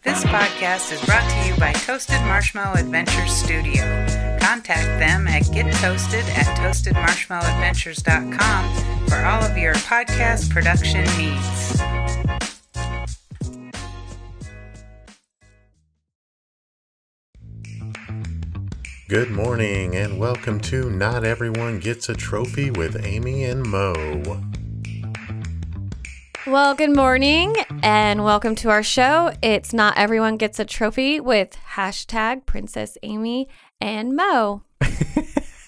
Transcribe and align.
This 0.00 0.24
podcast 0.24 0.90
is 0.92 1.00
brought 1.04 1.28
to 1.30 1.46
you 1.48 1.54
by 1.60 1.72
Toasted 1.72 2.20
Marshmallow 2.22 2.74
Adventures 2.80 3.30
Studio. 3.30 3.82
Contact 4.40 4.98
them 4.98 5.28
at 5.28 5.42
gettoasted 5.44 6.24
at 6.34 6.46
toastedmarshmallowadventures.com 6.58 9.06
for 9.06 9.24
all 9.24 9.44
of 9.44 9.56
your 9.56 9.74
podcast 9.74 10.50
production 10.50 11.04
needs. 11.16 11.80
Good 19.08 19.30
morning 19.30 19.94
and 19.94 20.18
welcome 20.18 20.58
to 20.60 20.88
Not 20.90 21.22
Everyone 21.22 21.78
Gets 21.78 22.08
a 22.08 22.14
Trophy 22.14 22.70
with 22.70 23.04
Amy 23.04 23.44
and 23.44 23.62
Mo. 23.62 23.94
Well, 26.52 26.74
good 26.74 26.94
morning 26.94 27.56
and 27.82 28.24
welcome 28.24 28.54
to 28.56 28.68
our 28.68 28.82
show. 28.82 29.32
It's 29.40 29.72
Not 29.72 29.96
Everyone 29.96 30.36
Gets 30.36 30.60
a 30.60 30.66
Trophy 30.66 31.18
with 31.18 31.56
hashtag 31.70 32.44
Princess 32.44 32.98
Amy 33.02 33.48
and 33.80 34.14
Mo. 34.14 34.62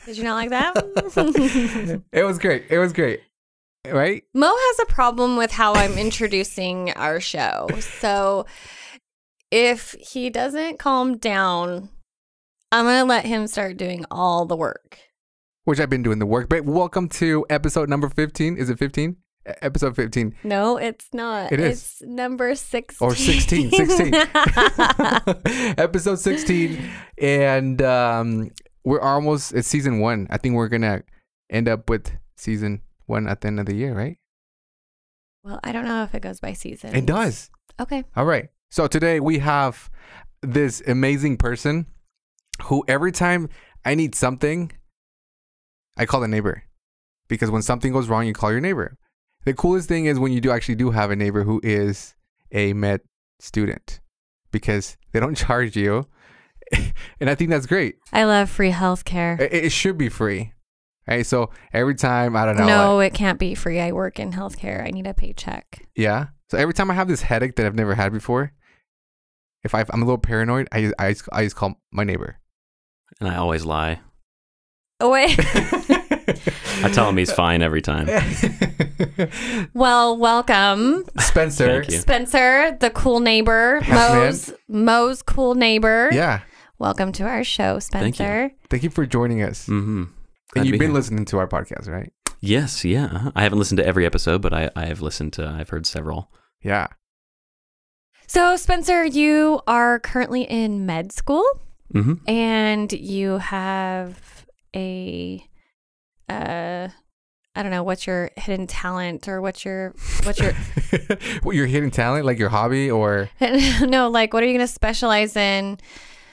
Did 0.05 0.19
you 0.19 0.25
not 0.25 0.35
like 0.35 0.51
that? 0.51 2.03
It 2.13 2.25
was 2.25 2.39
great. 2.39 2.67
It 2.69 2.79
was 2.79 2.93
great. 2.93 3.23
Right? 3.91 4.25
Mo 4.35 4.55
has 4.55 4.79
a 4.81 4.93
problem 4.93 5.39
with 5.39 5.53
how 5.53 5.73
I'm 5.73 5.93
introducing 5.97 6.91
our 6.91 7.19
show. 7.19 7.67
So 7.81 8.45
if 9.51 9.97
he 9.99 10.29
doesn't 10.29 10.79
calm 10.79 11.17
down, 11.17 11.89
I'm 12.71 12.85
going 12.85 13.01
to 13.01 13.09
let 13.09 13.25
him 13.25 13.47
start 13.47 13.79
doing 13.79 14.05
all 14.11 14.45
the 14.45 14.55
work. 14.55 14.99
Which 15.65 15.81
I've 15.81 15.89
been 15.89 16.03
doing 16.03 16.19
the 16.19 16.27
work. 16.27 16.51
But 16.51 16.67
welcome 16.67 17.09
to 17.09 17.47
episode 17.49 17.89
number 17.89 18.11
15. 18.11 18.59
Is 18.59 18.69
it 18.69 18.79
15? 18.79 19.17
Episode 19.47 19.95
15 19.95 20.35
No, 20.43 20.79
it's 20.79 21.09
not. 21.13 21.53
It 21.53 21.61
is. 21.61 21.81
It's 21.81 22.03
number 22.03 22.55
16. 22.55 23.07
or 23.07 23.15
16. 23.15 23.71
16. 23.71 24.15
episode 25.79 26.19
16. 26.19 26.91
And 27.19 27.83
um, 27.83 28.51
we're 28.85 29.01
almost, 29.01 29.53
it's 29.53 29.69
season 29.69 30.01
one. 30.01 30.27
I 30.31 30.39
think 30.39 30.55
we're 30.55 30.69
going 30.69 30.83
to 30.83 31.03
end 31.51 31.69
up 31.69 31.91
with 31.91 32.11
season 32.37 32.81
one 33.07 33.29
at 33.29 33.43
the 33.43 33.49
end 33.49 33.61
of 33.61 33.67
the 33.67 33.75
year, 33.75 33.95
right? 33.95 34.17
well, 35.45 35.61
I 35.63 35.73
don't 35.73 35.85
know 35.85 36.03
if 36.03 36.15
it 36.15 36.23
goes 36.23 36.41
by 36.41 36.55
season. 36.55 36.95
It 36.97 37.07
does. 37.07 37.51
Okay. 37.79 38.03
All 38.17 38.25
right. 38.25 38.49
So 38.71 38.87
today 38.87 39.21
we 39.21 39.39
have 39.39 39.91
this 40.43 40.83
amazing 40.87 41.37
person 41.37 41.87
who 42.65 42.83
every 42.89 43.13
time 43.13 43.51
I 43.85 43.95
need 43.95 44.15
something, 44.15 44.73
I 45.97 46.07
call 46.07 46.21
the 46.21 46.29
neighbor. 46.29 46.65
Because 47.29 47.51
when 47.51 47.63
something 47.63 47.93
goes 47.93 48.09
wrong, 48.09 48.27
you 48.27 48.33
call 48.33 48.51
your 48.51 48.61
neighbor. 48.61 48.97
The 49.45 49.55
coolest 49.55 49.89
thing 49.89 50.07
is 50.07 50.19
when 50.19 50.33
you 50.33 50.41
do 50.41 50.51
actually 50.51 50.77
do 50.77 50.91
have 50.91 51.11
a 51.11 51.17
neighbor 51.17 51.45
who 51.45 51.61
is 51.63 52.15
a 52.53 52.73
med 52.73 53.01
student 53.41 54.01
because 54.51 54.97
they 55.13 55.21
don't 55.21 55.35
charge 55.47 55.77
you. 55.77 56.07
and 57.21 57.29
I 57.29 57.35
think 57.35 57.51
that's 57.51 57.67
great. 57.67 57.97
I 58.13 58.25
love 58.25 58.49
free 58.49 58.71
healthcare. 58.71 59.39
It, 59.41 59.53
it 59.53 59.71
should 59.73 59.99
be 59.99 60.09
free. 60.09 60.53
Right? 61.07 61.27
So 61.27 61.51
every 61.75 61.95
time, 61.95 62.35
I 62.35 62.47
don't 62.47 62.57
know. 62.57 62.67
No, 62.67 62.97
like- 62.97 63.13
it 63.13 63.17
can't 63.17 63.39
be 63.39 63.55
free. 63.55 63.79
I 63.81 63.93
work 63.93 64.19
in 64.19 64.33
healthcare. 64.33 64.83
I 64.87 64.91
need 64.91 65.07
a 65.07 65.13
paycheck. 65.15 65.87
yeah. 65.95 66.29
So 66.51 66.59
every 66.59 66.75
time 66.75 66.91
I 66.91 66.95
have 66.95 67.09
this 67.09 67.23
headache 67.23 67.57
that 67.57 67.67
I've 67.67 67.75
never 67.75 67.95
had 67.95 68.13
before, 68.13 68.53
if 69.65 69.75
I, 69.75 69.81
I'm 69.91 70.03
a 70.03 70.05
little 70.05 70.19
paranoid, 70.19 70.69
I, 70.73 70.93
I, 70.99 71.13
just- 71.13 71.29
I 71.33 71.45
just 71.45 71.57
call 71.57 71.75
my 71.93 72.05
neighbor. 72.05 72.39
And 73.21 73.29
I 73.29 73.37
always 73.37 73.65
lie. 73.65 74.01
Oh 75.01 75.11
wait. 75.11 75.39
I 76.83 76.91
tell 76.93 77.09
him 77.09 77.17
he's 77.17 77.33
fine 77.33 77.63
every 77.63 77.81
time. 77.83 78.09
well, 79.75 80.17
welcome, 80.17 81.05
Spencer. 81.19 81.81
Thank 81.83 81.93
you. 81.93 81.99
Spencer, 81.99 82.77
the 82.81 82.91
cool 82.91 83.21
neighbor, 83.21 83.81
Hassman. 83.83 84.15
Mo's 84.19 84.53
Mo's 84.69 85.23
cool 85.23 85.55
neighbor. 85.55 86.11
Yeah. 86.13 86.41
Welcome 86.79 87.13
to 87.13 87.25
our 87.25 87.45
show, 87.45 87.79
Thank 87.81 88.19
you. 88.19 88.25
Spencer. 88.25 88.51
Thank 88.69 88.83
you 88.83 88.91
for 88.91 89.07
joining 89.07 89.43
us. 89.43 89.67
Mm-hmm. 89.67 90.05
and 90.57 90.67
you've 90.67 90.79
been 90.79 90.93
listening 90.93 91.25
to 91.27 91.39
our 91.39 91.47
podcast, 91.47 91.89
right? 91.89 92.13
Yes, 92.41 92.85
yeah. 92.85 93.31
I 93.35 93.43
haven't 93.43 93.59
listened 93.59 93.79
to 93.79 93.87
every 93.87 94.05
episode, 94.05 94.43
but 94.43 94.53
I, 94.53 94.71
I 94.77 94.87
have 94.87 95.01
listened 95.01 95.33
to. 95.35 95.47
I've 95.47 95.71
heard 95.71 95.87
several. 95.87 96.31
Yeah. 96.63 96.89
So, 98.27 98.57
Spencer, 98.57 99.05
you 99.05 99.61
are 99.67 100.01
currently 100.01 100.43
in 100.43 100.87
med 100.87 101.13
school, 101.13 101.45
Mm-hmm. 101.95 102.29
and 102.29 102.93
you 102.93 103.39
have 103.39 104.47
a, 104.75 105.47
uh, 106.35 106.89
I 107.57 107.63
don't 107.63 107.71
know, 107.71 107.83
what's 107.85 108.07
your 108.07 108.31
hidden 108.37 108.67
talent 108.67 109.29
or 109.29 109.41
what's 109.41 109.65
your 109.65 109.95
what's 110.25 110.41
your 110.41 110.53
what, 111.43 111.55
your 111.55 111.67
hidden 111.67 111.91
talent, 111.91 112.27
like 112.27 112.39
your 112.39 112.49
hobby, 112.49 112.91
or 112.91 113.31
no, 113.41 114.09
like 114.11 114.35
what 114.35 114.43
are 114.43 114.47
you 114.47 114.53
going 114.53 114.67
to 114.67 114.73
specialize 114.73 115.37
in? 115.37 115.79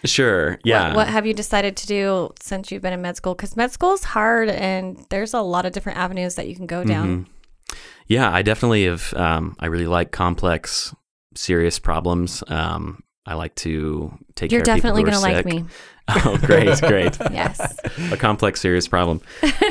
Sure. 0.04 0.60
Yeah. 0.64 0.88
What, 0.88 0.96
what 0.96 1.08
have 1.10 1.28
you 1.28 1.34
decided 1.34 1.78
to 1.78 1.88
do 1.88 2.32
since 2.42 2.72
you've 2.72 2.82
been 2.82 2.94
in 2.94 3.02
med 3.04 3.18
school? 3.18 3.36
Because 3.36 3.56
med 3.56 3.72
school 3.72 3.94
is 3.94 4.04
hard, 4.04 4.50
and 4.50 5.06
there's 5.10 5.34
a 5.34 5.42
lot 5.42 5.66
of 5.66 5.74
different 5.74 6.00
avenues 6.00 6.36
that 6.36 6.48
you 6.48 6.56
can 6.56 6.66
go 6.66 6.84
down. 6.84 7.26
Mhm. 7.26 7.76
Yeah, 8.08 8.30
I 8.32 8.42
definitely 8.42 8.86
have. 8.86 9.14
Um, 9.14 9.56
I 9.60 9.68
really 9.68 9.86
like 9.88 10.12
complex, 10.12 10.94
serious 11.36 11.80
problems. 11.80 12.44
Um, 12.48 13.04
I 13.26 13.36
like 13.36 13.54
to 13.56 14.18
take 14.36 14.52
You're 14.52 14.62
care 14.62 14.74
of 14.76 14.78
people 14.82 14.96
definitely 14.96 15.02
who 15.04 15.08
are 15.08 15.12
going 15.22 15.34
to 15.34 15.36
like 15.36 15.46
me. 15.46 15.66
Oh, 16.26 16.38
great, 16.42 16.78
great. 16.82 17.18
Yes, 17.32 17.78
A 18.12 18.18
complex, 18.18 18.60
serious 18.60 18.88
problem. 18.88 19.22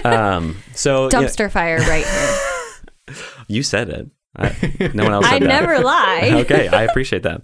Um, 0.04 0.56
so 0.74 1.04
yeah, 1.04 1.08
dumpster 1.10 1.50
fire 1.50 1.78
right 1.80 2.06
here. 2.06 3.16
you 3.48 3.62
said 3.62 3.90
it. 3.90 4.08
I, 4.36 4.90
no 4.94 5.02
one 5.04 5.12
else. 5.12 5.26
Said 5.26 5.34
I 5.34 5.38
that. 5.40 5.46
never 5.48 5.80
lie. 5.80 6.30
okay, 6.44 6.68
I 6.68 6.84
appreciate 6.84 7.24
that. 7.24 7.42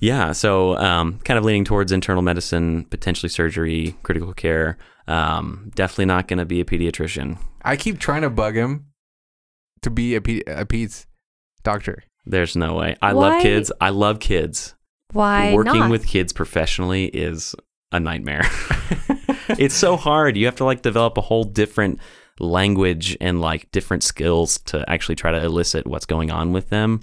Yeah, 0.00 0.32
so 0.32 0.76
um, 0.78 1.18
kind 1.24 1.36
of 1.36 1.44
leaning 1.44 1.64
towards 1.64 1.92
internal 1.92 2.22
medicine, 2.22 2.84
potentially 2.86 3.28
surgery, 3.28 3.94
critical 4.04 4.32
care. 4.32 4.78
Um, 5.06 5.70
definitely 5.74 6.06
not 6.06 6.28
going 6.28 6.38
to 6.38 6.46
be 6.46 6.60
a 6.60 6.64
pediatrician. 6.64 7.36
I 7.62 7.76
keep 7.76 7.98
trying 7.98 8.22
to 8.22 8.30
bug 8.30 8.54
him 8.56 8.86
to 9.82 9.90
be 9.90 10.14
a, 10.14 10.20
pe- 10.22 10.42
a 10.46 10.64
Pete's 10.64 11.06
doctor. 11.62 12.04
There's 12.24 12.56
no 12.56 12.74
way. 12.74 12.96
I 13.02 13.12
Why- 13.12 13.28
love 13.28 13.42
kids. 13.42 13.72
I 13.80 13.90
love 13.90 14.20
kids. 14.20 14.74
Why 15.12 15.52
Working 15.54 15.80
not? 15.80 15.90
with 15.90 16.06
kids 16.06 16.32
professionally 16.32 17.06
is 17.06 17.54
a 17.92 18.00
nightmare. 18.00 18.42
it's 19.50 19.74
so 19.74 19.96
hard. 19.96 20.36
You 20.36 20.46
have 20.46 20.56
to 20.56 20.64
like 20.64 20.82
develop 20.82 21.18
a 21.18 21.22
whole 21.22 21.44
different 21.44 21.98
language 22.38 23.16
and 23.20 23.40
like 23.40 23.70
different 23.72 24.02
skills 24.02 24.58
to 24.58 24.88
actually 24.88 25.16
try 25.16 25.30
to 25.30 25.42
elicit 25.44 25.86
what's 25.86 26.06
going 26.06 26.30
on 26.30 26.52
with 26.52 26.68
them. 26.70 27.00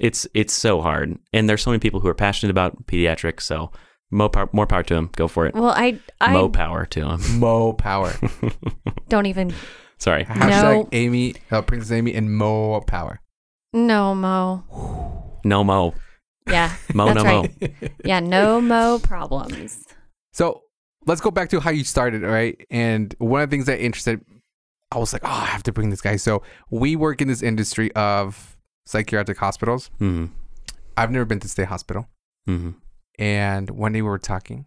It's 0.00 0.26
it's 0.34 0.52
so 0.54 0.80
hard. 0.80 1.18
And 1.32 1.48
there's 1.48 1.62
so 1.62 1.70
many 1.70 1.78
people 1.80 2.00
who 2.00 2.08
are 2.08 2.14
passionate 2.14 2.50
about 2.50 2.86
pediatrics, 2.86 3.42
so 3.42 3.70
more 4.10 4.28
power, 4.30 4.48
more 4.52 4.66
power 4.66 4.82
to 4.82 4.94
them. 4.94 5.10
Go 5.14 5.28
for 5.28 5.46
it. 5.46 5.54
well, 5.54 5.70
I 5.76 5.98
I 6.20 6.32
Mo 6.32 6.48
power 6.48 6.86
to 6.86 7.00
them. 7.00 7.20
Mo 7.38 7.72
Power. 7.74 8.12
don't 9.08 9.26
even 9.26 9.52
Sorry. 9.98 10.24
Hashtag 10.24 10.84
No. 10.84 10.88
Amy, 10.92 11.34
uh, 11.50 11.60
Princess 11.62 11.92
Amy, 11.92 12.14
and 12.14 12.34
Mo 12.34 12.80
Power. 12.80 13.20
no 13.74 14.14
mo. 14.14 14.64
No 15.44 15.62
mo. 15.62 15.94
Yeah, 16.46 16.74
Mo 16.94 17.06
that's 17.06 17.16
no 17.16 17.24
right. 17.24 17.62
mo. 17.82 17.88
Yeah, 18.04 18.20
no 18.20 18.60
mo 18.60 18.98
problems. 18.98 19.84
So 20.32 20.62
let's 21.06 21.20
go 21.20 21.30
back 21.30 21.48
to 21.50 21.60
how 21.60 21.70
you 21.70 21.84
started, 21.84 22.22
right? 22.22 22.64
And 22.70 23.14
one 23.18 23.42
of 23.42 23.50
the 23.50 23.54
things 23.54 23.66
that 23.66 23.80
interested, 23.80 24.20
I 24.92 24.98
was 24.98 25.12
like, 25.12 25.22
oh, 25.24 25.28
I 25.28 25.44
have 25.46 25.62
to 25.64 25.72
bring 25.72 25.90
this 25.90 26.00
guy. 26.00 26.16
So 26.16 26.42
we 26.70 26.96
work 26.96 27.20
in 27.20 27.28
this 27.28 27.42
industry 27.42 27.92
of 27.94 28.56
psychiatric 28.86 29.38
hospitals. 29.38 29.90
hmm 29.98 30.26
I've 30.96 31.10
never 31.10 31.24
been 31.24 31.40
to 31.40 31.48
state 31.48 31.68
hospital. 31.68 32.08
hmm 32.46 32.70
And 33.18 33.70
one 33.70 33.92
day 33.92 34.02
we 34.02 34.08
were 34.08 34.18
talking. 34.18 34.66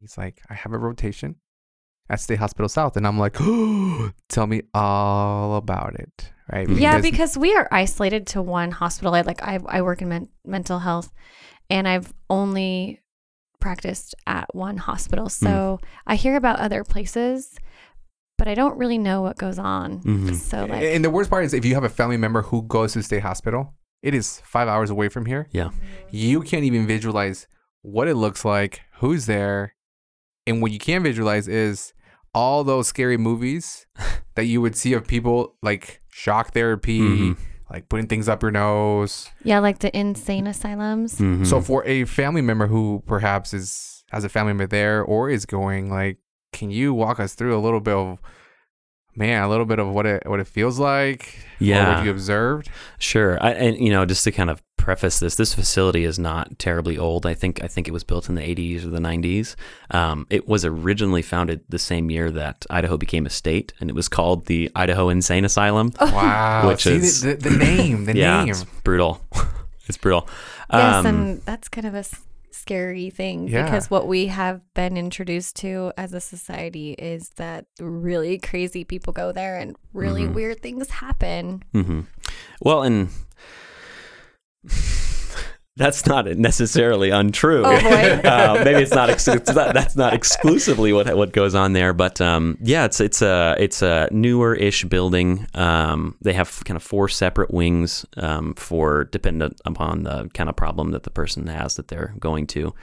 He's 0.00 0.16
like, 0.18 0.40
I 0.50 0.54
have 0.54 0.72
a 0.72 0.78
rotation 0.78 1.36
at 2.10 2.20
State 2.20 2.38
Hospital 2.38 2.68
South. 2.68 2.96
And 2.96 3.06
I'm 3.06 3.18
like, 3.18 3.36
oh, 3.40 4.12
tell 4.28 4.46
me 4.46 4.62
all 4.74 5.56
about 5.56 5.94
it. 5.98 6.30
Right? 6.52 6.68
Yeah, 6.68 7.00
because 7.00 7.36
we 7.38 7.54
are 7.54 7.66
isolated 7.72 8.26
to 8.28 8.42
one 8.42 8.70
hospital. 8.70 9.14
I 9.14 9.22
like 9.22 9.42
I 9.42 9.58
I 9.66 9.82
work 9.82 10.02
in 10.02 10.08
men- 10.08 10.28
mental 10.44 10.78
health, 10.80 11.10
and 11.70 11.88
I've 11.88 12.12
only 12.28 13.00
practiced 13.60 14.14
at 14.26 14.54
one 14.54 14.76
hospital. 14.76 15.28
So 15.30 15.80
I 16.06 16.16
hear 16.16 16.36
about 16.36 16.58
other 16.60 16.84
places, 16.84 17.58
but 18.36 18.46
I 18.46 18.54
don't 18.54 18.76
really 18.76 18.98
know 18.98 19.22
what 19.22 19.38
goes 19.38 19.58
on. 19.58 20.00
Mhm. 20.02 20.34
So 20.34 20.66
like, 20.66 20.82
and 20.82 21.02
the 21.02 21.08
worst 21.10 21.30
part 21.30 21.44
is 21.44 21.54
if 21.54 21.64
you 21.64 21.74
have 21.74 21.84
a 21.84 21.88
family 21.88 22.18
member 22.18 22.42
who 22.42 22.62
goes 22.62 22.92
to 22.92 23.02
state 23.02 23.22
hospital, 23.22 23.74
it 24.02 24.12
is 24.12 24.42
five 24.44 24.68
hours 24.68 24.90
away 24.90 25.08
from 25.08 25.24
here. 25.24 25.48
Yeah. 25.50 25.70
You 26.10 26.42
can't 26.42 26.64
even 26.64 26.86
visualize 26.86 27.46
what 27.80 28.06
it 28.06 28.16
looks 28.16 28.44
like, 28.44 28.82
who's 28.98 29.24
there. 29.24 29.74
And 30.46 30.60
what 30.60 30.72
you 30.72 30.78
can 30.78 31.02
visualize 31.02 31.48
is 31.48 31.94
all 32.34 32.64
those 32.64 32.86
scary 32.88 33.16
movies 33.16 33.86
that 34.34 34.44
you 34.44 34.60
would 34.60 34.76
see 34.76 34.92
of 34.92 35.06
people 35.06 35.56
like 35.62 36.02
shock 36.16 36.52
therapy, 36.52 37.00
Mhm. 37.00 37.36
like 37.70 37.88
putting 37.88 38.06
things 38.06 38.28
up 38.28 38.40
your 38.40 38.52
nose. 38.52 39.28
yeah, 39.42 39.58
like 39.58 39.80
the 39.80 39.90
insane 39.98 40.46
asylums. 40.46 41.18
Mhm. 41.18 41.44
So 41.44 41.60
for 41.60 41.84
a 41.86 42.04
family 42.04 42.40
member 42.40 42.68
who 42.68 43.02
perhaps 43.06 43.52
is 43.52 44.04
has 44.12 44.22
a 44.22 44.28
family 44.28 44.52
member 44.52 44.68
there 44.68 45.02
or 45.02 45.28
is 45.28 45.44
going, 45.44 45.90
like, 45.90 46.18
can 46.52 46.70
you 46.70 46.94
walk 46.94 47.18
us 47.18 47.34
through 47.34 47.56
a 47.56 47.58
little 47.58 47.80
bit 47.80 47.94
of 47.94 48.18
man, 49.16 49.42
a 49.42 49.48
little 49.48 49.64
bit 49.66 49.80
of 49.80 49.88
what 49.88 50.06
it 50.06 50.22
what 50.24 50.38
it 50.38 50.46
feels 50.46 50.78
like? 50.78 51.36
Yeah. 51.58 51.96
what 51.96 52.04
you 52.04 52.10
observed? 52.12 52.68
Sure. 52.98 53.38
I, 53.42 53.50
and, 53.52 53.76
you 53.78 53.90
know, 53.90 54.04
just 54.04 54.22
to 54.24 54.30
kind 54.32 54.50
of 54.50 54.62
preface 54.84 55.18
this. 55.18 55.34
This 55.36 55.54
facility 55.54 56.04
is 56.04 56.18
not 56.18 56.58
terribly 56.58 56.98
old. 56.98 57.24
I 57.24 57.32
think 57.32 57.62
I 57.64 57.68
think 57.68 57.88
it 57.88 57.92
was 57.92 58.04
built 58.04 58.28
in 58.28 58.34
the 58.34 58.42
80s 58.42 58.84
or 58.84 58.90
the 58.90 58.98
90s. 58.98 59.56
Um, 59.90 60.26
it 60.28 60.46
was 60.46 60.64
originally 60.64 61.22
founded 61.22 61.62
the 61.70 61.78
same 61.78 62.10
year 62.10 62.30
that 62.32 62.66
Idaho 62.68 62.96
became 62.98 63.24
a 63.24 63.30
state, 63.30 63.72
and 63.80 63.88
it 63.88 63.94
was 63.96 64.08
called 64.08 64.44
the 64.46 64.70
Idaho 64.76 65.08
Insane 65.08 65.44
Asylum. 65.46 65.92
Wow. 66.00 66.68
Which 66.68 66.82
See, 66.84 66.96
is- 66.96 67.22
the, 67.22 67.34
the, 67.34 67.48
the 67.48 67.56
name, 67.56 68.04
the 68.04 68.14
yeah, 68.16 68.40
name. 68.44 68.50
it's 68.50 68.64
brutal. 68.84 69.20
it's 69.86 69.96
brutal. 69.96 70.28
Yes, 70.72 70.94
Um, 70.96 71.06
and 71.06 71.42
that's 71.46 71.68
kind 71.68 71.86
of 71.86 71.94
a 71.94 72.04
scary 72.50 73.10
thing 73.10 73.48
Yeah. 73.48 73.64
because 73.64 73.90
what 73.90 74.06
we 74.06 74.26
have 74.26 74.60
been 74.74 74.96
introduced 74.96 75.56
to 75.56 75.92
as 75.96 76.12
a 76.14 76.20
society 76.20 76.92
is 76.92 77.30
that 77.36 77.66
really 77.80 78.38
crazy 78.38 78.84
people 78.84 79.12
go 79.12 79.32
there 79.32 79.56
and 79.58 79.76
really 79.92 80.22
Mhm. 80.24 80.34
weird 80.34 80.60
things 80.62 80.88
happen. 80.90 81.62
hmm 81.72 82.00
Well, 82.60 82.82
and 82.82 83.08
that's 85.76 86.06
not 86.06 86.26
necessarily 86.26 87.10
untrue. 87.10 87.64
Oh, 87.64 87.70
uh, 87.74 88.62
maybe 88.64 88.82
it's 88.82 88.94
not, 88.94 89.10
ex- 89.10 89.26
it's 89.26 89.52
not. 89.52 89.74
That's 89.74 89.96
not 89.96 90.14
exclusively 90.14 90.92
what 90.92 91.16
what 91.16 91.32
goes 91.32 91.54
on 91.54 91.72
there, 91.72 91.92
but 91.92 92.20
um, 92.20 92.56
yeah, 92.60 92.84
it's 92.84 93.00
it's 93.00 93.22
a 93.22 93.56
it's 93.58 93.82
a 93.82 94.08
newer-ish 94.12 94.84
building. 94.84 95.46
Um, 95.54 96.16
they 96.22 96.32
have 96.32 96.64
kind 96.64 96.76
of 96.76 96.82
four 96.82 97.08
separate 97.08 97.52
wings 97.52 98.06
um, 98.16 98.54
for 98.54 99.04
dependent 99.04 99.60
upon 99.64 100.04
the 100.04 100.28
kind 100.34 100.48
of 100.48 100.56
problem 100.56 100.92
that 100.92 101.02
the 101.02 101.10
person 101.10 101.46
has 101.48 101.76
that 101.76 101.88
they're 101.88 102.14
going 102.20 102.46
to. 102.48 102.74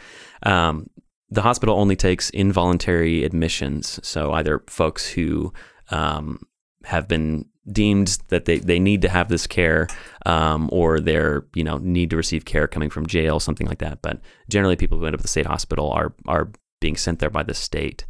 Um, 0.43 0.89
the 1.29 1.43
hospital 1.43 1.79
only 1.79 1.95
takes 1.95 2.29
involuntary 2.31 3.23
admissions, 3.23 4.05
so 4.05 4.33
either 4.33 4.63
folks 4.67 5.07
who 5.07 5.53
um, 5.91 6.39
have 6.83 7.07
been 7.07 7.45
deemed 7.71 8.17
that 8.29 8.45
they, 8.45 8.59
they 8.59 8.79
need 8.79 9.01
to 9.01 9.09
have 9.09 9.29
this 9.29 9.45
care 9.45 9.87
um, 10.25 10.69
or 10.71 10.99
they're 10.99 11.45
you 11.53 11.63
know 11.63 11.77
need 11.77 12.09
to 12.09 12.17
receive 12.17 12.45
care 12.45 12.67
coming 12.67 12.89
from 12.89 13.05
jail 13.05 13.39
something 13.39 13.67
like 13.67 13.79
that. 13.79 14.01
But 14.01 14.21
generally 14.49 14.75
people 14.75 14.97
who 14.97 15.05
end 15.05 15.15
up 15.15 15.19
at 15.19 15.23
the 15.23 15.27
state 15.27 15.45
hospital 15.45 15.91
are 15.91 16.13
are 16.27 16.51
being 16.79 16.97
sent 16.97 17.19
there 17.19 17.29
by 17.29 17.43
the 17.43 17.53
state. 17.53 18.05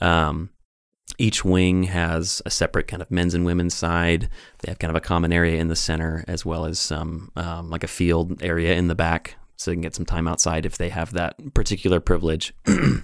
Um, 0.00 0.50
each 1.16 1.44
wing 1.44 1.84
has 1.84 2.42
a 2.44 2.50
separate 2.50 2.86
kind 2.86 3.00
of 3.00 3.10
men's 3.10 3.34
and 3.34 3.44
women's 3.44 3.74
side. 3.74 4.28
They 4.60 4.70
have 4.70 4.78
kind 4.78 4.90
of 4.90 4.96
a 4.96 5.00
common 5.00 5.32
area 5.32 5.58
in 5.60 5.68
the 5.68 5.76
center 5.76 6.24
as 6.28 6.44
well 6.44 6.64
as 6.64 6.78
some 6.78 7.32
um, 7.36 7.70
like 7.70 7.84
a 7.84 7.88
field 7.88 8.42
area 8.42 8.74
in 8.74 8.88
the 8.88 8.94
back 8.94 9.36
so 9.56 9.70
they 9.70 9.74
can 9.74 9.82
get 9.82 9.94
some 9.94 10.06
time 10.06 10.28
outside 10.28 10.66
if 10.66 10.76
they 10.76 10.90
have 10.90 11.12
that 11.14 11.36
particular 11.54 12.00
privilege. 12.00 12.54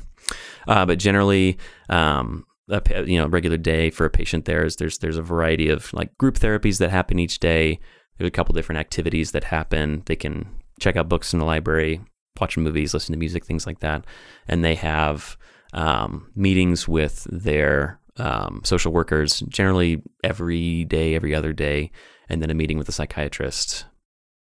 Uh, 0.67 0.87
but 0.87 0.99
generally 0.99 1.59
um, 1.91 2.47
a 2.69 3.05
you 3.05 3.19
know 3.19 3.27
regular 3.27 3.57
day 3.57 3.91
for 3.91 4.07
a 4.07 4.11
patient 4.11 4.45
there 4.47 4.65
is 4.65 4.77
there's 4.77 4.99
there's 4.99 5.19
a 5.19 5.23
variety 5.23 5.69
of 5.69 5.93
like 5.93 6.17
group 6.19 6.39
therapies 6.39 6.79
that 6.79 6.91
happen 6.91 7.19
each 7.19 7.39
day. 7.41 7.79
There's 8.17 8.29
a 8.29 8.33
couple 8.33 8.55
different 8.55 8.79
activities 8.79 9.33
that 9.33 9.45
happen. 9.45 10.03
They 10.07 10.17
can 10.17 10.47
check 10.81 10.97
out 10.97 11.09
books 11.09 11.33
in 11.33 11.41
the 11.41 11.45
library, 11.45 12.01
watch 12.41 12.57
movies, 12.57 12.95
listen 12.95 13.13
to 13.13 13.19
music, 13.19 13.45
things 13.45 13.67
like 13.67 13.81
that, 13.81 14.05
and 14.49 14.65
they 14.65 14.77
have 14.77 15.37
um, 15.73 16.31
meetings 16.37 16.87
with 16.87 17.27
their 17.31 18.01
um, 18.17 18.61
social 18.65 18.93
workers 18.93 19.41
generally 19.49 20.03
every 20.23 20.85
day, 20.85 21.15
every 21.15 21.35
other 21.35 21.53
day, 21.53 21.91
and 22.29 22.41
then 22.41 22.51
a 22.51 22.55
meeting 22.55 22.79
with 22.79 22.89
a 22.89 22.93
psychiatrist 22.93 23.87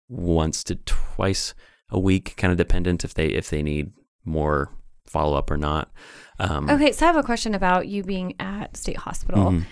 once 0.08 0.64
to 0.64 0.76
twice 0.76 1.54
a 1.90 2.00
week, 2.00 2.36
kind 2.38 2.52
of 2.52 2.58
dependent 2.58 3.04
if 3.04 3.14
they 3.14 3.28
if 3.28 3.50
they 3.50 3.64
need 3.64 3.92
more 4.24 4.72
follow 5.08 5.38
up 5.38 5.50
or 5.52 5.58
not. 5.58 5.92
Um, 6.40 6.70
Okay, 6.70 6.92
so 6.92 7.06
I 7.06 7.08
have 7.08 7.16
a 7.16 7.24
question 7.24 7.54
about 7.56 7.88
you 7.88 8.04
being 8.04 8.36
at 8.40 8.76
state 8.78 8.98
hospital. 8.98 9.52
mhm. 9.52 9.66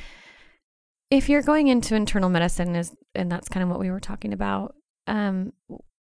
If 1.11 1.29
you're 1.29 1.41
going 1.43 1.67
into 1.67 1.95
internal 1.95 2.29
medicine, 2.29 2.75
is 2.75 2.95
and 3.13 3.31
that's 3.31 3.47
kind 3.47 3.63
of 3.63 3.69
what 3.69 3.79
we 3.79 3.91
were 3.91 3.99
talking 3.99 4.33
about. 4.33 4.75
Um, 5.05 5.53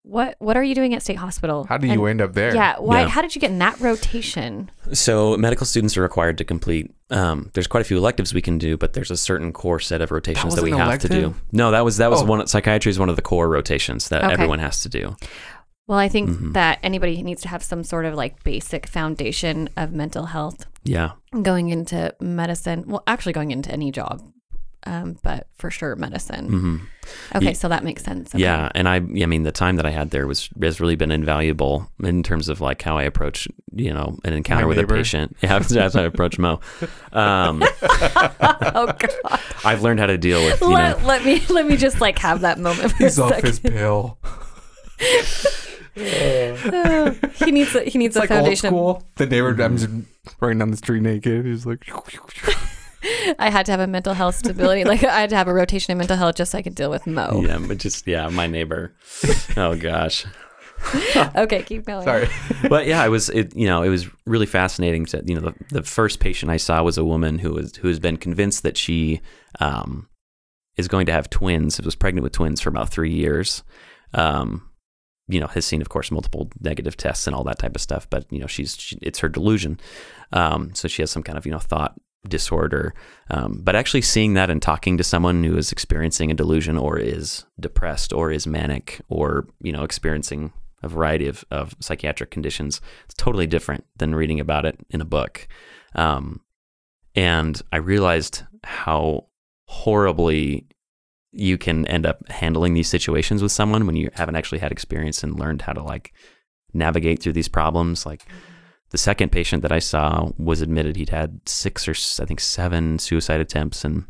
what 0.04 0.36
what 0.40 0.56
are 0.58 0.64
you 0.64 0.74
doing 0.74 0.94
at 0.96 1.04
state 1.04 1.18
hospital? 1.18 1.66
How 1.68 1.78
do 1.78 1.86
you 1.88 1.94
And- 2.06 2.10
end 2.12 2.22
up 2.22 2.34
there? 2.34 2.56
Yeah, 2.56 2.80
why? 2.80 3.02
Yeah. 3.02 3.08
How 3.10 3.22
did 3.22 3.36
you 3.36 3.42
get 3.42 3.52
in 3.52 3.60
that 3.60 3.80
rotation? 3.80 4.72
So 4.94 5.36
medical 5.38 5.66
students 5.66 5.98
are 5.98 6.02
required 6.02 6.38
to 6.40 6.44
complete. 6.46 6.92
Um, 7.10 7.52
there's 7.54 7.68
quite 7.68 7.82
a 7.82 7.84
few 7.84 7.98
electives 7.98 8.34
we 8.34 8.42
can 8.42 8.58
do, 8.58 8.78
but 8.78 8.94
there's 8.94 9.12
a 9.12 9.18
certain 9.18 9.52
core 9.52 9.80
set 9.80 10.02
of 10.02 10.10
rotations 10.12 10.56
that, 10.56 10.62
was 10.62 10.72
we 10.72 10.72
an 10.72 10.80
have 10.80 11.00
to 11.00 11.10
do. 11.10 11.36
No, 11.52 11.72
that 11.72 11.84
was 11.86 11.98
that 11.98 12.10
was 12.10 12.22
Oh. 12.22 12.26
one. 12.26 12.48
Psychiatry 12.48 12.90
is 12.90 12.98
one 12.98 13.10
of 13.10 13.16
the 13.16 13.22
core 13.22 13.50
rotations 13.50 14.10
that 14.10 14.24
Okay. 14.24 14.34
everyone 14.34 14.60
has 14.60 14.80
to 14.82 14.90
do. 14.90 15.16
Well, 15.92 16.00
I 16.00 16.08
think 16.08 16.30
Mhm. 16.30 16.54
that 16.54 16.80
anybody 16.84 17.22
needs 17.22 17.42
to 17.42 17.50
have 17.50 17.62
some 17.62 17.84
sort 17.84 18.06
of 18.06 18.14
like 18.14 18.42
basic 18.46 18.88
foundation 18.88 19.68
of 19.76 19.92
mental 19.92 20.28
health 20.28 20.66
Yeah, 20.86 21.10
going 21.42 21.68
into 21.68 22.16
medicine. 22.22 22.86
Well, 22.88 23.04
actually, 23.08 23.34
going 23.34 23.52
into 23.52 23.70
any 23.74 23.92
job, 23.92 24.22
um, 24.88 25.18
but 25.22 25.48
for 25.58 25.70
sure 25.70 25.98
medicine. 25.98 26.48
hmm 26.48 26.78
Okay, 27.36 27.48
Ye- 27.48 27.54
so 27.56 27.68
that 27.68 27.84
makes 27.84 28.06
sense. 28.06 28.34
Okay. 28.34 28.42
yeah. 28.42 28.70
And 28.74 28.88
I, 28.88 28.96
I 28.96 29.26
mean, 29.26 29.44
the 29.44 29.52
time 29.52 29.76
that 29.76 29.86
I 29.86 29.90
had 29.90 30.12
there 30.12 30.28
was 30.28 30.48
has 30.62 30.80
really 30.80 30.96
been 30.96 31.12
invaluable 31.12 31.90
in 32.02 32.24
terms 32.24 32.48
of 32.48 32.62
like 32.62 32.82
how 32.82 32.98
I 32.98 33.04
approach, 33.04 33.50
you 33.76 33.94
know, 33.94 34.18
an 34.24 34.32
encounter 34.32 34.64
My 34.64 34.68
with 34.70 34.78
neighbor. 34.78 34.96
a 34.96 34.98
patient. 35.00 35.36
Yeah, 35.44 35.58
as 35.58 35.96
I 35.98 36.04
approach 36.04 36.40
Mo. 36.40 36.62
Um, 37.12 37.62
oh 37.82 38.96
God. 38.98 39.40
I've 39.66 39.82
learned 39.82 40.00
how 40.00 40.06
to 40.08 40.18
deal 40.18 40.42
with, 40.46 40.62
you 40.62 40.70
know, 40.70 40.74
let, 40.76 41.04
let 41.06 41.26
me 41.26 41.44
let 41.50 41.66
me 41.68 41.76
just 41.76 42.00
like 42.00 42.18
have 42.20 42.40
that 42.48 42.60
moment. 42.60 42.92
For 42.94 43.04
He's 43.04 43.20
a 43.20 43.24
off 43.24 43.30
second. 43.32 43.48
his 43.50 43.60
pill. 43.60 44.18
he 45.96 47.52
needs 47.52 47.76
a, 47.76 47.84
he 47.84 47.98
needs 47.98 48.16
It's 48.16 48.18
a 48.18 48.20
like 48.22 48.30
foundation. 48.30 48.68
of- 48.68 48.72
school. 48.72 49.04
The 49.18 49.26
neighbor, 49.26 49.50
I'm 49.62 49.78
just 49.78 49.90
running 50.40 50.60
down 50.60 50.72
the 50.72 50.78
street 50.78 51.02
naked. 51.02 51.46
He's 51.46 51.66
like, 51.66 51.86
I 53.40 53.50
had 53.50 53.66
to 53.66 53.72
have 53.72 53.80
a 53.82 53.88
mental 53.88 54.14
health 54.14 54.36
stability. 54.36 54.84
Like 54.84 55.04
I 55.04 55.22
had 55.22 55.30
to 55.32 55.36
have 55.36 55.48
a 55.48 55.54
rotation 55.54 55.92
in 55.92 55.98
mental 55.98 56.18
health 56.18 56.36
just 56.36 56.52
so 56.52 56.58
I 56.58 56.62
could 56.62 56.76
deal 56.76 56.90
with 56.90 57.06
Mo. 57.08 57.42
yeah, 57.46 57.58
but 57.68 57.78
just 57.78 58.06
yeah, 58.08 58.30
my 58.30 58.48
neighbor. 58.48 58.94
oh 59.58 59.76
gosh. 59.76 60.26
Okay, 61.36 61.62
keep 61.62 61.86
going. 61.86 62.04
sorry. 62.04 62.28
but 62.68 62.88
yeah, 62.88 63.06
it 63.06 63.10
was 63.10 63.30
it 63.30 63.56
you 63.56 63.68
know 63.68 63.84
it 63.84 63.90
was 63.90 64.10
really 64.26 64.48
fascinating 64.48 65.06
to 65.06 65.22
you 65.28 65.36
know 65.36 65.42
the, 65.52 65.54
the 65.70 65.84
first 65.84 66.20
patient 66.20 66.50
I 66.52 66.58
saw 66.58 66.82
was 66.82 66.98
a 66.98 67.06
woman 67.06 67.38
who 67.38 67.52
was 67.54 67.76
who 67.76 67.88
has 67.88 68.00
been 68.00 68.18
convinced 68.18 68.64
that 68.64 68.78
she 68.78 69.22
um, 69.60 70.10
is 70.78 70.88
going 70.88 71.06
to 71.06 71.12
have 71.12 71.30
twins. 71.30 71.78
It 71.78 71.86
was 71.86 71.94
pregnant 71.96 72.24
with 72.24 72.34
twins 72.34 72.62
for 72.62 72.70
about 72.70 72.90
three 72.90 73.12
years. 73.14 73.62
Um, 74.16 74.68
you 75.32 75.40
know, 75.40 75.48
has 75.48 75.66
seen 75.66 75.82
of 75.82 75.90
course 75.90 76.12
multiple 76.12 76.50
negative 76.60 76.98
tests 76.98 77.28
and 77.28 77.36
all 77.36 77.44
that 77.46 77.60
type 77.60 77.76
of 77.76 77.82
stuff. 77.82 78.10
But 78.10 78.26
you 78.30 78.40
know, 78.40 78.48
she's 78.48 78.76
she, 78.76 78.98
it's 79.02 79.20
her 79.20 79.30
delusion. 79.30 79.80
Um, 80.34 80.74
so 80.76 80.88
she 80.88 81.02
has 81.02 81.12
some 81.12 81.24
kind 81.24 81.38
of 81.38 81.46
you 81.46 81.52
know 81.52 81.60
thought 81.60 81.96
disorder. 82.28 82.94
Um, 83.30 83.62
but 83.64 83.76
actually 83.76 84.02
seeing 84.02 84.34
that 84.36 84.50
and 84.50 84.62
talking 84.62 84.98
to 84.98 85.04
someone 85.04 85.44
who 85.44 85.58
is 85.58 85.72
experiencing 85.72 86.30
a 86.30 86.36
delusion 86.36 86.78
or 86.78 86.98
is 87.00 87.46
depressed 87.60 88.14
or 88.14 88.32
is 88.32 88.46
manic 88.46 89.02
or 89.10 89.48
you 89.62 89.72
know 89.72 89.84
experiencing 89.84 90.54
a 90.84 90.88
variety 90.88 91.28
of, 91.28 91.46
of 91.52 91.76
psychiatric 91.80 92.32
conditions. 92.32 92.82
It's 93.06 93.14
totally 93.14 93.48
different 93.48 93.86
than 93.98 94.16
reading 94.16 94.40
about 94.40 94.66
it 94.66 94.80
in 94.90 95.02
a 95.02 95.06
book. 95.06 95.48
Um, 95.96 96.42
and 97.16 97.62
I 97.72 97.78
realized 97.78 98.44
how 98.64 99.28
horribly 99.66 100.68
you 101.32 101.58
can 101.58 101.88
end 101.88 102.06
up 102.06 102.28
handling 102.30 102.74
these 102.74 102.90
situations 102.90 103.42
with 103.42 103.52
someone 103.52 103.86
when 103.86 103.96
you 103.96 104.10
haven't 104.14 104.36
actually 104.36 104.60
had 104.60 104.72
experience 104.72 105.24
and 105.24 105.40
learned 105.40 105.62
how 105.62 105.74
to 105.74 105.82
like 105.82 106.14
navigate 106.74 107.22
through 107.22 107.34
these 107.34 107.48
problems. 107.48 108.06
Like 108.06 108.26
the 108.90 108.98
second 108.98 109.32
patient 109.32 109.62
that 109.62 109.72
I 109.72 109.80
saw 109.80 110.32
was 110.38 110.62
admitted 110.62 110.96
he'd 110.96 111.10
had 111.10 111.40
six 111.46 111.88
or 111.88 111.92
I 112.22 112.26
think 112.26 112.40
seven 112.40 113.00
suicide 113.00 113.40
attempts, 113.40 113.86
and 113.86 114.06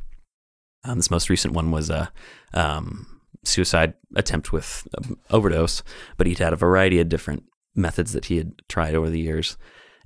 um, 0.84 0.98
this 0.98 1.12
most 1.12 1.30
recent 1.30 1.54
one 1.54 1.72
was 1.72 1.90
a 1.90 2.12
um, 2.54 3.22
suicide 3.44 3.94
attempt 4.16 4.52
with 4.52 4.88
overdose, 5.30 5.84
but 6.18 6.28
he'd 6.28 6.40
had 6.40 6.54
a 6.54 6.58
variety 6.58 7.00
of 7.00 7.10
different 7.10 7.44
methods 7.76 8.14
that 8.14 8.26
he 8.26 8.38
had 8.38 8.54
tried 8.68 8.96
over 8.96 9.10
the 9.10 9.20
years. 9.20 9.58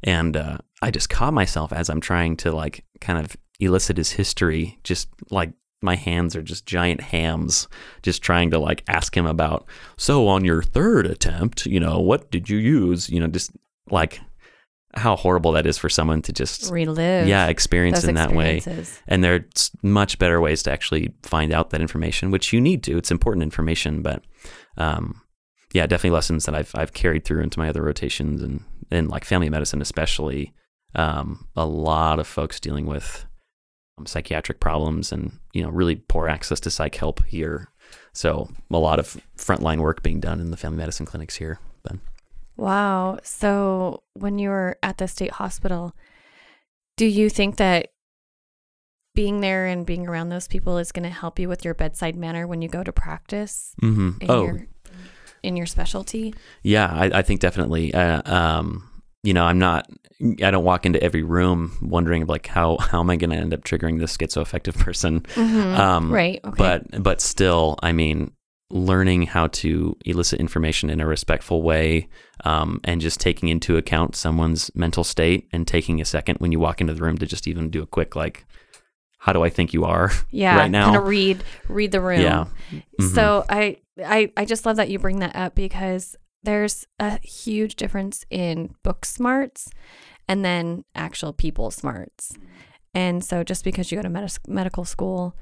And 0.03 0.37
uh, 0.37 0.57
I 0.81 0.91
just 0.91 1.09
caught 1.09 1.33
myself 1.33 1.73
as 1.73 1.89
I'm 1.89 2.01
trying 2.01 2.37
to 2.37 2.51
like 2.51 2.83
kind 3.01 3.17
of 3.17 3.35
elicit 3.59 3.97
his 3.97 4.11
history, 4.11 4.79
just 4.83 5.09
like 5.31 5.53
my 5.81 5.95
hands 5.95 6.35
are 6.35 6.41
just 6.41 6.65
giant 6.65 7.01
hams, 7.01 7.67
just 8.01 8.21
trying 8.21 8.51
to 8.51 8.59
like 8.59 8.83
ask 8.87 9.15
him 9.15 9.25
about, 9.25 9.65
so 9.97 10.27
on 10.27 10.43
your 10.43 10.63
third 10.63 11.05
attempt, 11.05 11.65
you 11.65 11.79
know, 11.79 11.99
what 11.99 12.31
did 12.31 12.49
you 12.49 12.57
use? 12.57 13.09
You 13.09 13.19
know, 13.19 13.27
just 13.27 13.51
like 13.91 14.19
how 14.95 15.15
horrible 15.15 15.51
that 15.51 15.67
is 15.67 15.77
for 15.77 15.89
someone 15.89 16.21
to 16.23 16.31
just, 16.31 16.71
Relive. 16.71 17.27
yeah, 17.27 17.47
experience 17.47 18.03
in 18.05 18.15
that 18.15 18.33
way. 18.33 18.61
And 19.07 19.23
there's 19.23 19.71
much 19.83 20.17
better 20.17 20.39
ways 20.39 20.63
to 20.63 20.71
actually 20.71 21.13
find 21.23 21.51
out 21.51 21.69
that 21.71 21.81
information, 21.81 22.31
which 22.31 22.53
you 22.53 22.61
need 22.61 22.81
to. 22.83 22.97
It's 22.97 23.11
important 23.11 23.43
information, 23.43 24.01
but 24.01 24.23
um, 24.77 25.21
yeah, 25.73 25.85
definitely 25.85 26.15
lessons 26.15 26.45
that 26.45 26.55
I've 26.55 26.71
I've 26.73 26.93
carried 26.93 27.25
through 27.25 27.41
into 27.41 27.59
my 27.59 27.69
other 27.69 27.83
rotations 27.83 28.41
and 28.41 28.63
and 28.89 29.09
like 29.09 29.25
family 29.25 29.49
medicine, 29.49 29.81
especially. 29.81 30.53
Um, 30.97 31.49
a 31.57 31.65
lot 31.65 32.19
of 32.19 32.27
folks 32.27 32.61
dealing 32.61 32.85
with 32.85 33.25
um, 33.97 34.05
psychiatric 34.05 34.59
problems 34.59 35.11
and 35.11 35.39
you 35.53 35.63
know 35.63 35.69
really 35.69 35.95
poor 35.95 36.27
access 36.27 36.59
to 36.61 36.69
psych 36.69 36.95
help 36.95 37.23
here. 37.25 37.69
So 38.13 38.49
a 38.71 38.77
lot 38.77 38.99
of 38.99 39.17
frontline 39.37 39.79
work 39.79 40.03
being 40.03 40.19
done 40.19 40.39
in 40.39 40.51
the 40.51 40.57
family 40.57 40.77
medicine 40.77 41.05
clinics 41.05 41.35
here. 41.35 41.59
But 41.83 41.97
Wow. 42.57 43.19
So 43.23 44.03
when 44.13 44.39
you 44.39 44.49
were 44.49 44.77
at 44.81 44.97
the 44.97 45.07
state 45.07 45.31
hospital, 45.31 45.93
do 46.97 47.05
you 47.05 47.29
think 47.29 47.57
that 47.57 47.89
being 49.13 49.39
there 49.41 49.65
and 49.65 49.85
being 49.85 50.07
around 50.07 50.29
those 50.29 50.47
people 50.47 50.77
is 50.77 50.91
going 50.91 51.03
to 51.03 51.09
help 51.09 51.39
you 51.39 51.47
with 51.47 51.63
your 51.63 51.73
bedside 51.73 52.15
manner 52.15 52.47
when 52.47 52.61
you 52.61 52.67
go 52.67 52.83
to 52.83 52.91
practice? 52.91 53.73
hmm 53.79 54.11
in 54.21 54.31
oh 54.31 54.45
your- 54.45 54.67
in 55.43 55.55
your 55.55 55.67
specialty? 55.67 56.33
Yeah, 56.63 56.87
I, 56.91 57.19
I 57.19 57.21
think 57.21 57.39
definitely. 57.39 57.93
Uh, 57.93 58.21
um, 58.25 58.89
you 59.25 59.33
know, 59.33 59.43
I'm 59.45 59.59
not. 59.59 59.89
I 60.41 60.49
don't 60.49 60.63
walk 60.63 60.85
into 60.85 61.01
every 61.03 61.23
room 61.23 61.77
wondering 61.81 62.25
like 62.25 62.47
how 62.47 62.77
how 62.77 63.01
am 63.01 63.09
I 63.09 63.17
going 63.17 63.31
to 63.31 63.35
end 63.35 63.53
up 63.53 63.63
triggering 63.65 63.99
this 63.99 64.15
schizoaffective 64.15 64.77
person. 64.77 65.25
Um, 65.35 66.11
right. 66.11 66.39
Okay. 66.45 66.55
But 66.57 67.03
but 67.03 67.19
still, 67.19 67.77
I 67.83 67.91
mean, 67.91 68.31
learning 68.69 69.23
how 69.23 69.47
to 69.47 69.97
elicit 70.05 70.39
information 70.39 70.89
in 70.89 71.01
a 71.01 71.05
respectful 71.07 71.61
way, 71.63 72.07
um, 72.45 72.79
and 72.85 73.01
just 73.01 73.19
taking 73.19 73.49
into 73.49 73.75
account 73.77 74.15
someone's 74.15 74.71
mental 74.75 75.03
state, 75.03 75.49
and 75.51 75.67
taking 75.67 75.99
a 75.99 76.05
second 76.05 76.37
when 76.39 76.51
you 76.53 76.59
walk 76.59 76.79
into 76.81 76.93
the 76.93 77.01
room 77.01 77.17
to 77.17 77.25
just 77.25 77.47
even 77.47 77.69
do 77.69 77.81
a 77.81 77.87
quick 77.87 78.15
like, 78.15 78.45
how 79.17 79.33
do 79.33 79.43
I 79.43 79.49
think 79.49 79.73
you 79.73 79.83
are 79.85 80.11
yeah, 80.31 80.57
right 80.57 80.71
now? 80.71 80.85
kind 80.85 80.97
of 80.97 81.07
read 81.07 81.43
read 81.67 81.91
the 81.91 81.99
room. 82.01 82.21
Yeah. 82.21 82.45
Mhm. 82.99 83.13
So 83.13 83.43
I, 83.49 83.77
I 84.03 84.31
I 84.37 84.45
just 84.45 84.65
love 84.65 84.77
that 84.77 84.89
you 84.89 84.97
bring 84.99 85.19
that 85.19 85.35
up 85.35 85.55
because 85.55 86.15
there's 86.45 86.85
a 86.99 87.19
huge 87.19 87.75
difference 87.75 88.25
in 88.29 88.75
book 88.83 89.05
smarts 89.05 89.69
and 90.27 90.43
then 90.43 90.83
actual 90.95 91.33
people 91.33 91.71
smarts. 91.71 92.33
And 92.93 93.23
so 93.23 93.43
just 93.43 93.63
because 93.63 93.91
you 93.91 93.97
go 93.97 94.03
to 94.03 94.09
medis- 94.09 94.47
medical 94.47 94.85
school 94.85 95.35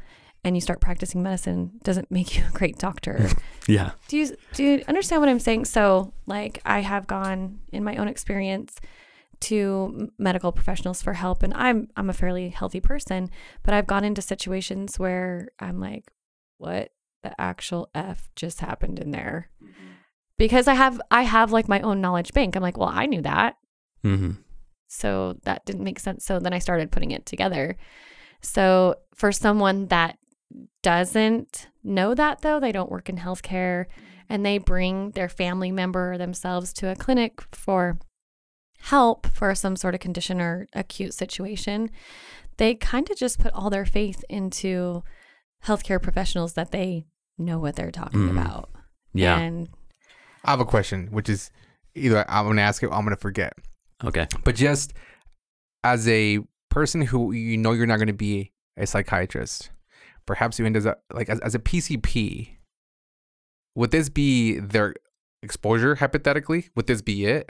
and 0.44 0.56
you 0.56 0.62
start 0.62 0.82
practicing 0.82 1.24
medicine 1.24 1.72
doesn't 1.84 2.12
make 2.12 2.38
you 2.38 2.44
a 2.48 2.52
great 2.52 2.78
doctor. 2.78 3.30
yeah. 3.68 3.92
do 4.08 4.18
you 4.18 4.36
do 4.54 4.64
you 4.64 4.84
understand 4.88 5.22
what 5.22 5.30
I'm 5.30 5.40
saying? 5.40 5.66
So 5.66 6.14
like 6.26 6.60
I 6.66 6.80
have 6.80 7.08
gone 7.08 7.60
in 7.72 7.84
my 7.84 7.96
own 7.96 8.08
experience 8.08 8.78
to 9.42 10.10
medical 10.18 10.52
professionals 10.52 11.02
for 11.02 11.14
help 11.14 11.44
and 11.44 11.54
I'm 11.54 11.90
I'm 11.96 12.10
a 12.10 12.14
fairly 12.14 12.50
healthy 12.50 12.82
person, 12.82 13.30
but 13.64 13.74
I've 13.74 13.88
gone 13.88 14.04
into 14.04 14.22
situations 14.22 15.00
where 15.00 15.50
I'm 15.60 15.80
like 15.80 16.12
what 16.58 16.92
the 17.24 17.40
actual 17.40 17.90
f 17.96 18.30
just 18.36 18.60
happened 18.60 19.00
in 19.00 19.12
there? 19.12 19.50
Mm-hmm. 19.64 19.93
Because 20.44 20.68
I 20.68 20.74
have 20.74 21.00
I 21.10 21.22
have 21.24 21.54
like 21.54 21.70
my 21.70 21.80
own 21.80 22.02
knowledge 22.02 22.34
bank. 22.34 22.56
I'm 22.56 22.62
like, 22.62 22.78
well, 22.78 22.92
I 23.02 23.06
knew 23.06 23.22
that. 23.22 23.56
hmm 24.02 24.32
So 24.90 25.38
that 25.46 25.66
didn't 25.66 25.86
make 25.86 26.00
sense. 26.02 26.26
So 26.26 26.38
then 26.40 26.52
I 26.54 26.60
started 26.60 26.92
putting 26.92 27.12
it 27.12 27.26
together. 27.26 27.78
So 28.42 28.96
for 29.16 29.32
someone 29.32 29.88
that 29.88 30.18
doesn't 30.82 31.70
know 31.82 32.14
that 32.14 32.42
though, 32.42 32.60
they 32.60 32.74
don't 32.74 32.92
work 32.92 33.08
in 33.10 33.18
healthcare 33.18 33.86
and 34.28 34.46
they 34.46 34.58
bring 34.58 35.12
their 35.12 35.30
family 35.30 35.72
member 35.72 36.14
or 36.14 36.18
themselves 36.18 36.74
to 36.74 36.90
a 36.92 36.96
clinic 36.96 37.42
for 37.54 37.98
help 38.80 39.26
for 39.28 39.56
some 39.56 39.78
sort 39.78 39.96
of 39.96 40.02
condition 40.02 40.42
or 40.42 40.68
acute 40.74 41.14
situation, 41.14 41.90
they 42.58 42.76
kind 42.76 43.10
of 43.10 43.16
just 43.18 43.40
put 43.40 43.54
all 43.54 43.70
their 43.70 43.86
faith 43.86 44.26
into 44.30 45.04
healthcare 45.66 46.02
professionals 46.02 46.54
that 46.54 46.72
they 46.72 47.06
know 47.38 47.60
what 47.60 47.76
they're 47.78 47.92
talking 47.92 48.28
Mhm. 48.28 48.32
about. 48.32 48.70
Yeah. 49.14 49.40
And 49.40 49.70
I 50.44 50.52
have 50.52 50.60
a 50.60 50.66
question, 50.66 51.08
which 51.12 51.30
is 51.30 51.50
either 51.96 52.26
I'm 52.30 52.46
going 52.46 52.58
to 52.58 52.62
ask 52.64 52.82
it 52.84 52.88
or 52.88 52.94
I'm 52.94 53.04
going 53.06 53.16
to 53.16 53.22
forget. 53.22 53.54
okay. 54.04 54.28
But 54.44 54.56
just 54.56 54.94
as 55.84 56.08
a 56.08 56.40
person 56.70 57.02
who 57.04 57.32
you 57.34 57.58
know 57.58 57.72
you're 57.72 57.86
not 57.88 57.98
going 57.98 58.08
to 58.08 58.14
be 58.14 58.52
a 58.78 58.86
psychiatrist, 58.88 59.70
perhaps 60.26 60.60
even 60.60 60.76
as 60.76 60.86
a 60.86 60.98
like 61.14 61.30
as, 61.30 61.40
as 61.42 61.56
a 61.56 61.60
PCP, 61.60 62.50
would 63.76 63.92
this 63.92 64.10
be 64.10 64.60
their 64.60 64.96
exposure 65.42 65.96
hypothetically? 65.96 66.70
Would 66.76 66.88
this 66.88 67.02
be 67.02 67.26
it? 67.26 67.50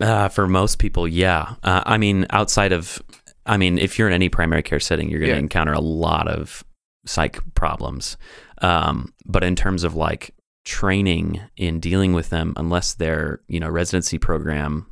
Uh, 0.00 0.28
for 0.28 0.46
most 0.48 0.78
people, 0.78 1.06
yeah. 1.06 1.54
Uh, 1.62 1.82
I 1.86 1.96
mean, 1.96 2.26
outside 2.30 2.72
of, 2.72 3.00
I 3.46 3.56
mean, 3.56 3.78
if 3.78 3.96
you're 3.98 4.08
in 4.08 4.14
any 4.14 4.28
primary 4.28 4.62
care 4.62 4.80
setting, 4.80 5.08
you're 5.08 5.20
going 5.20 5.30
to 5.30 5.36
Yeah. 5.36 5.40
encounter 5.40 5.72
a 5.72 5.80
lot 5.80 6.26
of 6.26 6.64
psych 7.06 7.38
problems. 7.54 8.16
Um, 8.60 9.14
but 9.24 9.44
in 9.44 9.54
terms 9.54 9.84
of 9.84 9.94
like 9.94 10.34
training 10.64 11.40
in 11.56 11.80
dealing 11.80 12.12
with 12.12 12.30
them, 12.30 12.54
unless 12.56 12.94
their 12.94 13.40
you 13.48 13.60
know 13.60 13.68
residency 13.68 14.18
program 14.18 14.86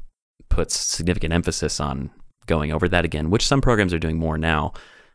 puts 0.49 0.77
significant 0.77 1.33
emphasis 1.33 1.81
on 1.81 2.11
going 2.47 2.73
over 2.73 2.89
that 2.89 3.05
again, 3.05 3.31
which 3.31 3.47
some 3.47 3.61
programs 3.61 3.95
are 3.95 3.99
doing 3.99 4.19
more 4.19 4.37
now. 4.37 4.73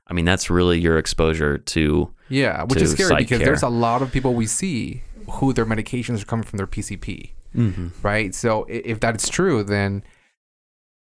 I 0.08 0.14
mean, 0.14 0.26
that's 0.26 0.50
really 0.50 0.80
your 0.80 0.98
exposure 0.98 1.58
to 1.58 2.14
Yeah, 2.30 2.64
which 2.64 2.80
To 2.80 2.86
is 2.86 2.92
scary 2.92 3.16
because 3.24 3.40
care. 3.40 3.46
there's 3.48 3.64
a 3.64 3.70
lot 3.70 4.02
of 4.02 4.12
people 4.12 4.34
we 4.36 4.46
see 4.46 5.04
who 5.30 5.52
their 5.52 5.66
medications 5.66 6.22
are 6.22 6.26
coming 6.26 6.44
from 6.44 6.58
their 6.58 6.68
PCP, 6.68 7.32
mm-hmm. 7.56 7.88
right? 8.04 8.34
So 8.36 8.66
if 8.70 9.00
that's 9.00 9.28
true, 9.28 9.64
then 9.64 10.04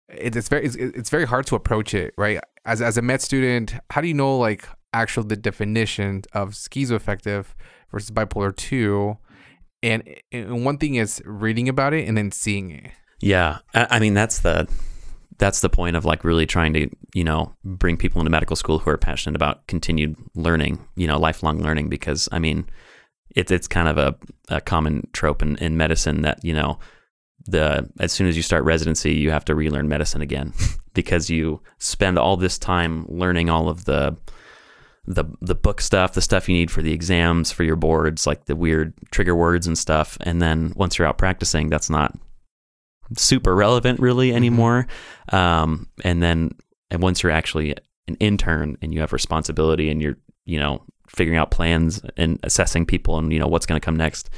it's 0.09 0.47
very 0.49 0.65
it's, 0.65 0.75
it's 0.75 1.09
very 1.09 1.25
hard 1.25 1.45
to 1.47 1.55
approach 1.55 1.93
it, 1.93 2.13
right? 2.17 2.39
As 2.65 2.81
as 2.81 2.97
a 2.97 3.01
med 3.01 3.21
student, 3.21 3.75
how 3.91 4.01
do 4.01 4.07
you 4.07 4.13
know 4.13 4.37
like 4.37 4.67
actual 4.93 5.23
the 5.23 5.35
definition 5.35 6.23
of 6.33 6.51
schizoaffective 6.51 7.45
versus 7.91 8.11
bipolar 8.11 8.55
two? 8.55 9.17
And, 9.87 10.03
and 10.31 10.65
one 10.65 10.77
thing 10.77 10.95
is 10.95 11.21
reading 11.25 11.69
about 11.69 11.93
it 11.93 12.07
and 12.07 12.17
then 12.17 12.31
seeing 12.31 12.71
it. 12.71 12.91
Yeah, 13.19 13.59
I, 13.73 13.87
I 13.91 13.99
mean 13.99 14.13
that's 14.13 14.39
the 14.39 14.67
that's 15.39 15.61
the 15.61 15.69
point 15.69 15.95
of 15.95 16.05
like 16.05 16.23
really 16.23 16.45
trying 16.45 16.73
to 16.73 16.89
you 17.13 17.23
know 17.23 17.55
bring 17.63 17.97
people 17.97 18.21
into 18.21 18.29
medical 18.31 18.55
school 18.55 18.79
who 18.79 18.89
are 18.89 18.97
passionate 18.97 19.35
about 19.35 19.65
continued 19.67 20.15
learning, 20.35 20.85
you 20.95 21.07
know, 21.07 21.17
lifelong 21.17 21.61
learning. 21.61 21.89
Because 21.89 22.29
I 22.31 22.39
mean, 22.39 22.67
it's 23.35 23.51
it's 23.51 23.67
kind 23.67 23.87
of 23.87 23.97
a, 23.97 24.15
a 24.49 24.61
common 24.61 25.07
trope 25.13 25.41
in, 25.41 25.55
in 25.57 25.77
medicine 25.77 26.21
that 26.23 26.43
you 26.43 26.53
know 26.53 26.79
the 27.45 27.89
as 27.99 28.11
soon 28.11 28.27
as 28.27 28.35
you 28.35 28.43
start 28.43 28.63
residency, 28.65 29.13
you 29.13 29.31
have 29.31 29.45
to 29.45 29.55
relearn 29.55 29.87
medicine 29.87 30.21
again 30.21 30.53
because 30.93 31.29
you 31.29 31.61
spend 31.79 32.19
all 32.19 32.37
this 32.37 32.57
time 32.57 33.05
learning 33.07 33.49
all 33.49 33.69
of 33.69 33.85
the 33.85 34.15
the 35.07 35.23
the 35.41 35.55
book 35.55 35.79
stuff, 35.79 36.13
the 36.13 36.21
stuff 36.21 36.49
you 36.49 36.55
need 36.55 36.69
for 36.69 36.81
the 36.81 36.91
exams, 36.91 37.51
for 37.51 37.63
your 37.63 37.77
boards, 37.77 38.27
like 38.27 38.45
the 38.45 38.55
weird 38.55 38.93
trigger 39.09 39.35
words 39.35 39.65
and 39.65 39.77
stuff. 39.77 40.17
And 40.21 40.41
then 40.41 40.73
once 40.75 40.97
you're 40.97 41.07
out 41.07 41.17
practicing, 41.17 41.69
that's 41.69 41.89
not 41.89 42.13
super 43.15 43.55
relevant 43.55 43.99
really 44.01 44.33
anymore. 44.33 44.85
Um, 45.29 45.87
and 46.03 46.21
then 46.21 46.51
and 46.91 47.01
once 47.01 47.23
you're 47.23 47.31
actually 47.31 47.73
an 48.07 48.15
intern 48.19 48.77
and 48.81 48.93
you 48.93 48.99
have 48.99 49.13
responsibility 49.13 49.89
and 49.89 50.01
you're 50.01 50.17
you 50.45 50.59
know 50.59 50.83
figuring 51.07 51.39
out 51.39 51.51
plans 51.51 52.01
and 52.17 52.37
assessing 52.43 52.85
people 52.85 53.17
and 53.17 53.31
you 53.31 53.39
know 53.39 53.47
what's 53.47 53.65
going 53.65 53.79
to 53.79 53.85
come 53.85 53.95
next, 53.95 54.29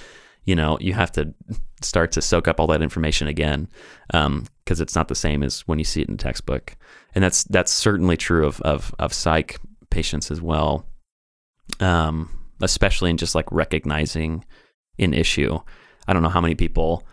you 0.46 0.56
know 0.56 0.78
you 0.80 0.94
have 0.94 1.12
to 1.14 1.34
start 1.82 2.12
to 2.12 2.22
soak 2.22 2.48
up 2.48 2.60
all 2.60 2.68
that 2.68 2.82
information 2.82 3.28
again 3.28 3.68
because 4.12 4.82
it's 4.82 4.96
not 4.96 5.08
the 5.08 5.16
same 5.16 5.42
as 5.42 5.62
when 5.62 5.80
you 5.80 5.86
see 5.86 6.02
it 6.02 6.10
in 6.10 6.14
a 6.14 6.18
textbook. 6.18 6.78
And 7.16 7.24
that's 7.24 7.44
that's 7.46 7.72
certainly 7.72 8.18
true 8.18 8.46
of 8.46 8.62
of, 8.62 8.94
of 9.00 9.14
psych 9.14 9.58
patients 9.90 10.32
as 10.32 10.42
well. 10.42 10.86
Um, 11.80 12.30
especially 12.62 13.10
in 13.10 13.18
just 13.18 13.36
like 13.36 13.52
recognizing 13.52 14.44
an 14.98 15.14
issue. 15.14 15.60
I 16.08 16.14
don't 16.14 16.24
know 16.24 16.30
how 16.30 16.42
many 16.42 16.56
people 16.56 17.06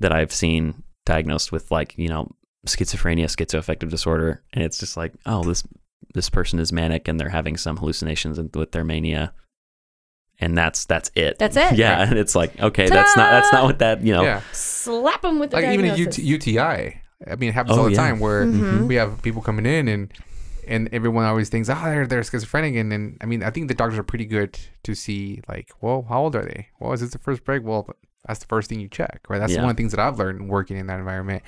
that 0.00 0.12
I've 0.12 0.32
seen 0.32 0.82
diagnosed 1.06 1.52
with 1.52 1.70
like, 1.70 1.96
you 1.96 2.08
know, 2.08 2.30
schizophrenia, 2.66 3.24
schizoaffective 3.24 3.88
disorder, 3.88 4.42
and 4.52 4.62
it's 4.64 4.78
just 4.78 4.96
like, 4.96 5.12
oh, 5.26 5.42
this 5.44 5.62
this 6.12 6.28
person 6.28 6.58
is 6.58 6.72
manic 6.72 7.06
and 7.08 7.20
they're 7.20 7.28
having 7.28 7.56
some 7.56 7.76
hallucinations 7.76 8.38
with 8.54 8.72
their 8.72 8.84
mania. 8.84 9.32
And 10.40 10.56
that's 10.58 10.84
that's 10.86 11.10
it. 11.14 11.38
That's 11.38 11.56
it. 11.66 11.76
Yeah, 11.76 12.02
and 12.02 12.18
it's 12.18 12.34
like, 12.34 12.58
okay, 12.60 12.88
that's 12.88 13.16
not 13.16 13.30
that's 13.30 13.52
not 13.52 13.64
what 13.64 13.78
that, 13.78 14.02
you 14.02 14.12
know. 14.12 14.22
Yeah. 14.22 14.40
slap 14.52 15.22
them 15.22 15.38
with 15.38 15.50
the 15.50 15.56
like 15.60 15.66
even 15.78 15.86
a. 15.86 15.92
UT, 15.92 16.18
UTI. 16.18 17.00
I 17.30 17.36
mean, 17.38 17.50
it 17.50 17.54
happens 17.54 17.76
Oh, 17.76 17.80
all 17.82 17.84
the 17.86 17.92
yeah. 17.92 17.96
time 17.98 18.18
where 18.18 18.44
Mhm. 18.46 18.86
we 18.88 18.94
have 18.96 19.20
people 19.22 19.42
coming 19.42 19.66
in 19.66 19.88
and 19.88 20.12
and 20.70 20.88
everyone 20.92 21.24
always 21.24 21.48
thinks, 21.50 21.68
oh, 21.68 21.74
they're 21.84 22.06
they're 22.06 22.22
schizophrenic, 22.22 22.74
and 22.76 22.90
then 22.90 23.16
I 23.20 23.26
mean, 23.26 23.42
I 23.42 23.50
think 23.50 23.68
the 23.68 23.74
doctors 23.74 23.98
are 23.98 24.02
pretty 24.02 24.24
good 24.26 24.58
to 24.84 24.94
see 24.94 25.42
like, 25.48 25.70
well, 25.82 26.06
how 26.08 26.22
old 26.22 26.36
are 26.36 26.44
they? 26.44 26.68
Well, 26.78 26.92
is 26.92 27.00
this 27.00 27.10
the 27.10 27.18
first 27.18 27.44
break? 27.44 27.62
Well, 27.64 27.88
that's 28.26 28.40
the 28.40 28.46
first 28.46 28.68
thing 28.68 28.80
you 28.80 28.88
check, 28.88 29.20
right? 29.28 29.38
That's 29.38 29.52
Yeah. 29.52 29.62
one 29.62 29.70
of 29.70 29.76
the 29.76 29.80
things 29.80 29.92
that 29.92 30.00
I've 30.00 30.18
learned 30.18 30.48
working 30.48 30.76
in 30.76 30.86
that 30.86 30.98
environment. 30.98 31.42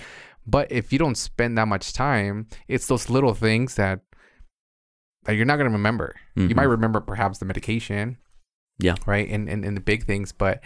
But 0.47 0.71
if 0.73 0.93
you 0.93 0.99
don't 0.99 1.17
spend 1.17 1.57
that 1.57 1.69
much 1.69 1.93
time, 1.93 2.49
it's 2.69 2.87
those 2.89 3.09
little 3.09 3.35
things 3.35 3.77
that 3.77 4.01
that 5.25 5.35
you're 5.37 5.47
not 5.47 5.57
gonna 5.57 5.71
remember. 5.71 6.17
You 6.35 6.49
Mhm. 6.49 6.57
might 6.57 6.65
remember 6.65 7.01
perhaps 7.01 7.39
the 7.39 7.45
medication, 7.45 8.19
Yeah. 8.79 8.97
right, 9.07 9.29
and 9.29 9.49
and, 9.49 9.65
and 9.65 9.77
the 9.77 9.81
big 9.81 10.05
things, 10.05 10.33
but 10.33 10.63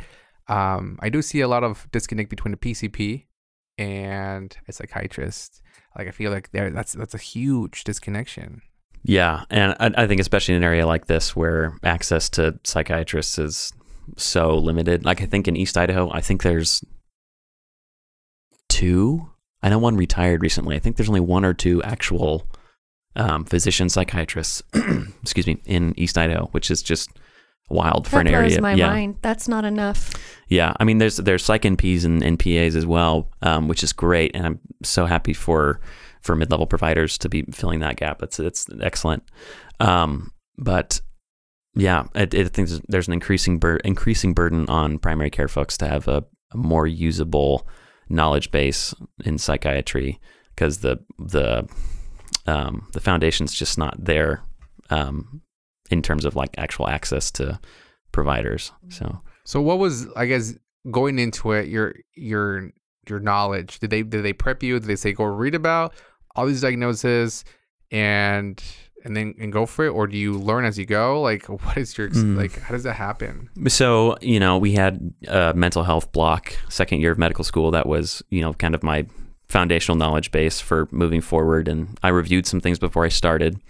um, 0.48 0.96
I 1.02 1.08
do 1.08 1.22
see 1.22 1.40
a 1.40 1.48
lot 1.48 1.64
of 1.64 1.88
disconnect 1.90 2.30
between 2.30 2.52
the 2.52 2.56
PCP 2.56 3.26
and 3.78 4.56
a 4.68 4.72
psychiatrist. 4.72 5.62
Like 5.96 6.08
I 6.08 6.10
feel 6.10 6.30
like 6.30 6.50
there 6.52 6.70
that's 6.70 6.92
that's 6.92 7.14
a 7.14 7.18
huge 7.18 7.84
disconnection. 7.84 8.62
Yeah, 9.02 9.44
and 9.50 9.74
I, 9.78 10.02
I 10.02 10.06
think 10.06 10.20
especially 10.20 10.54
in 10.54 10.62
an 10.62 10.64
area 10.64 10.86
like 10.86 11.06
this 11.06 11.36
where 11.36 11.78
access 11.82 12.28
to 12.30 12.58
psychiatrists 12.64 13.38
is 13.38 13.72
so 14.16 14.56
limited. 14.58 15.04
Like 15.04 15.22
I 15.22 15.26
think 15.26 15.48
in 15.48 15.56
East 15.56 15.76
Idaho, 15.76 16.10
I 16.12 16.20
think 16.20 16.42
there's 16.42 16.84
two. 18.68 19.30
I 19.62 19.68
know 19.68 19.78
one 19.78 19.96
retired 19.96 20.42
recently. 20.42 20.76
I 20.76 20.78
think 20.78 20.96
there's 20.96 21.08
only 21.08 21.20
one 21.20 21.44
or 21.44 21.54
two 21.54 21.82
actual 21.82 22.46
um, 23.14 23.44
physician 23.44 23.88
psychiatrists. 23.88 24.62
excuse 25.22 25.46
me, 25.46 25.62
in 25.64 25.94
East 25.96 26.18
Idaho, 26.18 26.48
which 26.52 26.70
is 26.70 26.82
just 26.82 27.10
wild 27.68 28.06
for 28.06 28.16
that 28.16 28.26
an 28.26 28.32
blows 28.32 28.52
area. 28.52 28.60
my 28.62 28.74
yeah, 28.74 28.88
mind. 28.88 29.16
That's 29.22 29.48
not 29.48 29.64
enough. 29.64 30.12
yeah. 30.48 30.72
I 30.78 30.84
mean, 30.84 30.98
there's 30.98 31.16
there's 31.16 31.44
psych 31.44 31.62
NPs 31.62 32.04
and 32.04 32.22
NPAs 32.22 32.74
as 32.76 32.86
well, 32.86 33.30
um, 33.42 33.68
which 33.68 33.82
is 33.82 33.92
great, 33.92 34.32
and 34.34 34.46
I'm 34.46 34.60
so 34.82 35.06
happy 35.06 35.32
for 35.32 35.80
for 36.22 36.34
mid 36.36 36.50
level 36.50 36.66
providers 36.66 37.18
to 37.18 37.28
be 37.28 37.42
filling 37.52 37.80
that 37.80 37.96
gap. 37.96 38.22
It's 38.22 38.38
it's 38.40 38.66
excellent. 38.80 39.22
Um, 39.80 40.32
but 40.58 41.00
yeah, 41.74 42.04
I, 42.14 42.22
I 42.22 42.26
think 42.26 42.54
there's- 42.54 42.80
there's 42.88 43.06
an 43.06 43.12
increasing 43.12 43.58
bur- 43.58 43.76
increasing 43.84 44.32
burden 44.32 44.66
on 44.68 44.98
primary 44.98 45.30
care 45.30 45.48
folks 45.48 45.76
to 45.78 45.86
have 45.88 46.08
a, 46.08 46.24
a 46.52 46.56
more 46.56 46.86
usable 46.86 47.68
knowledge 48.08 48.50
base 48.50 48.94
in 49.24 49.36
psychiatry 49.36 50.18
because 50.54 50.78
the 50.78 50.98
the 51.18 51.68
um, 52.46 52.86
the 52.92 53.00
foundation's 53.00 53.52
just 53.52 53.76
not 53.76 53.94
there 54.02 54.42
um, 54.90 55.42
in 55.90 56.02
terms 56.02 56.24
of 56.24 56.36
like 56.36 56.50
actual 56.58 56.88
access 56.88 57.30
to 57.32 57.58
providers. 58.12 58.72
So 58.88 59.20
So 59.44 59.60
what 59.60 59.78
was 59.78 60.06
I 60.16 60.26
guess 60.26 60.54
going 60.90 61.18
into 61.18 61.52
it 61.52 61.68
your 61.68 61.94
your 62.14 62.70
your 63.08 63.20
knowledge? 63.20 63.78
Did 63.78 63.90
they 63.90 64.02
did 64.02 64.24
they 64.24 64.32
prep 64.32 64.62
you? 64.62 64.78
Did 64.80 64.88
they 64.88 64.96
say 64.96 65.12
go 65.12 65.24
read 65.24 65.54
about 65.54 65.94
all 66.34 66.46
these 66.46 66.60
diagnoses 66.62 67.44
and 67.90 68.62
and 69.04 69.16
then 69.16 69.34
and 69.38 69.52
go 69.52 69.66
for 69.66 69.84
it, 69.86 69.90
or 69.90 70.08
do 70.08 70.16
you 70.16 70.32
learn 70.36 70.64
as 70.64 70.76
you 70.78 70.86
go? 70.86 71.20
Like 71.22 71.48
what 71.64 71.76
is 71.76 71.96
your 71.96 72.08
Mm. 72.10 72.36
like? 72.36 72.58
How 72.60 72.72
does 72.74 72.82
that 72.84 72.94
happen? 72.94 73.48
So, 73.68 74.16
you 74.20 74.40
know, 74.40 74.58
we 74.58 74.72
had 74.72 75.14
a 75.28 75.54
mental 75.54 75.84
health 75.84 76.10
block 76.12 76.56
second 76.68 77.00
year 77.00 77.12
of 77.12 77.18
medical 77.18 77.44
school 77.44 77.70
that 77.72 77.86
was, 77.86 78.22
you 78.30 78.40
know, 78.40 78.54
kind 78.54 78.74
of 78.74 78.82
my 78.82 79.06
foundational 79.48 79.96
knowledge 79.96 80.32
base 80.32 80.60
for 80.60 80.88
moving 80.90 81.20
forward. 81.20 81.68
And 81.68 81.96
I 82.02 82.08
reviewed 82.08 82.46
some 82.46 82.60
things 82.60 82.80
before 82.80 83.04
I 83.04 83.08
started. 83.08 83.60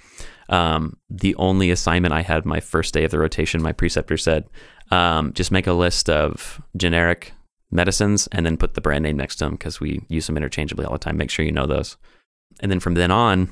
Um, 0.48 0.96
the 1.10 1.34
only 1.36 1.70
assignment 1.70 2.14
I 2.14 2.22
had 2.22 2.44
my 2.44 2.60
first 2.60 2.94
day 2.94 3.04
of 3.04 3.10
the 3.10 3.18
rotation, 3.18 3.62
my 3.62 3.72
preceptor 3.72 4.16
said, 4.16 4.48
um, 4.90 5.32
just 5.32 5.50
make 5.50 5.66
a 5.66 5.72
list 5.72 6.08
of 6.08 6.60
generic 6.76 7.32
medicines 7.70 8.28
and 8.32 8.46
then 8.46 8.56
put 8.56 8.74
the 8.74 8.80
brand 8.80 9.02
name 9.02 9.16
next 9.16 9.36
to 9.36 9.44
them 9.44 9.54
because 9.54 9.80
we 9.80 10.00
use 10.08 10.26
them 10.26 10.36
interchangeably 10.36 10.84
all 10.84 10.92
the 10.92 10.98
time. 10.98 11.16
Make 11.16 11.30
sure 11.30 11.44
you 11.44 11.52
know 11.52 11.66
those. 11.66 11.96
And 12.60 12.70
then 12.70 12.80
from 12.80 12.94
then 12.94 13.10
on, 13.10 13.50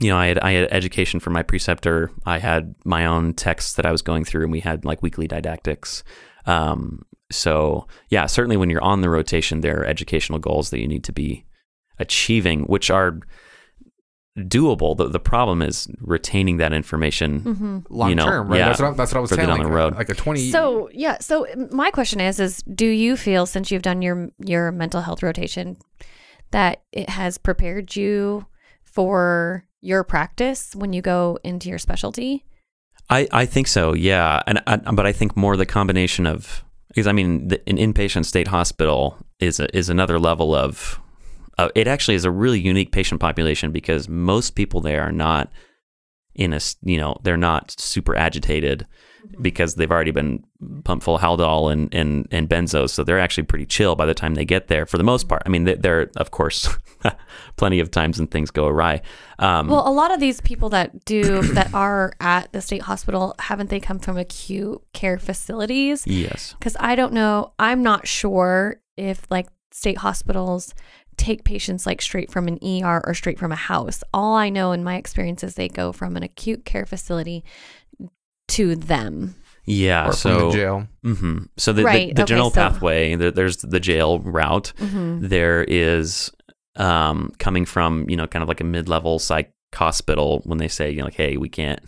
you 0.00 0.10
know, 0.10 0.18
I 0.18 0.26
had 0.26 0.38
I 0.40 0.52
had 0.52 0.68
education 0.70 1.18
from 1.18 1.32
my 1.32 1.42
preceptor. 1.42 2.10
I 2.26 2.38
had 2.38 2.74
my 2.84 3.06
own 3.06 3.32
texts 3.32 3.74
that 3.74 3.86
I 3.86 3.90
was 3.90 4.02
going 4.02 4.24
through, 4.24 4.42
and 4.42 4.52
we 4.52 4.60
had 4.60 4.84
like 4.84 5.02
weekly 5.02 5.26
didactics. 5.26 6.04
Um, 6.44 7.04
so 7.32 7.86
yeah, 8.10 8.26
certainly 8.26 8.56
when 8.56 8.70
you're 8.70 8.82
on 8.82 9.00
the 9.00 9.10
rotation, 9.10 9.60
there 9.60 9.80
are 9.80 9.86
educational 9.86 10.38
goals 10.38 10.70
that 10.70 10.80
you 10.80 10.88
need 10.88 11.04
to 11.04 11.12
be 11.12 11.44
achieving, 11.98 12.64
which 12.64 12.90
are 12.90 13.20
doable. 14.38 14.96
The 14.96 15.08
the 15.08 15.20
problem 15.20 15.62
is 15.62 15.88
retaining 16.00 16.56
that 16.58 16.72
information. 16.72 17.40
Mm-hmm. 17.40 17.78
Long 17.90 18.10
You 18.10 18.16
know, 18.16 18.24
term, 18.24 18.48
right? 18.48 18.58
yeah, 18.58 18.68
that's 18.68 18.80
what 18.80 18.92
I, 18.92 18.94
that's 18.94 19.12
what 19.12 19.18
I 19.18 19.20
was 19.20 19.30
further 19.30 19.42
saying. 19.42 19.48
down 19.48 19.58
like, 19.58 19.66
the 19.66 19.72
a- 19.72 19.76
road. 19.76 19.94
like 19.96 20.08
a 20.08 20.14
twenty. 20.14 20.50
So 20.50 20.88
yeah, 20.92 21.18
so 21.20 21.46
my 21.70 21.90
question 21.90 22.20
is: 22.20 22.40
is 22.40 22.62
do 22.62 22.86
you 22.86 23.16
feel 23.16 23.46
since 23.46 23.70
you've 23.70 23.82
done 23.82 24.02
your 24.02 24.28
your 24.38 24.72
mental 24.72 25.00
health 25.02 25.22
rotation 25.22 25.76
that 26.50 26.82
it 26.92 27.10
has 27.10 27.38
prepared 27.38 27.94
you 27.96 28.46
for 28.84 29.64
your 29.80 30.02
practice 30.04 30.74
when 30.74 30.92
you 30.92 31.02
go 31.02 31.38
into 31.44 31.68
your 31.68 31.78
specialty? 31.78 32.44
I, 33.10 33.26
I 33.32 33.46
think 33.46 33.68
so, 33.68 33.94
yeah. 33.94 34.42
And 34.46 34.62
I, 34.66 34.76
but 34.76 35.06
I 35.06 35.12
think 35.12 35.36
more 35.36 35.56
the 35.56 35.64
combination 35.64 36.26
of 36.26 36.64
because 36.88 37.06
I 37.06 37.12
mean 37.12 37.48
the, 37.48 37.68
an 37.68 37.76
inpatient 37.76 38.24
state 38.26 38.48
hospital 38.48 39.16
is 39.40 39.60
a, 39.60 39.74
is 39.76 39.88
another 39.88 40.18
level 40.18 40.54
of 40.54 41.00
uh, 41.58 41.68
it 41.74 41.86
actually 41.88 42.14
is 42.14 42.24
a 42.24 42.30
really 42.30 42.60
unique 42.60 42.92
patient 42.92 43.20
population 43.20 43.72
because 43.72 44.08
most 44.08 44.50
people 44.54 44.80
there 44.80 45.02
are 45.02 45.12
not 45.12 45.50
in 46.34 46.52
a 46.52 46.60
you 46.82 46.96
know 46.98 47.16
they're 47.24 47.36
not 47.36 47.74
super 47.78 48.14
agitated 48.16 48.86
because 49.40 49.74
they've 49.74 49.90
already 49.90 50.12
been 50.12 50.42
pumped 50.84 51.04
full 51.04 51.16
of 51.16 51.20
Haldol 51.20 51.70
and, 51.72 51.92
and, 51.92 52.26
and 52.30 52.48
benzos. 52.48 52.90
So 52.90 53.02
they're 53.04 53.18
actually 53.18 53.42
pretty 53.44 53.66
chill 53.66 53.94
by 53.96 54.06
the 54.06 54.14
time 54.14 54.34
they 54.36 54.44
get 54.44 54.68
there 54.68 54.86
for 54.86 54.96
the 54.96 55.04
most 55.04 55.28
part. 55.28 55.42
I 55.44 55.48
mean, 55.48 55.64
they- 55.64 55.74
there 55.74 56.00
are, 56.02 56.10
of 56.16 56.30
course, 56.30 56.68
plenty 57.56 57.80
of 57.80 57.90
times 57.90 58.18
when 58.18 58.28
things 58.28 58.50
go 58.50 58.66
awry. 58.66 59.02
Um, 59.38 59.68
Well, 59.68 59.86
a 59.86 59.90
lot 59.92 60.12
of 60.12 60.20
these 60.20 60.40
people 60.40 60.68
that 60.70 61.04
do 61.04 61.42
that 61.54 61.74
are 61.74 62.12
at 62.20 62.52
the 62.52 62.60
state 62.60 62.82
hospital 62.82 63.34
haven't 63.40 63.70
they 63.70 63.80
come 63.80 63.98
from 63.98 64.16
acute 64.16 64.80
care 64.92 65.18
facilities? 65.18 66.06
yes. 66.06 66.54
Because 66.58 66.76
I 66.80 66.94
don't 66.94 67.12
know, 67.12 67.52
I'm 67.58 67.82
not 67.82 68.06
sure 68.06 68.80
if 68.96 69.26
like 69.30 69.48
state 69.72 69.98
hospitals 69.98 70.74
take 71.18 71.44
patients 71.44 71.84
like 71.86 72.00
straight 72.00 72.30
from 72.30 72.48
an 72.48 72.58
ER 72.64 73.02
or 73.06 73.12
straight 73.12 73.38
from 73.38 73.52
a 73.52 73.56
house. 73.56 74.02
All 74.14 74.34
I 74.34 74.48
know 74.48 74.72
in 74.72 74.82
my 74.82 74.96
experience 74.96 75.44
is 75.44 75.54
they 75.54 75.68
go 75.68 75.92
from 75.92 76.16
an 76.16 76.22
acute 76.22 76.64
care 76.64 76.86
facility 76.86 77.44
to 78.48 78.74
them. 78.76 79.34
Yeah. 79.66 80.08
or 80.08 80.12
so 80.12 80.38
from 80.38 80.48
the 80.48 80.54
jail. 80.56 80.88
hmm 81.02 81.38
So 81.58 81.74
the, 81.74 81.82
Right, 81.84 82.08
the, 82.08 82.14
the 82.14 82.22
okay, 82.22 82.28
general 82.28 82.50
so- 82.50 82.54
pathway, 82.60 83.14
there, 83.16 83.30
there's 83.30 83.58
the 83.58 83.80
jail 83.80 84.20
route. 84.20 84.72
Mm-hmm. 84.78 85.26
There 85.28 85.64
is 85.64 86.30
um, 86.76 87.32
coming 87.38 87.64
from 87.66 88.08
you 88.08 88.16
know 88.16 88.26
kind 88.26 88.42
of 88.42 88.48
like 88.48 88.60
a 88.60 88.64
mid-level 88.64 89.18
psych 89.18 89.52
hospital 89.74 90.40
when 90.44 90.58
they 90.58 90.68
say 90.68 90.90
you 90.90 90.98
know 90.98 91.04
like 91.06 91.14
hey 91.14 91.36
we 91.36 91.48
can't 91.48 91.80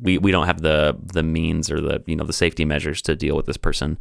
we, 0.00 0.18
we 0.18 0.30
don't 0.32 0.46
have 0.46 0.60
the 0.60 0.96
the 1.14 1.22
means 1.22 1.70
or 1.70 1.80
the 1.80 2.02
you 2.06 2.16
know 2.16 2.24
the 2.24 2.32
safety 2.32 2.64
measures 2.64 3.00
to 3.02 3.14
deal 3.16 3.36
with 3.36 3.46
this 3.46 3.56
person. 3.56 3.96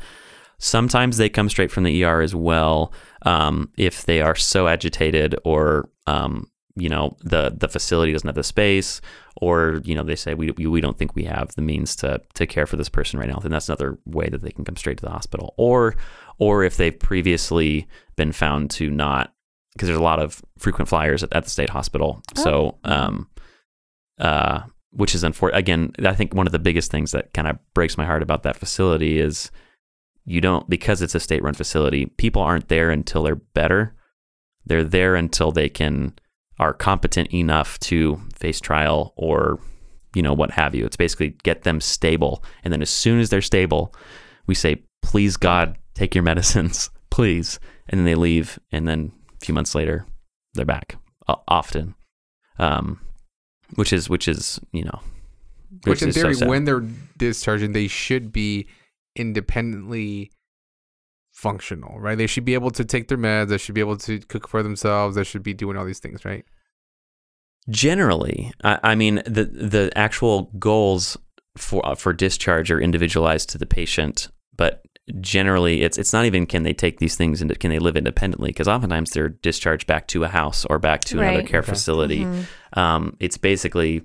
Sometimes 0.59 1.17
they 1.17 1.29
come 1.29 1.49
straight 1.49 1.71
from 1.71 1.83
the 1.83 2.03
ER 2.03 2.21
as 2.21 2.33
well 2.33 2.91
um, 3.23 3.71
if 3.77 4.05
they 4.05 4.21
are 4.21 4.35
so 4.35 4.67
agitated 4.67 5.35
or 5.43 5.89
um, 6.07 6.49
you 6.75 6.89
know 6.89 7.15
the 7.23 7.55
the 7.57 7.67
facility 7.67 8.11
doesn't 8.11 8.27
have 8.27 8.35
the 8.35 8.43
space 8.43 9.01
or 9.37 9.81
you 9.83 9.95
know 9.95 10.03
they 10.03 10.15
say 10.15 10.33
we, 10.33 10.51
we 10.51 10.81
don't 10.81 10.97
think 10.97 11.15
we 11.15 11.23
have 11.23 11.53
the 11.55 11.61
means 11.61 11.95
to 11.95 12.21
to 12.35 12.45
care 12.45 12.67
for 12.67 12.77
this 12.77 12.89
person 12.89 13.19
right 13.19 13.29
now 13.29 13.39
then 13.39 13.51
that's 13.51 13.67
another 13.67 13.97
way 14.05 14.29
that 14.29 14.41
they 14.41 14.51
can 14.51 14.63
come 14.63 14.75
straight 14.75 14.97
to 14.97 15.05
the 15.05 15.11
hospital. 15.11 15.53
Or 15.57 15.95
or 16.37 16.63
if 16.63 16.77
they've 16.77 16.97
previously 16.97 17.87
been 18.15 18.31
found 18.31 18.69
to 18.71 18.89
not 18.89 19.33
because 19.73 19.87
there's 19.87 19.99
a 19.99 20.03
lot 20.03 20.19
of 20.19 20.43
frequent 20.57 20.89
flyers 20.89 21.23
at, 21.23 21.33
at 21.33 21.43
the 21.43 21.49
state 21.49 21.69
hospital. 21.69 22.21
So 22.35 22.77
um 22.83 23.27
uh 24.19 24.61
which 24.91 25.13
is 25.13 25.23
unfortunate 25.23 25.59
again 25.59 25.91
i 26.05 26.13
think 26.15 26.33
one 26.33 26.47
of 26.47 26.51
the 26.51 26.57
biggest 26.57 26.89
things 26.89 27.11
that 27.11 27.31
kind 27.33 27.47
of 27.47 27.59
breaks 27.75 27.97
my 27.97 28.05
heart 28.05 28.23
about 28.23 28.41
that 28.41 28.55
facility 28.55 29.19
is 29.19 29.51
you 30.27 30.41
don't 30.41 30.69
because 30.69 31.01
it's 31.01 31.15
a 31.15 31.21
state 31.21 31.41
run 31.41 31.53
facility 31.53 32.05
people 32.05 32.41
aren't 32.41 32.67
there 32.67 32.91
until 32.91 33.23
they're 33.23 33.35
better. 33.35 33.95
They're 34.65 34.83
there 34.83 35.15
until 35.15 35.51
they 35.51 35.69
can 35.69 36.13
are 36.59 36.73
competent 36.73 37.33
enough 37.33 37.79
to 37.79 38.21
face 38.35 38.59
trial 38.59 39.13
or 39.15 39.59
you 40.13 40.21
know 40.21 40.33
what 40.33 40.51
have 40.51 40.75
you. 40.75 40.85
It's 40.85 40.97
basically 40.97 41.29
get 41.43 41.63
them 41.63 41.79
stable. 41.79 42.43
And 42.63 42.73
then 42.73 42.81
as 42.81 42.89
soon 42.89 43.19
as 43.19 43.29
they're 43.29 43.41
stable 43.41 43.95
we 44.45 44.53
say 44.53 44.83
please 45.01 45.37
god 45.37 45.77
take 45.95 46.13
your 46.13 46.23
medicines 46.31 46.89
please. 47.09 47.59
And 47.87 47.97
then 47.97 48.05
they 48.05 48.15
leave 48.15 48.59
and 48.71 48.85
then 48.85 49.13
a 49.41 49.45
few 49.45 49.55
months 49.55 49.73
later 49.73 50.05
they're 50.53 50.65
back 50.65 50.97
often. 51.47 51.95
Um 52.59 52.99
which 53.75 53.93
is 53.93 54.09
which 54.09 54.27
is 54.27 54.59
you 54.73 54.83
know 54.83 54.99
Which 55.85 56.01
in 56.01 56.09
is 56.09 56.15
so 56.15 56.33
theory, 56.33 56.49
when 56.49 56.65
they're 56.65 56.83
discharging, 57.17 57.71
they 57.71 57.87
should 57.87 58.33
be 58.33 58.67
independently 59.17 60.31
functional, 61.31 61.99
right? 61.99 62.17
They 62.17 62.27
should 62.27 62.45
be 62.45 62.53
able 62.53 62.71
to 62.71 62.85
take 62.85 63.07
their 63.09 63.17
meds. 63.17 63.49
They 63.49 63.57
should 63.57 63.75
be 63.75 63.81
able 63.81 63.97
to 63.97 64.19
cook 64.19 64.47
for 64.47 64.63
themselves. 64.63 65.15
They 65.15 65.23
should 65.23 65.43
be 65.43 65.53
doing 65.53 65.77
all 65.77 65.85
these 65.85 65.99
things, 65.99 66.23
right? 66.25 66.45
Generally, 67.69 68.51
I, 68.63 68.79
I 68.83 68.95
mean 68.95 69.15
the 69.25 69.43
the 69.43 69.91
actual 69.95 70.43
goals 70.57 71.17
for 71.57 71.85
uh, 71.85 71.95
for 71.95 72.13
discharge 72.13 72.71
are 72.71 72.79
individualized 72.79 73.49
to 73.49 73.57
the 73.57 73.65
patient, 73.65 74.29
but 74.55 74.83
generally 75.19 75.81
it's 75.83 75.97
it's 75.97 76.13
not 76.13 76.25
even 76.25 76.45
can 76.45 76.63
they 76.63 76.73
take 76.73 76.99
these 76.99 77.15
things 77.15 77.41
and 77.41 77.59
can 77.59 77.69
they 77.69 77.79
live 77.79 77.97
independently 77.97 78.49
because 78.49 78.67
oftentimes 78.67 79.11
they're 79.11 79.29
discharged 79.29 79.85
back 79.87 80.07
to 80.07 80.23
a 80.23 80.27
house 80.29 80.65
or 80.65 80.79
back 80.79 81.03
to 81.05 81.19
another 81.19 81.43
care 81.43 81.59
Okay. 81.59 81.71
facility. 81.71 82.25
Mhm. 82.25 82.45
Um, 82.77 83.17
it's 83.19 83.37
basically 83.37 84.01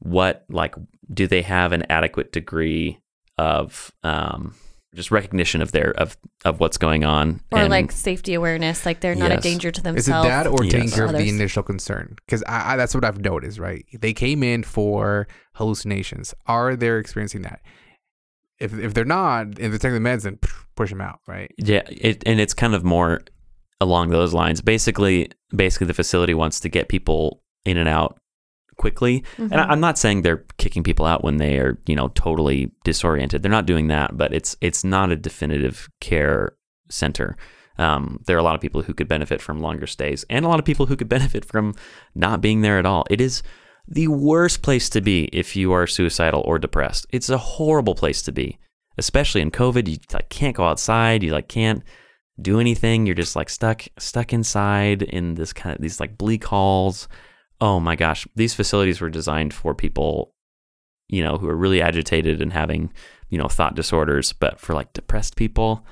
what 0.00 0.44
like 0.48 0.74
do 1.12 1.26
they 1.26 1.42
have 1.42 1.72
an 1.72 1.84
adequate 1.88 2.32
degree 2.32 2.98
of 3.38 3.90
um, 4.02 4.54
just 4.94 5.10
recognition 5.10 5.60
of 5.60 5.72
their 5.72 5.90
of 5.92 6.16
of 6.44 6.60
what's 6.60 6.78
going 6.78 7.04
on 7.04 7.40
Or 7.50 7.58
and- 7.60 7.70
like 7.70 7.90
safety 7.92 8.34
awareness, 8.34 8.86
like 8.86 9.00
they're 9.00 9.14
not 9.14 9.32
a 9.32 9.38
danger 9.38 9.70
to 9.70 9.82
themselves 9.82 9.98
Is 10.00 10.06
themselves. 10.06 10.26
it 10.26 10.30
that 10.30 10.46
or 10.46 10.64
Yes. 10.64 10.72
danger 10.72 11.04
of 11.06 11.12
the 11.12 11.28
initial 11.28 11.62
concern? 11.62 12.16
Because 12.26 12.42
I, 12.46 12.74
I, 12.74 12.76
that's 12.76 12.94
what 12.94 13.04
I've 13.04 13.20
noticed, 13.20 13.58
right? 13.58 13.84
They 13.92 14.12
came 14.12 14.42
in 14.42 14.62
for 14.62 15.26
hallucinations. 15.54 16.34
Are 16.46 16.76
they 16.76 16.90
experiencing 16.90 17.42
that? 17.42 17.60
If 18.60 18.72
if 18.78 18.94
they're 18.94 19.04
not, 19.04 19.58
if 19.58 19.70
they're 19.70 19.78
taking 19.78 20.00
the 20.02 20.08
meds, 20.08 20.22
then 20.22 20.38
push 20.76 20.90
them 20.90 21.00
out, 21.00 21.18
right? 21.26 21.50
Yeah, 21.58 21.82
it, 21.88 22.22
and 22.24 22.38
it's 22.40 22.54
kind 22.54 22.74
of 22.74 22.84
more 22.84 23.22
along 23.80 24.10
those 24.10 24.32
lines. 24.32 24.60
Basically, 24.60 25.30
basically, 25.54 25.88
the 25.88 25.94
facility 25.94 26.34
wants 26.34 26.60
to 26.60 26.68
get 26.68 26.88
people 26.88 27.42
in 27.64 27.76
and 27.76 27.88
out 27.88 28.16
quickly. 28.76 29.24
And 29.38 29.54
I, 29.54 29.64
Mhm. 29.64 29.70
I'm 29.70 29.80
not 29.80 29.98
saying 29.98 30.22
they're 30.22 30.44
kicking 30.58 30.82
people 30.82 31.06
out 31.06 31.24
when 31.24 31.36
they 31.38 31.58
are, 31.58 31.78
you 31.86 31.96
know, 31.96 32.08
totally 32.08 32.70
disoriented. 32.84 33.42
They're 33.42 33.50
not 33.50 33.66
doing 33.66 33.88
that, 33.88 34.16
but 34.16 34.32
it's 34.32 34.56
it's 34.60 34.84
not 34.84 35.10
a 35.10 35.16
definitive 35.16 35.88
care 36.00 36.52
center. 36.90 37.36
Um, 37.78 38.20
there 38.26 38.36
are 38.36 38.40
a 38.40 38.42
lot 38.44 38.54
of 38.54 38.60
people 38.60 38.82
who 38.82 38.94
could 38.94 39.08
benefit 39.08 39.40
from 39.40 39.60
longer 39.60 39.86
stays, 39.86 40.24
and 40.30 40.44
a 40.44 40.48
lot 40.48 40.58
of 40.60 40.64
people 40.64 40.86
who 40.86 40.96
could 40.96 41.08
benefit 41.18 41.44
from 41.44 41.74
not 42.14 42.40
being 42.40 42.60
there 42.60 42.78
at 42.78 42.86
all. 42.86 43.04
It 43.10 43.20
is 43.20 43.42
the 43.88 44.08
worst 44.08 44.62
place 44.62 44.88
to 44.90 45.00
be 45.00 45.24
if 45.32 45.56
you 45.56 45.72
are 45.72 45.86
suicidal 45.86 46.42
or 46.46 46.58
depressed. 46.58 47.06
It's 47.10 47.28
a 47.28 47.36
horrible 47.38 47.94
place 47.94 48.22
to 48.22 48.32
be, 48.32 48.58
especially 48.96 49.40
in 49.42 49.50
COVID. 49.50 49.88
You 49.88 49.98
like 50.12 50.28
can't 50.30 50.56
go 50.56 50.64
outside. 50.64 51.22
You 51.22 51.32
like 51.32 51.48
can't 51.48 51.82
do 52.40 52.60
anything. 52.60 53.06
You're 53.06 53.14
just 53.14 53.36
like 53.36 53.50
stuck 53.50 53.84
stuck 53.98 54.32
inside 54.32 55.02
in 55.02 55.34
this 55.34 55.52
kind 55.52 55.74
of 55.76 55.82
these 55.82 56.00
like 56.00 56.16
bleak 56.16 56.44
halls. 56.44 57.08
Oh 57.60 57.80
my 57.80 57.96
gosh, 57.96 58.26
these 58.34 58.54
facilities 58.54 59.00
were 59.00 59.10
designed 59.10 59.54
for 59.54 59.74
people 59.74 60.32
you 61.08 61.22
know, 61.22 61.36
who 61.36 61.46
are 61.46 61.54
really 61.56 61.82
agitated 61.82 62.40
and 62.40 62.50
having, 62.54 62.90
you 63.28 63.36
know, 63.36 63.46
thought 63.46 63.74
disorders. 63.74 64.32
But 64.32 64.58
for 64.58 64.72
like 64.72 64.94
depressed 64.94 65.36
people, 65.36 65.84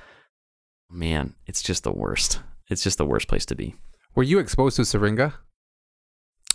man, 0.90 1.34
it's 1.46 1.62
just 1.62 1.84
the 1.84 1.92
worst. 1.92 2.40
It's 2.70 2.82
just 2.82 2.96
the 2.96 3.04
worst 3.04 3.28
place 3.28 3.44
to 3.46 3.54
be. 3.54 3.74
Were 4.14 4.22
you 4.22 4.38
exposed 4.38 4.76
to 4.76 4.84
Syringa? 4.86 5.34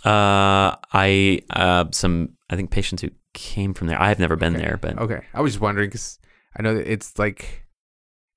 Uh, 0.03 0.75
I 0.91 1.41
uh 1.51 1.85
some 1.91 2.29
I 2.49 2.55
think 2.55 2.71
patients 2.71 3.01
who 3.03 3.09
came 3.33 3.73
from 3.75 3.87
there. 3.87 4.01
I've 4.01 4.19
never 4.19 4.35
been 4.35 4.55
Okay. 4.55 4.65
there, 4.65 4.77
but 4.77 4.97
Okay, 4.97 5.21
I 5.35 5.41
was 5.41 5.53
just 5.53 5.61
wondering 5.61 5.89
because 5.89 6.17
I 6.57 6.63
know 6.63 6.73
that 6.75 6.91
it's 6.91 7.17
like 7.19 7.63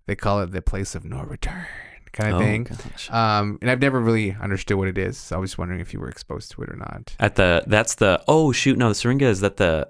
they 0.06 0.16
call 0.16 0.42
it 0.42 0.52
the 0.52 0.62
place 0.62 0.94
of 0.94 1.04
no 1.04 1.22
return 1.22 1.66
kind 2.12 2.33
of 2.35 2.40
Oh, 2.40 2.44
thing. 2.44 2.64
gosh. 2.64 3.11
Um, 3.11 3.59
and 3.62 3.70
I've 3.70 3.81
never 3.81 4.01
really 4.01 4.37
understood 4.40 4.77
what 4.79 4.88
it 4.88 4.99
is. 4.99 5.16
So 5.18 5.37
I 5.37 5.38
was 5.38 5.57
wondering 5.59 5.81
if 5.81 5.92
you 5.92 6.01
were 6.01 6.09
exposed 6.09 6.51
to 6.53 6.62
it 6.62 6.70
or 6.70 6.77
not. 6.77 7.14
At 7.18 7.37
the 7.37 7.62
that's 7.66 7.96
the 7.96 8.23
oh 8.29 8.53
shoot 8.53 8.79
no 8.79 8.88
the 8.88 8.94
syringa 8.94 9.27
is 9.27 9.40
that 9.40 9.57
the 9.57 9.87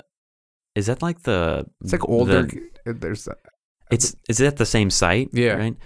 is 0.74 0.86
that 0.86 1.02
like 1.02 1.22
the 1.22 1.66
It's 1.82 1.92
like 1.92 2.08
older. 2.08 2.42
the- 2.84 2.92
there's 2.92 3.28
it's 3.90 4.14
is 4.28 4.40
it 4.40 4.46
at 4.46 4.56
the 4.56 4.66
same 4.66 4.90
site? 4.90 5.28
Yeah. 5.32 5.54
Right. 5.54 5.76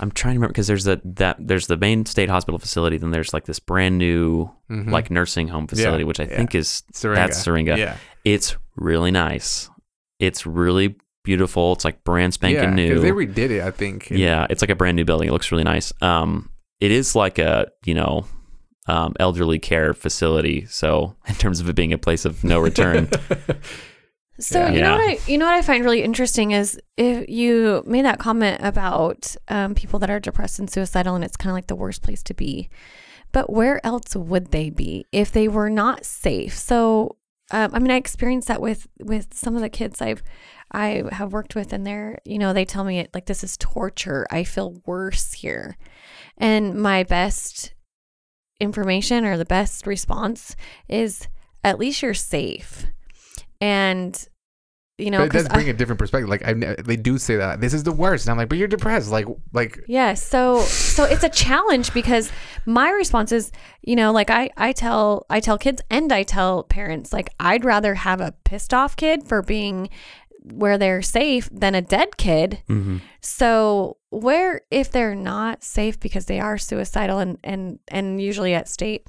I'm 0.00 0.10
trying 0.10 0.34
to 0.34 0.38
remember 0.38 0.52
because 0.52 0.66
there's 0.68 0.86
a 0.86 1.00
that 1.04 1.36
there's 1.38 1.66
the 1.66 1.76
main 1.76 2.06
state 2.06 2.30
hospital 2.30 2.58
facility, 2.58 2.96
then 2.96 3.10
there's 3.10 3.34
like 3.34 3.44
this 3.44 3.58
brand 3.58 3.98
new 3.98 4.50
mhm. 4.70 4.90
like 4.90 5.10
nursing 5.10 5.48
home 5.48 5.66
facility, 5.66 6.02
which 6.04 6.18
I 6.18 6.24
yeah. 6.24 6.36
think 6.36 6.54
is 6.54 6.82
Syringa. 6.94 7.20
that's 7.20 7.38
Syringa. 7.42 7.76
Yeah, 7.78 7.96
It's 8.24 8.56
really 8.76 9.10
nice. 9.10 9.68
It's 10.18 10.46
really 10.46 10.96
beautiful. 11.24 11.72
It's 11.72 11.84
like 11.84 12.04
brand 12.04 12.34
spanking 12.34 12.58
yeah, 12.62 12.66
'cause 12.66 12.74
new. 12.74 13.00
They 13.00 13.10
redid 13.10 13.50
it, 13.50 13.62
I 13.62 13.70
think. 13.70 14.10
Yeah, 14.10 14.46
it's 14.50 14.62
like 14.62 14.70
a 14.70 14.74
brand 14.74 14.96
new 14.96 15.04
building. 15.04 15.28
It 15.28 15.32
looks 15.32 15.50
really 15.52 15.64
nice. 15.64 15.92
Um, 16.02 16.50
it 16.80 16.90
is 16.90 17.14
like 17.14 17.38
a 17.38 17.68
you 17.84 17.94
know, 17.94 18.26
um, 18.88 19.14
elderly 19.20 19.58
care 19.58 19.94
facility. 19.94 20.66
So 20.66 21.14
in 21.26 21.34
terms 21.34 21.60
of 21.60 21.68
it 21.68 21.76
being 21.76 21.92
a 21.92 21.98
place 21.98 22.24
of 22.24 22.42
no 22.44 22.58
return, 22.60 23.08
So 24.40 24.58
Yeah. 24.60 24.70
you 24.72 24.80
know 24.80 24.92
what 24.96 25.10
I 25.10 25.18
you 25.30 25.38
know 25.38 25.44
what 25.44 25.54
I 25.54 25.62
find 25.62 25.84
really 25.84 26.02
interesting 26.02 26.50
is 26.52 26.80
if 26.96 27.28
you 27.28 27.82
made 27.86 28.04
that 28.06 28.18
comment 28.18 28.60
about 28.62 29.36
um, 29.48 29.74
people 29.74 29.98
that 30.00 30.10
are 30.10 30.18
depressed 30.18 30.58
and 30.58 30.68
suicidal, 30.70 31.14
and 31.14 31.22
it's 31.22 31.36
kind 31.36 31.50
of 31.50 31.54
like 31.54 31.66
the 31.68 31.76
worst 31.76 32.02
place 32.02 32.22
to 32.24 32.34
be. 32.34 32.68
But 33.30 33.50
where 33.50 33.84
else 33.86 34.16
would 34.16 34.50
they 34.50 34.68
be 34.70 35.06
if 35.12 35.30
they 35.32 35.48
were 35.48 35.70
not 35.70 36.04
safe? 36.04 36.56
So 36.56 37.16
um, 37.50 37.70
I 37.74 37.78
mean, 37.78 37.90
I 37.90 37.96
experienced 37.96 38.48
that 38.48 38.60
with 38.62 38.88
with 38.98 39.34
some 39.34 39.54
of 39.54 39.60
the 39.62 39.68
kids 39.68 40.00
I've 40.00 40.22
I 40.72 41.04
have 41.12 41.32
worked 41.32 41.54
with, 41.54 41.72
and 41.72 41.86
they're 41.86 42.18
you 42.24 42.38
know 42.38 42.52
they 42.52 42.64
tell 42.64 42.84
me 42.84 42.98
it 42.98 43.10
like 43.14 43.26
this 43.26 43.44
is 43.44 43.56
torture. 43.56 44.26
I 44.30 44.44
feel 44.44 44.80
worse 44.86 45.32
here, 45.32 45.76
and 46.38 46.74
my 46.74 47.02
best 47.02 47.74
information 48.60 49.24
or 49.24 49.36
the 49.36 49.44
best 49.44 49.86
response 49.86 50.54
is 50.88 51.26
at 51.64 51.78
least 51.78 52.00
you're 52.00 52.14
safe 52.14 52.86
and 53.60 54.28
you 54.98 55.10
know 55.10 55.18
but 55.18 55.26
it 55.26 55.32
does 55.32 55.48
bring 55.48 55.68
a 55.68 55.72
different 55.72 55.98
perspective. 55.98 56.28
Like 56.28 56.46
I, 56.46 56.52
they 56.52 56.96
do 56.96 57.16
say 57.16 57.36
that 57.36 57.60
this 57.60 57.72
is 57.72 57.82
the 57.82 57.92
worst, 57.92 58.26
and 58.26 58.32
I'm 58.32 58.36
like, 58.36 58.48
but 58.48 58.58
you're 58.58 58.68
depressed. 58.68 59.10
Like, 59.10 59.26
like 59.52 59.80
yeah 59.88 60.14
so 60.14 60.60
so 60.60 61.04
it's 61.04 61.24
a 61.24 61.28
challenge 61.28 61.94
because 61.94 62.30
my 62.66 62.90
response 62.90 63.32
is 63.32 63.50
you 63.80 63.96
know 63.96 64.12
like 64.12 64.30
i 64.30 64.50
i 64.56 64.70
tell 64.72 65.26
i 65.30 65.40
tell 65.40 65.58
kids 65.58 65.82
and 65.90 66.12
i 66.12 66.22
tell 66.22 66.62
parents 66.64 67.12
like 67.12 67.30
i'd 67.40 67.64
rather 67.64 67.94
have 67.94 68.20
a 68.20 68.34
pissed 68.44 68.72
off 68.72 68.94
kid 68.94 69.26
for 69.26 69.42
being 69.42 69.88
where 70.44 70.76
they're 70.78 71.02
safe 71.02 71.48
than 71.52 71.74
a 71.74 71.80
dead 71.82 72.16
kid 72.16 72.58
Mhm. 72.68 73.00
so 73.20 73.96
where 74.10 74.60
if 74.70 74.90
they're 74.90 75.14
not 75.14 75.62
safe 75.62 75.98
because 76.00 76.26
they 76.26 76.40
are 76.40 76.58
suicidal 76.58 77.18
and 77.18 77.38
and 77.44 77.78
and 77.88 78.20
usually 78.20 78.52
at 78.54 78.68
state 78.68 79.06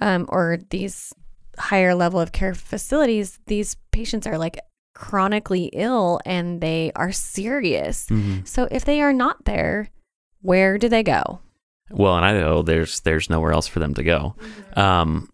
um, 0.00 0.26
or 0.28 0.58
these 0.70 1.12
higher 1.56 1.94
level 1.94 2.18
of 2.18 2.32
care 2.32 2.52
facilities, 2.54 3.38
these 3.46 3.76
patients 3.92 4.26
are 4.26 4.36
like 4.38 4.58
chronically 4.94 5.66
ill 5.72 6.20
and 6.26 6.60
they 6.60 6.90
are 6.96 7.12
serious. 7.12 8.06
Mhm. 8.06 8.46
So 8.46 8.66
if 8.70 8.84
they 8.84 9.00
are 9.00 9.12
not 9.12 9.44
there, 9.44 9.88
where 10.42 10.78
do 10.78 10.88
they 10.88 11.02
go? 11.02 11.40
well, 11.90 12.16
and 12.16 12.24
I 12.24 12.32
know 12.32 12.62
there's 12.62 13.00
there's 13.00 13.28
nowhere 13.30 13.52
else 13.52 13.68
for 13.68 13.78
them 13.78 13.94
to 13.94 14.02
go. 14.02 14.34
Um, 14.74 15.28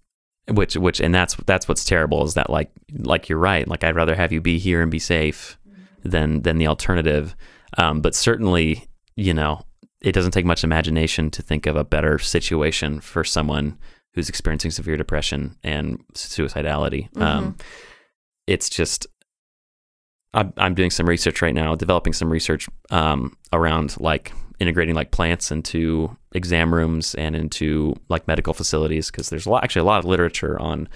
which 0.51 0.77
which 0.77 1.01
and 1.01 1.15
that's 1.15 1.35
that's 1.47 1.69
what's 1.69 1.85
terrible 1.85 2.25
is 2.25 2.35
that 2.35 2.51
like 2.51 2.71
like 2.99 3.29
you're 3.29 3.39
right. 3.39 3.67
Like 3.67 3.85
I'd 3.85 3.97
rather 3.97 4.15
have 4.15 4.33
you 4.33 4.41
be 4.41 4.59
here 4.59 4.83
and 4.83 4.91
be 4.91 4.99
safe 4.99 5.59
than 6.03 6.43
than 6.43 6.59
the 6.59 6.67
alternative. 6.67 7.35
Um, 7.79 8.01
but 8.01 8.15
certainly, 8.15 8.87
you 9.17 9.33
know, 9.33 9.63
it 10.01 10.13
doesn't 10.13 10.33
take 10.33 10.45
much 10.45 10.65
imagination 10.65 11.31
to 11.31 11.43
think 11.43 11.67
of 11.67 11.77
a 11.77 11.85
better 11.85 12.19
situation 12.19 13.01
for 13.01 13.23
someone 13.25 13.79
who's 14.15 14.29
experiencing 14.29 14.73
severe 14.73 14.97
depression 14.97 15.57
and 15.63 16.03
suicidality. 16.15 17.15
Um, 17.17 17.57
it's 18.47 18.69
just 18.69 19.07
I'm, 20.35 20.53
I'm 20.57 20.75
doing 20.75 20.91
some 20.91 21.09
research 21.09 21.43
right 21.43 21.55
now, 21.55 21.75
developing 21.75 22.13
some 22.13 22.31
research 22.31 22.69
um, 22.91 23.37
around 23.53 24.01
like 24.01 24.33
integrating 24.61 24.95
like 24.95 25.11
plants 25.11 25.51
into 25.51 26.17
exam 26.33 26.73
rooms 26.73 27.15
and 27.17 27.35
into 27.35 27.95
like 28.09 28.29
medical 28.29 28.55
facilities 28.55 29.11
because 29.11 29.31
there's 29.31 29.47
a 29.47 29.51
lot, 29.51 29.65
actually 29.65 29.81
a 29.81 29.85
lot 29.85 29.99
of 29.99 30.05
literature 30.05 30.61
on 30.61 30.89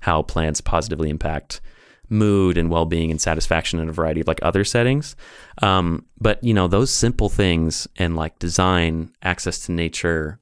how 0.00 0.22
plants 0.22 0.60
positively 0.60 1.10
impact 1.10 1.60
mood 2.08 2.58
and 2.58 2.70
well-being 2.70 3.10
and 3.10 3.20
satisfaction 3.20 3.78
in 3.78 3.88
a 3.88 3.92
variety 3.92 4.20
of 4.20 4.26
like 4.26 4.40
other 4.42 4.64
settings. 4.64 5.14
Um, 5.62 6.06
but 6.18 6.42
you 6.42 6.52
know 6.52 6.66
those 6.66 6.90
simple 6.90 7.28
things 7.28 7.86
and 7.96 8.16
like 8.16 8.38
design, 8.38 9.12
access 9.22 9.66
to 9.66 9.72
nature, 9.72 10.40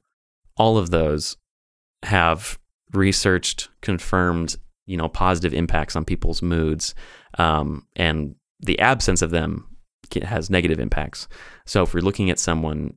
all 0.57 0.77
of 0.77 0.89
those 0.89 1.37
have 2.03 2.57
researched, 2.93 3.69
confirmed, 3.81 4.55
you 4.85 4.97
know, 4.97 5.09
positive 5.09 5.53
impacts 5.53 5.95
on 5.95 6.05
people's 6.05 6.41
moods, 6.41 6.95
um, 7.37 7.85
and 7.95 8.35
the 8.59 8.79
absence 8.79 9.21
of 9.21 9.31
them 9.31 9.68
has 10.15 10.49
negative 10.49 10.79
impacts. 10.79 11.27
So 11.65 11.83
if 11.83 11.93
we're 11.93 12.01
looking 12.01 12.29
at 12.29 12.39
someone 12.39 12.95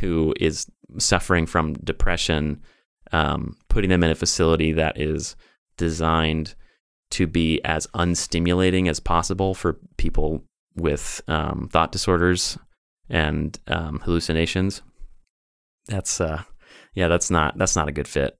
who 0.00 0.34
is 0.40 0.66
suffering 0.98 1.46
from 1.46 1.74
depression, 1.74 2.62
um, 3.12 3.56
putting 3.68 3.90
them 3.90 4.02
in 4.02 4.10
a 4.10 4.14
facility 4.14 4.72
that 4.72 5.00
is 5.00 5.36
designed 5.76 6.54
to 7.10 7.26
be 7.26 7.62
as 7.64 7.86
unstimulating 7.88 8.88
as 8.88 9.00
possible 9.00 9.54
for 9.54 9.78
people 9.96 10.44
with 10.76 11.22
um, 11.28 11.68
thought 11.72 11.92
disorders 11.92 12.58
and 13.08 13.58
um, 13.66 14.00
hallucinations, 14.00 14.82
that's 15.86 16.20
uh, 16.20 16.42
yeah, 16.94 17.08
that's 17.08 17.30
not 17.30 17.56
that's 17.56 17.76
not 17.76 17.88
a 17.88 17.92
good 17.92 18.08
fit 18.08 18.36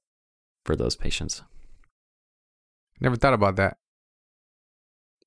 for 0.65 0.77
those 0.77 0.97
patients. 0.97 1.43
Never 3.01 3.17
thought 3.17 3.35
about 3.35 3.57
that. 3.57 3.79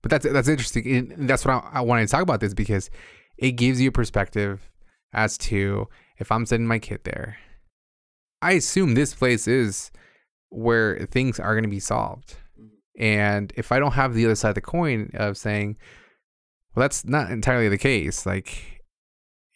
But 0.01 0.11
that's 0.11 0.25
that's 0.31 0.47
interesting. 0.47 1.13
And 1.17 1.29
that's 1.29 1.45
what 1.45 1.63
I, 1.63 1.69
I 1.73 1.81
wanted 1.81 2.07
to 2.07 2.11
talk 2.11 2.21
about 2.21 2.39
this 2.39 2.53
because 2.53 2.89
it 3.37 3.51
gives 3.51 3.79
you 3.79 3.89
a 3.89 3.91
perspective 3.91 4.69
as 5.13 5.37
to 5.37 5.87
if 6.17 6.31
I'm 6.31 6.45
sending 6.45 6.67
my 6.67 6.79
kid 6.79 7.01
there. 7.03 7.37
I 8.41 8.53
assume 8.53 8.93
this 8.93 9.13
place 9.13 9.47
is 9.47 9.91
where 10.49 11.07
things 11.11 11.39
are 11.39 11.53
going 11.53 11.63
to 11.63 11.69
be 11.69 11.79
solved. 11.79 12.37
Mm-hmm. 12.59 13.03
And 13.03 13.53
if 13.55 13.71
I 13.71 13.79
don't 13.79 13.93
have 13.93 14.13
the 14.13 14.25
other 14.25 14.35
side 14.35 14.49
of 14.49 14.55
the 14.55 14.61
coin 14.61 15.11
of 15.13 15.37
saying, 15.37 15.77
well, 16.75 16.81
that's 16.81 17.05
not 17.05 17.31
entirely 17.31 17.69
the 17.69 17.77
case. 17.77 18.25
Like, 18.25 18.81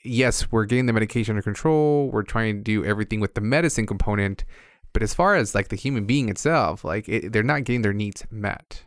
yes, 0.04 0.52
we're 0.52 0.66
getting 0.66 0.86
the 0.86 0.94
medication 0.94 1.34
under 1.34 1.42
control. 1.42 2.10
We're 2.12 2.24
trying 2.24 2.58
to 2.58 2.62
do 2.62 2.86
everything 2.86 3.20
with 3.20 3.36
the 3.36 3.42
medicine 3.42 3.86
component. 3.86 4.46
But 4.94 5.04
as 5.04 5.14
far 5.14 5.36
as 5.36 5.54
like 5.54 5.70
the 5.70 5.76
human 5.76 6.06
being 6.06 6.30
itself, 6.30 6.84
like 6.84 7.10
it, 7.10 7.34
they're 7.34 7.44
not 7.44 7.66
getting 7.66 7.82
their 7.82 7.94
needs 7.94 8.26
met. 8.32 8.84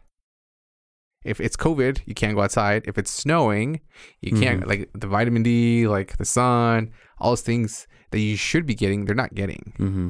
If 1.25 1.41
it's 1.41 1.57
COVID, 1.57 2.01
you 2.07 2.15
can't 2.15 2.35
go 2.35 2.43
outside. 2.43 2.85
If 2.87 2.97
it's 2.99 3.11
snowing, 3.11 3.81
you 4.21 4.39
can't 4.39 4.67
like 4.67 4.89
the 4.95 5.07
vitamin 5.07 5.43
D, 5.43 5.87
like 5.89 6.17
the 6.17 6.25
sun, 6.25 6.93
all 7.19 7.33
those 7.33 7.41
things 7.43 7.87
that 8.13 8.21
you 8.21 8.37
should 8.37 8.67
be 8.67 8.75
getting, 8.75 9.05
they're 9.05 9.15
not 9.15 9.35
getting. 9.35 9.73
hmm 9.77 10.09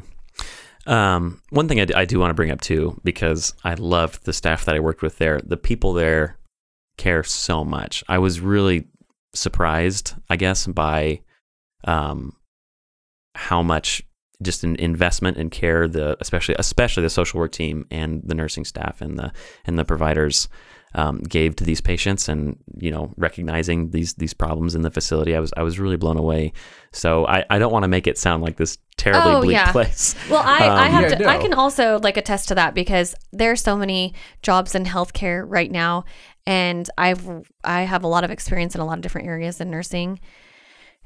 Um, 0.86 1.42
one 1.50 1.66
thing 1.68 1.80
I, 1.80 1.84
d- 1.86 1.94
I 1.94 2.04
do 2.04 2.18
want 2.18 2.30
to 2.30 2.34
bring 2.34 2.50
up 2.50 2.60
too, 2.60 3.00
because 3.04 3.54
I 3.64 3.74
love 3.74 4.22
the 4.24 4.32
staff 4.32 4.64
that 4.66 4.74
I 4.74 4.80
worked 4.80 5.02
with 5.02 5.18
there. 5.18 5.40
The 5.40 5.56
people 5.56 5.92
there 5.92 6.38
care 6.98 7.22
so 7.24 7.64
much. 7.64 8.04
I 8.08 8.18
was 8.18 8.40
really 8.40 8.86
surprised, 9.34 10.14
I 10.30 10.36
guess, 10.36 10.66
by 10.66 11.20
um, 11.84 12.34
how 13.34 13.62
much 13.62 14.02
just 14.42 14.62
an 14.62 14.76
investment 14.76 15.36
and 15.36 15.50
care 15.50 15.88
the 15.88 16.16
especially 16.20 16.54
especially 16.58 17.02
the 17.02 17.10
social 17.10 17.40
work 17.40 17.50
team 17.50 17.86
and 17.90 18.22
the 18.24 18.34
nursing 18.36 18.64
staff 18.64 19.00
and 19.00 19.18
the 19.18 19.32
and 19.64 19.76
the 19.78 19.84
providers 19.84 20.48
um, 20.94 21.18
gave 21.20 21.54
to 21.56 21.64
these 21.64 21.80
patients 21.80 22.28
and 22.28 22.56
you 22.78 22.90
know 22.90 23.12
recognizing 23.16 23.90
these 23.90 24.14
these 24.14 24.34
problems 24.34 24.74
in 24.74 24.82
the 24.82 24.90
facility 24.90 25.34
I 25.36 25.40
was 25.40 25.52
I 25.56 25.62
was 25.62 25.78
really 25.78 25.96
blown 25.96 26.16
away 26.16 26.52
so 26.92 27.26
I, 27.26 27.44
I 27.50 27.58
don't 27.58 27.72
want 27.72 27.84
to 27.84 27.88
make 27.88 28.06
it 28.06 28.18
sound 28.18 28.42
like 28.42 28.56
this 28.56 28.78
terribly 28.96 29.34
Oh, 29.36 29.40
bleak 29.42 29.52
yeah. 29.54 29.72
place 29.72 30.14
Well, 30.30 30.42
I, 30.44 30.58
I 30.58 30.86
Um, 30.86 30.92
have 30.92 31.10
Yeah, 31.10 31.18
to, 31.18 31.28
I 31.30 31.38
can 31.38 31.54
also 31.54 31.98
like 32.00 32.16
attest 32.16 32.48
to 32.48 32.54
that 32.56 32.74
because 32.74 33.14
there 33.32 33.52
are 33.52 33.56
so 33.56 33.76
many 33.76 34.14
jobs 34.42 34.74
in 34.74 34.84
healthcare 34.84 35.44
right 35.46 35.70
now, 35.70 36.04
and 36.46 36.88
I've 36.98 37.26
I 37.64 37.82
have 37.82 38.02
a 38.02 38.08
lot 38.08 38.24
of 38.24 38.30
experience 38.30 38.74
in 38.74 38.80
a 38.80 38.84
lot 38.86 38.98
of 38.98 39.02
different 39.02 39.28
areas 39.28 39.60
in 39.60 39.70
nursing, 39.70 40.20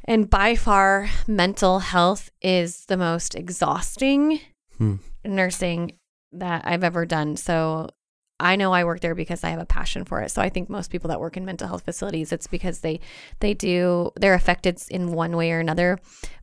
and 0.07 0.31
by 0.31 0.57
far, 0.57 1.09
mental 1.27 1.81
health 1.81 2.31
is 2.41 2.87
the 2.87 2.97
most 2.97 3.35
exhausting 3.35 4.41
Hmm. 4.79 4.97
nursing 5.25 5.93
that 6.33 6.63
I've 6.65 6.85
ever 6.85 7.05
done. 7.07 7.37
So 7.37 7.89
I 8.43 8.57
know 8.57 8.73
I 8.73 8.85
work 8.85 9.01
there 9.01 9.15
because 9.15 9.45
I 9.45 9.51
have 9.51 9.61
a 9.61 9.65
passion 9.65 10.05
for 10.05 10.21
it. 10.21 10.31
So 10.31 10.43
I 10.43 10.49
think 10.49 10.69
most 10.69 10.91
people 10.91 11.09
that 11.09 11.21
work 11.21 11.37
in 11.37 11.45
mental 11.45 11.69
health 11.69 11.85
facilities, 11.85 12.33
it's 12.33 12.47
because 12.47 12.81
they 12.81 13.01
they 13.41 13.55
do 13.55 14.11
they're 14.17 14.35
affected 14.35 14.83
in 14.91 15.13
one 15.13 15.37
way 15.37 15.53
or 15.53 15.61
another 15.61 15.99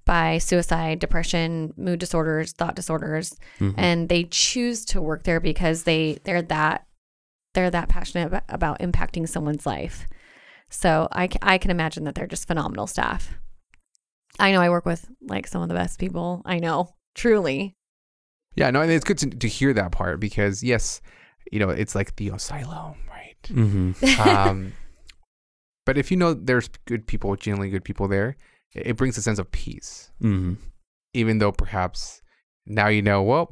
by 0.06 0.38
suicide, 0.40 1.00
depression, 1.00 1.74
mood 1.78 2.00
disorders, 2.00 2.54
thought 2.54 2.76
disorders, 2.76 3.36
mm-hmm. 3.60 3.80
and 3.80 4.10
they 4.10 4.24
choose 4.24 4.86
to 4.86 5.02
work 5.02 5.24
there 5.24 5.40
because 5.40 5.84
they 5.84 6.20
they're 6.24 6.42
that 6.42 6.88
they're 7.54 7.70
that 7.70 7.90
passionate 7.90 8.44
about, 8.50 8.80
impacting 8.80 9.28
someone's 9.28 9.66
life. 9.66 10.08
So 10.70 11.08
I, 11.12 11.30
I 11.42 11.58
can 11.58 11.72
imagine 11.72 12.04
that 12.04 12.16
they're 12.16 12.28
just 12.28 12.48
phenomenal 12.48 12.88
staff. 12.88 13.38
I 14.40 14.52
know 14.52 14.62
I 14.62 14.70
work 14.70 14.86
with 14.86 15.10
like 15.22 15.48
some 15.48 15.62
of 15.62 15.68
the 15.68 15.76
best 15.76 16.00
people. 16.00 16.42
I 16.46 16.60
know, 16.60 16.96
truly. 17.16 17.76
Yeah, 18.56 18.70
no, 18.72 18.82
and 18.82 18.92
it's 18.92 19.06
good 19.06 19.18
to, 19.20 19.30
to 19.30 19.48
hear 19.48 19.74
that 19.74 19.92
part 19.92 20.20
because 20.20 20.64
yes, 20.64 21.02
you 21.52 21.60
know, 21.60 21.70
it's 21.70 21.96
like 21.96 22.16
the 22.16 22.30
asylum, 22.30 22.96
right? 23.10 23.38
Mm-hmm. 23.48 24.30
um, 24.30 24.74
but 25.86 25.98
if 25.98 26.12
you 26.12 26.18
know 26.18 26.34
there's 26.34 26.70
good 26.86 27.08
people, 27.08 27.36
genuinely 27.36 27.70
good 27.70 27.84
people 27.84 28.08
there, 28.08 28.36
it, 28.74 28.88
it 28.88 28.98
brings 28.98 29.18
a 29.18 29.22
sense 29.22 29.40
of 29.40 29.52
peace. 29.52 30.12
Mm-hmm. 30.22 30.56
Even 31.14 31.40
though 31.40 31.52
perhaps 31.52 32.22
now 32.66 32.88
you 32.88 33.02
know, 33.02 33.22
well, 33.24 33.52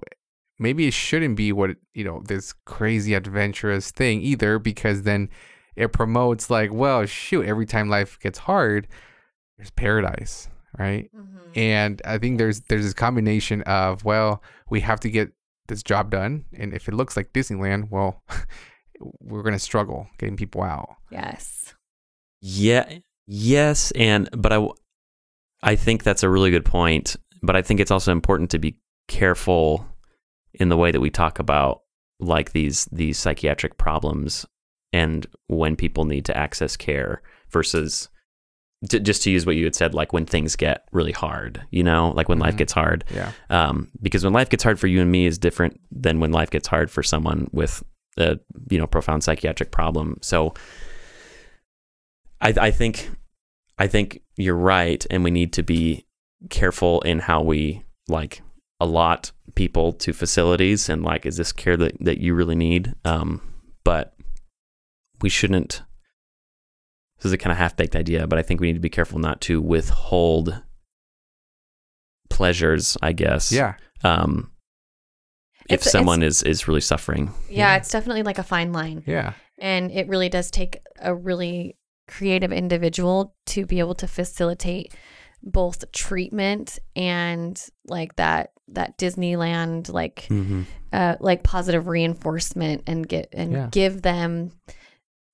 maybe 0.59 0.87
it 0.87 0.93
shouldn't 0.93 1.35
be 1.35 1.51
what 1.51 1.71
you 1.93 2.03
know 2.03 2.21
this 2.27 2.53
crazy 2.65 3.13
adventurous 3.13 3.91
thing 3.91 4.21
either, 4.21 4.59
because 4.59 5.03
then 5.03 5.29
it 5.75 5.93
promotes 5.93 6.49
like, 6.49 6.71
well, 6.71 7.05
shoot, 7.05 7.45
every 7.45 7.65
time 7.65 7.89
life 7.89 8.19
gets 8.19 8.39
hard, 8.39 8.87
there's 9.57 9.71
paradise, 9.71 10.49
right? 10.77 11.09
And 11.55 12.01
I 12.05 12.17
think 12.17 12.37
there's 12.37 12.61
there's 12.61 12.83
this 12.83 12.93
combination 12.93 13.63
of 13.63 14.05
well, 14.05 14.43
we 14.69 14.81
have 14.81 14.99
to 15.01 15.09
get 15.09 15.31
this 15.67 15.83
job 15.83 16.11
done, 16.11 16.45
and 16.53 16.73
if 16.73 16.87
it 16.87 16.93
looks 16.93 17.15
like 17.15 17.33
Disneyland, 17.33 17.89
well, 17.89 18.23
we're 19.19 19.43
gonna 19.43 19.59
struggle 19.59 20.07
getting 20.17 20.37
people 20.37 20.63
out. 20.63 20.95
Yes. 21.11 21.73
Yeah. 22.41 22.99
Yes, 23.27 23.91
and 23.91 24.29
but 24.31 24.53
I, 24.53 24.67
I 25.61 25.75
think 25.75 26.03
that's 26.03 26.23
a 26.23 26.29
really 26.29 26.49
good 26.49 26.65
point. 26.65 27.17
But 27.43 27.55
I 27.55 27.61
think 27.61 27.79
it's 27.79 27.91
also 27.91 28.11
important 28.11 28.49
to 28.51 28.59
be 28.59 28.77
careful 29.07 29.85
in 30.53 30.69
the 30.69 30.77
way 30.77 30.91
that 30.91 31.01
we 31.01 31.09
talk 31.09 31.39
about 31.39 31.81
like 32.19 32.51
these 32.51 32.85
these 32.85 33.17
psychiatric 33.17 33.77
problems 33.77 34.45
and 34.91 35.27
when 35.47 35.75
people 35.75 36.05
need 36.05 36.25
to 36.25 36.37
access 36.37 36.75
care 36.75 37.21
versus 37.49 38.09
j- 38.89 38.99
just 38.99 39.23
to 39.23 39.31
use 39.31 39.45
what 39.45 39.55
you 39.55 39.63
had 39.63 39.75
said, 39.75 39.93
like 39.93 40.13
when 40.13 40.25
things 40.25 40.55
get 40.55 40.85
really 40.91 41.11
hard, 41.11 41.61
you 41.71 41.83
know, 41.83 42.11
like 42.11 42.29
when 42.29 42.39
life 42.39 42.55
Mhm. 42.55 42.57
gets 42.59 42.73
hard. 42.73 43.03
Yeah. 43.13 43.31
um, 43.49 43.89
because 44.01 44.23
when 44.23 44.33
life 44.33 44.49
gets 44.49 44.63
hard 44.63 44.79
for 44.79 44.87
you 44.87 45.01
and 45.01 45.11
me 45.11 45.25
is 45.25 45.37
different 45.37 45.79
than 45.91 46.19
when 46.19 46.31
life 46.31 46.49
gets 46.49 46.67
hard 46.67 46.89
for 46.91 47.01
someone 47.03 47.49
with 47.51 47.83
a 48.17 48.39
you 48.69 48.77
know 48.79 48.87
profound 48.87 49.23
psychiatric 49.23 49.71
problem. 49.71 50.17
So 50.21 50.53
I, 52.41 52.53
I 52.59 52.71
think 52.71 53.09
I 53.77 53.87
think 53.87 54.21
you're 54.37 54.55
right, 54.55 55.05
and 55.11 55.23
we 55.23 55.31
need 55.31 55.53
to 55.53 55.63
be 55.63 56.05
careful 56.49 57.01
in 57.01 57.19
how 57.19 57.41
we 57.41 57.83
like 58.07 58.41
allot 58.79 59.31
people 59.55 59.91
to 59.91 60.13
facilities 60.13 60.87
and 60.87 61.03
like 61.03 61.25
is 61.25 61.37
this 61.37 61.51
care 61.51 61.75
that, 61.77 61.97
that 61.99 62.19
you 62.19 62.35
really 62.35 62.53
need 62.55 62.93
um 63.05 63.41
but 63.83 64.13
we 65.21 65.29
shouldn't 65.29 65.81
this 67.17 67.25
is 67.25 67.33
a 67.33 67.37
kind 67.37 67.51
of 67.51 67.57
half-baked 67.57 67.95
idea 67.95 68.27
but 68.27 68.37
i 68.39 68.41
think 68.41 68.59
we 68.59 68.67
need 68.67 68.73
to 68.73 68.79
be 68.79 68.89
careful 68.89 69.19
not 69.19 69.41
to 69.41 69.61
withhold 69.61 70.61
pleasures 72.29 72.97
i 73.01 73.11
guess. 73.13 73.51
Yeah. 73.51 73.75
um 74.03 74.51
if 75.69 75.81
It's- 75.81 75.91
someone 75.91 76.23
is 76.23 76.43
is 76.43 76.67
really 76.67 76.81
suffering 76.81 77.31
Yeah, 77.49 77.75
it's 77.75 77.89
definitely 77.89 78.23
like 78.23 78.37
a 78.37 78.43
fine 78.43 78.71
line. 78.71 79.03
Yeah. 79.05 79.33
And 79.57 79.91
it 79.91 80.07
really 80.07 80.29
does 80.29 80.49
take 80.49 80.79
a 81.01 81.13
really 81.13 81.75
creative 82.07 82.53
individual 82.53 83.35
to 83.47 83.65
be 83.65 83.79
able 83.79 83.95
to 83.95 84.07
facilitate 84.07 84.93
both 85.43 85.91
treatment 85.91 86.79
and 86.95 87.61
like 87.85 88.15
that 88.15 88.51
that 88.69 88.97
Disneyland 88.97 89.91
like 89.91 90.27
mm-hmm. 90.29 90.61
uh 90.93 91.15
like 91.19 91.43
positive 91.43 91.87
reinforcement 91.87 92.83
and 92.87 93.05
get 93.07 93.27
and 93.33 93.51
Yeah. 93.51 93.67
give 93.71 94.01
them 94.03 94.51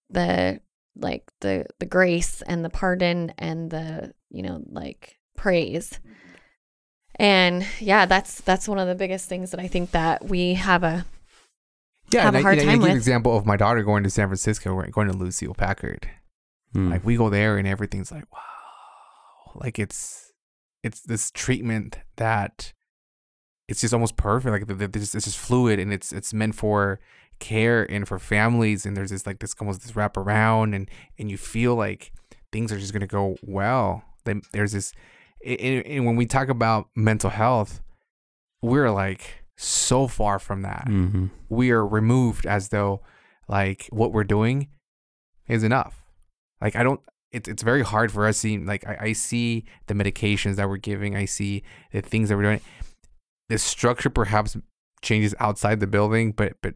the 0.10 0.62
like 0.96 1.24
the 1.42 1.66
the 1.80 1.86
grace 1.86 2.42
and 2.44 2.64
the 2.64 2.70
pardon 2.70 3.34
and 3.38 3.72
the 3.72 4.14
you 4.30 4.42
know 4.44 4.62
like 4.70 5.18
praise 5.36 6.00
and 7.16 7.66
yeah 7.80 8.06
that's 8.06 8.42
that's 8.42 8.68
one 8.68 8.80
of 8.80 8.88
the 8.88 8.96
biggest 8.96 9.28
things 9.30 9.52
that 9.52 9.60
i 9.60 9.68
think 9.68 9.92
that 9.92 10.26
we 10.26 10.54
have 10.56 10.84
a 10.84 11.06
Yeah. 12.12 12.22
Have 12.24 12.36
and 12.36 12.38
a 12.38 12.40
I- 12.40 12.42
hard 12.44 12.58
you 12.58 12.66
know, 12.66 12.70
I 12.70 12.74
time 12.74 12.82
give 12.82 12.90
an 12.92 12.98
example 12.98 13.36
of 13.38 13.46
my 13.46 13.58
daughter 13.58 13.82
going 13.84 14.04
to 14.04 14.10
San 14.10 14.28
Francisco, 14.28 14.74
right, 14.74 14.92
going 14.92 15.08
to 15.08 15.18
Lucile 15.18 15.56
Packard. 15.56 16.08
Mm. 16.76 16.92
Like 16.92 17.06
we 17.06 17.16
go 17.16 17.30
there 17.30 17.58
and 17.58 17.68
everything's 17.68 18.12
like, 18.12 18.26
wow. 18.32 19.52
Like 19.56 19.80
it's 19.80 20.32
it's 20.84 21.02
this 21.02 21.32
treatment 21.32 21.98
that 22.18 22.74
it's 23.68 23.82
just 23.82 23.94
almost 23.94 24.16
perfect. 24.18 24.52
Like 24.52 24.68
the, 24.68 24.74
the, 24.76 24.88
this 24.88 25.16
it's 25.16 25.26
just 25.26 25.38
fluid 25.38 25.80
and 25.80 25.92
it's 25.94 26.12
it's 26.12 26.34
meant 26.34 26.56
for 26.56 27.00
care 27.44 27.84
and 27.92 28.08
for 28.08 28.18
families. 28.20 28.86
And 28.86 28.96
there's 28.96 29.12
this 29.12 29.28
like 29.28 29.40
this 29.40 29.54
almost 29.60 29.82
this 29.82 29.96
wrap 29.96 30.16
around 30.18 30.74
and 30.74 30.90
and 31.20 31.30
you 31.30 31.38
feel 31.38 31.76
like 31.76 32.12
things 32.52 32.72
are 32.72 32.80
just 32.80 32.94
gonna 32.94 33.08
go 33.08 33.36
well. 33.44 34.04
Then 34.26 34.42
there's 34.54 34.72
this, 34.72 34.94
and, 35.46 35.86
and 35.86 36.06
when 36.06 36.16
we 36.16 36.26
talk 36.26 36.48
about 36.48 36.88
mental 36.96 37.30
health, 37.30 37.82
we're 38.62 38.90
like 38.90 39.44
so 39.58 40.08
far 40.08 40.40
from 40.40 40.62
that 40.64 40.86
Mhm. 40.88 41.30
we 41.50 41.70
are 41.72 41.86
removed 41.86 42.46
as 42.46 42.70
though 42.70 43.02
like 43.48 43.88
what 43.92 44.12
we're 44.14 44.24
doing 44.24 44.70
is 45.48 45.64
enough. 45.64 46.04
Like 46.62 46.76
I 46.76 46.84
don't 46.84 47.02
it's 47.32 47.50
it's 47.50 47.64
very 47.64 47.84
hard 47.84 48.12
for 48.12 48.26
us 48.28 48.38
seeing 48.38 48.66
like 48.66 48.88
I, 48.88 48.98
I 49.10 49.14
see 49.14 49.66
the 49.88 49.94
medications 49.94 50.56
that 50.56 50.70
we're 50.70 50.78
giving, 50.78 51.16
I 51.16 51.26
see 51.26 51.64
the 51.92 52.02
things 52.02 52.30
that 52.30 52.38
we're 52.38 52.44
doing. 52.44 52.62
The 53.50 53.58
structure 53.58 54.10
perhaps 54.10 54.56
changes 55.02 55.36
outside 55.40 55.80
the 55.82 55.88
building, 55.88 56.32
but 56.32 56.54
but 56.62 56.76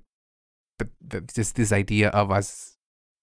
but 0.77 0.89
the, 1.01 1.21
just 1.21 1.55
this 1.55 1.71
idea 1.71 2.09
of 2.09 2.31
us 2.31 2.77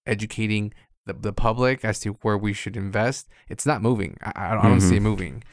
educating 0.05 0.73
the, 1.05 1.13
the 1.13 1.33
public 1.33 1.85
as 1.85 1.99
to 2.01 2.11
where 2.21 2.37
we 2.37 2.53
should 2.53 2.75
invest, 2.75 3.27
it's 3.49 3.65
not 3.65 3.81
moving. 3.81 4.17
I, 4.21 4.31
I 4.35 4.53
don't, 4.53 4.63
don't 4.63 4.81
see 4.81 4.97
it 4.97 5.01
moving. 5.01 5.43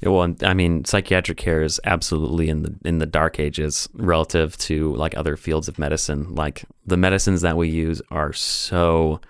Yeah, 0.00 0.10
well, 0.10 0.34
I 0.42 0.54
mean, 0.54 0.84
psychiatric 0.84 1.38
care 1.38 1.62
is 1.62 1.80
absolutely 1.84 2.48
in 2.48 2.62
the 2.62 2.76
in 2.84 2.98
the 2.98 3.06
dark 3.06 3.38
ages 3.38 3.88
relative 3.94 4.56
to 4.58 4.94
like 4.96 5.16
other 5.16 5.36
fields 5.36 5.68
of 5.68 5.78
medicine. 5.78 6.34
Like 6.34 6.64
the 6.84 6.96
medicines 6.96 7.40
that 7.42 7.56
we 7.56 7.68
use 7.68 8.02
are 8.10 8.32
so 8.32 9.20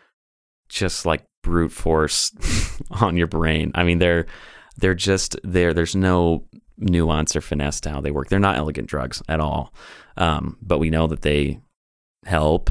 just 0.69 1.07
like 1.07 1.25
brute 1.43 1.73
force 1.73 2.33
on 2.91 3.17
your 3.17 3.27
brain. 3.27 3.73
I 3.75 3.85
mean, 3.85 3.99
they're 3.99 4.27
they're 4.77 4.95
just 4.95 5.37
there. 5.45 5.75
There's 5.75 5.95
no 5.95 6.45
nuance 6.77 7.37
or 7.37 7.41
finesse 7.41 7.81
to 7.83 7.91
how 7.91 8.01
they 8.01 8.11
work. 8.11 8.29
They're 8.29 8.41
not 8.41 8.57
elegant 8.57 8.89
drugs 8.89 9.23
at 9.29 9.41
all. 9.41 9.73
Um, 10.17 10.57
but 10.61 10.79
we 10.79 10.91
know 10.91 11.07
that 11.07 11.23
they 11.23 11.61
help 12.25 12.71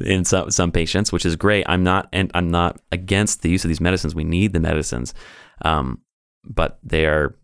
in 0.00 0.24
some 0.24 0.50
some 0.50 0.72
patients, 0.72 1.12
which 1.12 1.26
is 1.26 1.36
great. 1.36 1.64
I'm 1.68 1.82
not 1.82 2.08
and 2.12 2.30
I'm 2.34 2.50
not 2.50 2.80
against 2.90 3.42
the 3.42 3.50
use 3.50 3.64
of 3.64 3.68
these 3.68 3.80
medicines. 3.80 4.14
We 4.14 4.24
need 4.24 4.52
the 4.52 4.60
medicines. 4.60 5.14
Um, 5.62 6.00
but 6.44 6.78
they 6.82 7.06
are 7.06 7.36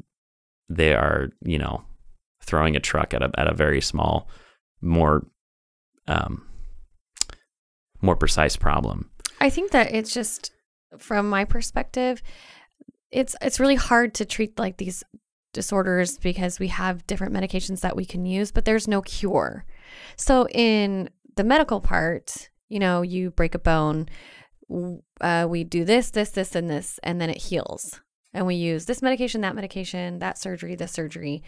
they 0.68 0.94
are 0.94 1.30
you 1.42 1.58
know 1.58 1.84
throwing 2.42 2.76
a 2.76 2.80
truck 2.80 3.14
at 3.14 3.22
a 3.22 3.30
at 3.38 3.48
a 3.48 3.54
very 3.54 3.80
small 3.80 4.28
more 4.80 5.26
um 6.06 6.46
more 8.00 8.16
precise 8.16 8.56
problem 8.56 9.10
I 9.40 9.50
think 9.50 9.70
that 9.72 9.94
it's 9.94 10.12
just 10.12 10.52
from 10.98 11.28
my 11.28 11.44
perspective, 11.44 12.22
it's 13.10 13.36
it's 13.40 13.60
really 13.60 13.74
hard 13.74 14.14
to 14.14 14.24
treat 14.24 14.58
like 14.58 14.76
these 14.76 15.04
disorders 15.52 16.18
because 16.18 16.58
we 16.58 16.68
have 16.68 17.06
different 17.06 17.32
medications 17.32 17.80
that 17.80 17.96
we 17.96 18.04
can 18.04 18.26
use, 18.26 18.50
but 18.50 18.64
there's 18.64 18.88
no 18.88 19.02
cure. 19.02 19.64
So 20.16 20.46
in 20.48 21.08
the 21.38 21.44
medical 21.44 21.80
part, 21.80 22.50
you 22.68 22.78
know, 22.78 23.00
you 23.00 23.30
break 23.30 23.54
a 23.54 23.58
bone, 23.58 24.08
uh, 25.20 25.46
we 25.48 25.64
do 25.64 25.84
this, 25.86 26.10
this, 26.10 26.30
this, 26.30 26.54
and 26.54 26.68
this, 26.68 27.00
and 27.02 27.18
then 27.20 27.30
it 27.30 27.38
heals. 27.38 28.00
And 28.34 28.46
we 28.46 28.56
use 28.56 28.84
this 28.84 29.00
medication, 29.00 29.40
that 29.40 29.54
medication, 29.54 30.18
that 30.18 30.36
surgery, 30.36 30.74
this 30.74 30.92
surgery. 30.92 31.42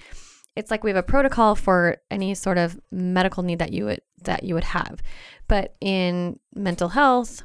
It's 0.57 0.71
like 0.71 0.83
we 0.83 0.91
have 0.91 0.97
a 0.97 1.03
protocol 1.03 1.55
for 1.55 1.99
any 2.11 2.35
sort 2.35 2.57
of 2.57 2.81
medical 2.91 3.43
need 3.43 3.59
that 3.59 3.73
you 3.73 3.85
would 3.85 4.01
that 4.23 4.43
you 4.43 4.55
would 4.55 4.65
have. 4.65 5.01
But 5.47 5.77
in 5.81 6.41
mental 6.55 6.89
health, 6.89 7.43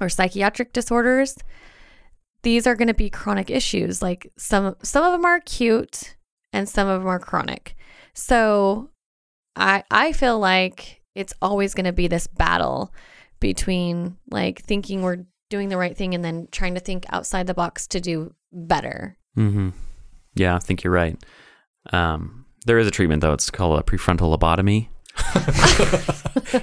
or 0.00 0.08
psychiatric 0.08 0.72
disorders 0.72 1.36
these 2.42 2.66
are 2.66 2.76
going 2.76 2.88
to 2.88 2.94
be 2.94 3.10
chronic 3.10 3.50
issues 3.50 4.02
like 4.02 4.30
some 4.36 4.76
some 4.82 5.04
of 5.04 5.12
them 5.12 5.24
are 5.24 5.36
acute 5.36 6.16
and 6.52 6.68
some 6.68 6.88
of 6.88 7.00
them 7.00 7.08
are 7.08 7.18
chronic 7.18 7.74
so 8.14 8.90
i 9.56 9.82
i 9.90 10.12
feel 10.12 10.38
like 10.38 11.02
it's 11.16 11.32
always 11.40 11.74
going 11.74 11.86
to 11.86 11.92
be 11.92 12.06
this 12.06 12.26
battle 12.26 12.92
between 13.40 14.16
like 14.30 14.62
thinking 14.62 15.02
we're 15.02 15.24
doing 15.50 15.68
the 15.68 15.76
right 15.76 15.96
thing 15.96 16.14
and 16.14 16.24
then 16.24 16.46
trying 16.52 16.74
to 16.74 16.80
think 16.80 17.04
outside 17.10 17.46
the 17.46 17.54
box 17.54 17.86
to 17.86 18.00
do 18.00 18.34
better 18.52 19.16
mm-hmm. 19.36 19.70
yeah 20.34 20.54
i 20.54 20.58
think 20.58 20.84
you're 20.84 20.92
right 20.92 21.18
um 21.92 22.44
there 22.66 22.78
is 22.78 22.86
a 22.86 22.90
treatment 22.90 23.20
though 23.22 23.32
it's 23.32 23.50
called 23.50 23.78
a 23.78 23.82
prefrontal 23.82 24.36
lobotomy 24.36 24.88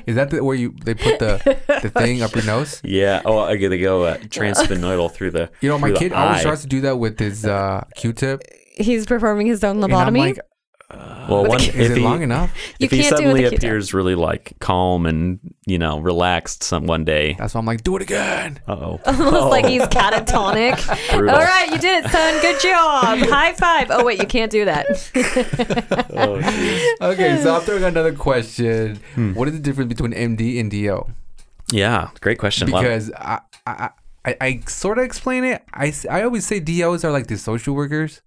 Is 0.05 0.15
that 0.15 0.29
the, 0.29 0.43
where 0.43 0.55
you 0.55 0.75
they 0.85 0.93
put 0.93 1.17
the 1.17 1.57
the 1.81 1.89
thing 1.89 2.21
up 2.21 2.35
your 2.35 2.45
nose? 2.45 2.81
Yeah. 2.83 3.21
Oh, 3.25 3.39
I 3.39 3.57
gotta 3.57 3.79
go 3.79 4.03
uh, 4.03 4.17
transsphenoidal 4.17 5.11
through 5.11 5.31
the. 5.31 5.49
You 5.61 5.69
know, 5.69 5.79
my 5.79 5.91
kid 5.91 6.13
always 6.13 6.41
eye. 6.41 6.43
tries 6.43 6.61
to 6.61 6.67
do 6.67 6.81
that 6.81 6.97
with 6.97 7.17
his 7.17 7.45
uh, 7.45 7.83
Q-tip. 7.95 8.43
He's 8.77 9.07
performing 9.07 9.47
his 9.47 9.63
own 9.63 9.83
And 9.83 9.91
I'm 9.91 10.13
lobotomy. 10.13 10.37
Like, 10.97 11.29
Well, 11.29 11.45
one, 11.45 11.59
is 11.61 11.67
if 11.69 11.91
it 11.91 11.97
he, 11.97 12.03
long 12.03 12.21
enough? 12.21 12.51
you 12.79 12.85
if 12.85 12.91
he 12.91 12.97
can't 13.01 13.09
do 13.11 13.15
suddenly 13.17 13.33
with 13.43 13.47
a 13.47 13.49
Q-tip. 13.51 13.59
appears 13.59 13.93
really 13.93 14.15
like 14.15 14.53
calm 14.59 15.05
and 15.05 15.39
you 15.65 15.77
know 15.77 15.99
relaxed 15.99 16.63
some 16.63 16.85
one 16.85 17.05
day. 17.05 17.35
That's 17.39 17.53
why 17.53 17.59
I'm 17.59 17.65
like, 17.65 17.83
do 17.83 17.95
it 17.95 18.01
again. 18.01 18.59
Uh 18.67 18.73
oh. 18.73 18.99
Almost 19.05 19.51
like 19.51 19.65
he's 19.65 19.83
catatonic. 19.83 20.77
All 21.13 21.23
right, 21.23 21.69
you 21.71 21.77
did 21.77 22.03
it, 22.05 22.11
son. 22.11 22.41
Good 22.41 22.61
job. 22.61 23.19
High 23.29 23.53
five. 23.53 23.87
Oh 23.89 24.03
wait, 24.03 24.19
you 24.19 24.27
can't 24.27 24.51
do 24.51 24.65
that. 24.65 24.85
Oh. 26.15 27.07
Okay, 27.11 27.39
so 27.41 27.55
I'm 27.55 27.61
throwing 27.61 27.83
another 27.83 28.13
question. 28.13 28.99
Hmm. 29.15 29.33
What 29.33 29.47
is 29.47 29.53
the 29.53 29.59
difference 29.59 29.89
between 29.89 30.11
MD 30.13 30.59
and 30.59 30.69
DO? 30.69 31.05
Yeah, 31.71 32.09
great 32.21 32.37
question. 32.37 32.67
Because 32.67 33.11
I, 33.17 33.39
I, 33.65 33.89
I, 34.25 34.35
I 34.41 34.59
sort 34.67 34.97
of 34.99 35.05
explain 35.05 35.43
it. 35.43 35.63
I, 35.73 35.93
I 36.09 36.23
always 36.23 36.45
say 36.45 36.59
DOs 36.59 37.03
are 37.03 37.11
like 37.11 37.27
the 37.27 37.37
social 37.37 37.73
workers, 37.73 38.21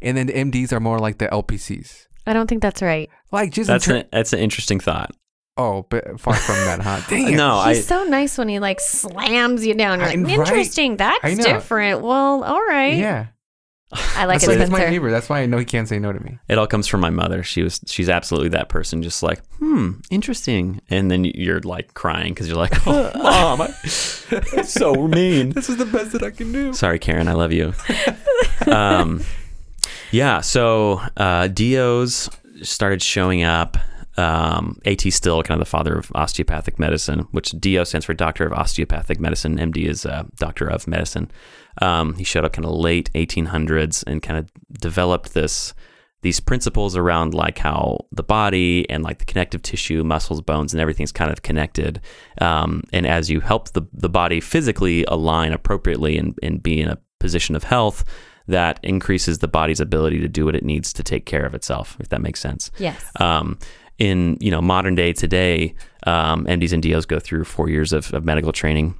and 0.00 0.16
then 0.16 0.26
the 0.28 0.32
MDs 0.32 0.72
are 0.72 0.80
more 0.80 0.98
like 0.98 1.18
the 1.18 1.26
LPCs. 1.28 2.05
I 2.26 2.32
don't 2.32 2.46
think 2.48 2.62
that's 2.62 2.82
right. 2.82 3.08
Like 3.32 3.52
just 3.52 3.68
that's 3.68 3.84
ter- 3.86 3.96
an 3.96 4.04
that's 4.12 4.32
an 4.32 4.38
interesting 4.40 4.80
thought. 4.80 5.12
oh, 5.56 5.86
but 5.88 6.20
far 6.20 6.34
from 6.34 6.54
that, 6.56 6.80
huh? 6.80 7.00
Dang 7.08 7.32
it. 7.32 7.36
No, 7.36 7.56
I 7.56 7.74
He's 7.74 7.86
so 7.86 8.04
nice 8.04 8.36
when 8.38 8.48
he 8.48 8.58
like 8.58 8.80
slams 8.80 9.64
you 9.66 9.74
down. 9.74 10.00
You're 10.00 10.08
I- 10.08 10.14
like, 10.14 10.26
right? 10.26 10.38
interesting. 10.38 10.96
That's 10.96 11.36
different. 11.38 12.02
Well, 12.02 12.44
all 12.44 12.60
right. 12.60 12.96
Yeah, 12.96 13.26
I 14.16 14.24
like 14.26 14.40
that's 14.40 14.44
it, 14.44 14.48
why 14.48 14.58
he's 14.64 14.70
my 14.70 14.78
Spencer. 14.78 14.90
neighbor. 14.90 15.10
That's 15.10 15.28
why 15.28 15.40
I 15.40 15.46
know 15.46 15.58
he 15.58 15.64
can't 15.64 15.88
say 15.88 15.98
no 15.98 16.12
to 16.12 16.18
me. 16.20 16.38
it 16.48 16.58
all 16.58 16.66
comes 16.66 16.86
from 16.88 17.00
my 17.00 17.10
mother. 17.10 17.42
She 17.42 17.62
was 17.62 17.80
she's 17.86 18.08
absolutely 18.08 18.50
that 18.50 18.68
person. 18.68 19.02
Just 19.02 19.22
like 19.22 19.40
hmm, 19.58 19.92
interesting. 20.10 20.80
And 20.90 21.10
then 21.10 21.24
you're 21.24 21.60
like 21.60 21.94
crying 21.94 22.34
because 22.34 22.48
you're 22.48 22.56
like, 22.58 22.86
oh, 22.86 23.10
mom, 23.16 23.60
I, 23.62 23.66
that's 24.30 24.72
so 24.72 25.06
mean. 25.08 25.50
This 25.50 25.68
is 25.68 25.76
the 25.76 25.86
best 25.86 26.12
that 26.12 26.22
I 26.22 26.30
can 26.30 26.52
do. 26.52 26.72
Sorry, 26.74 26.98
Karen, 26.98 27.28
I 27.28 27.32
love 27.34 27.52
you. 27.52 27.72
um, 28.66 29.22
yeah, 30.16 30.40
so 30.40 31.02
uh, 31.18 31.48
DOs 31.48 32.30
started 32.62 33.02
showing 33.02 33.42
up. 33.42 33.76
Um, 34.18 34.78
AT 34.86 35.02
Still, 35.12 35.42
kind 35.42 35.60
of 35.60 35.66
the 35.66 35.70
father 35.70 35.94
of 35.94 36.10
osteopathic 36.14 36.78
medicine, 36.78 37.28
which 37.32 37.50
DO 37.50 37.84
stands 37.84 38.06
for 38.06 38.14
Doctor 38.14 38.46
of 38.46 38.54
Osteopathic 38.54 39.20
Medicine. 39.20 39.58
MD 39.58 39.86
is 39.86 40.06
uh, 40.06 40.24
Doctor 40.36 40.68
of 40.68 40.88
Medicine. 40.88 41.30
Um, 41.82 42.14
he 42.14 42.24
showed 42.24 42.42
up 42.42 42.54
kind 42.54 42.64
of 42.64 42.70
late 42.70 43.12
1800s 43.12 44.04
and 44.06 44.22
kind 44.22 44.38
of 44.38 44.50
developed 44.80 45.34
this 45.34 45.74
these 46.22 46.40
principles 46.40 46.96
around 46.96 47.34
like 47.34 47.58
how 47.58 48.06
the 48.10 48.22
body 48.22 48.88
and 48.88 49.04
like 49.04 49.18
the 49.18 49.26
connective 49.26 49.60
tissue, 49.60 50.02
muscles, 50.02 50.40
bones, 50.40 50.72
and 50.72 50.80
everything's 50.80 51.12
kind 51.12 51.30
of 51.30 51.42
connected. 51.42 52.00
Um, 52.40 52.84
and 52.94 53.06
as 53.06 53.28
you 53.28 53.40
help 53.40 53.72
the, 53.72 53.82
the 53.92 54.08
body 54.08 54.40
physically 54.40 55.04
align 55.08 55.52
appropriately 55.52 56.16
and, 56.16 56.34
and 56.42 56.62
be 56.62 56.80
in 56.80 56.88
a 56.88 56.98
position 57.20 57.54
of 57.54 57.64
health, 57.64 58.02
that 58.48 58.78
increases 58.82 59.38
the 59.38 59.48
body's 59.48 59.80
ability 59.80 60.20
to 60.20 60.28
do 60.28 60.44
what 60.44 60.54
it 60.54 60.64
needs 60.64 60.92
to 60.94 61.02
take 61.02 61.26
care 61.26 61.44
of 61.44 61.54
itself, 61.54 61.96
if 62.00 62.08
that 62.10 62.20
makes 62.20 62.40
sense. 62.40 62.70
Yes. 62.78 63.04
Um, 63.20 63.58
in 63.98 64.36
you 64.40 64.50
know 64.50 64.60
modern 64.60 64.94
day 64.94 65.12
today, 65.12 65.74
um, 66.06 66.44
MDs 66.46 66.72
and 66.72 66.82
DOs 66.82 67.06
go 67.06 67.18
through 67.18 67.44
four 67.44 67.68
years 67.68 67.92
of, 67.92 68.12
of 68.12 68.24
medical 68.24 68.52
training. 68.52 68.94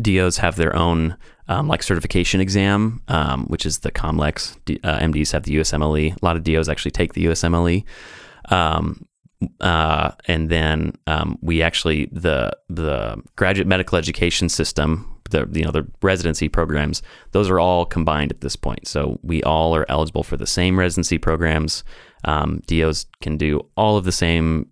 DOs 0.00 0.38
have 0.38 0.56
their 0.56 0.74
own 0.74 1.16
um, 1.48 1.68
like 1.68 1.82
certification 1.82 2.40
exam, 2.40 3.02
um, 3.08 3.44
which 3.46 3.66
is 3.66 3.80
the 3.80 3.92
COMLEX. 3.92 4.56
D- 4.64 4.80
uh, 4.82 4.98
MDs 4.98 5.32
have 5.32 5.44
the 5.44 5.56
USMLE. 5.56 6.16
A 6.16 6.24
lot 6.24 6.36
of 6.36 6.42
DOs 6.42 6.68
actually 6.68 6.90
take 6.90 7.12
the 7.12 7.26
USMLE. 7.26 7.84
Um, 8.50 9.06
uh, 9.60 10.12
and 10.26 10.48
then 10.48 10.94
um, 11.06 11.38
we 11.42 11.62
actually 11.62 12.06
the 12.12 12.56
the 12.68 13.22
graduate 13.36 13.66
medical 13.66 13.98
education 13.98 14.48
system, 14.48 15.13
the 15.30 15.48
you 15.52 15.64
know 15.64 15.70
the 15.70 15.86
residency 16.02 16.48
programs, 16.48 17.02
those 17.32 17.50
are 17.50 17.60
all 17.60 17.84
combined 17.84 18.32
at 18.32 18.40
this 18.40 18.56
point. 18.56 18.86
So 18.86 19.18
we 19.22 19.42
all 19.42 19.74
are 19.74 19.86
eligible 19.88 20.22
for 20.22 20.36
the 20.36 20.46
same 20.46 20.78
residency 20.78 21.18
programs. 21.18 21.84
Um, 22.24 22.62
DOs 22.66 23.06
can 23.20 23.36
do 23.36 23.66
all 23.76 23.96
of 23.96 24.04
the 24.04 24.12
same 24.12 24.70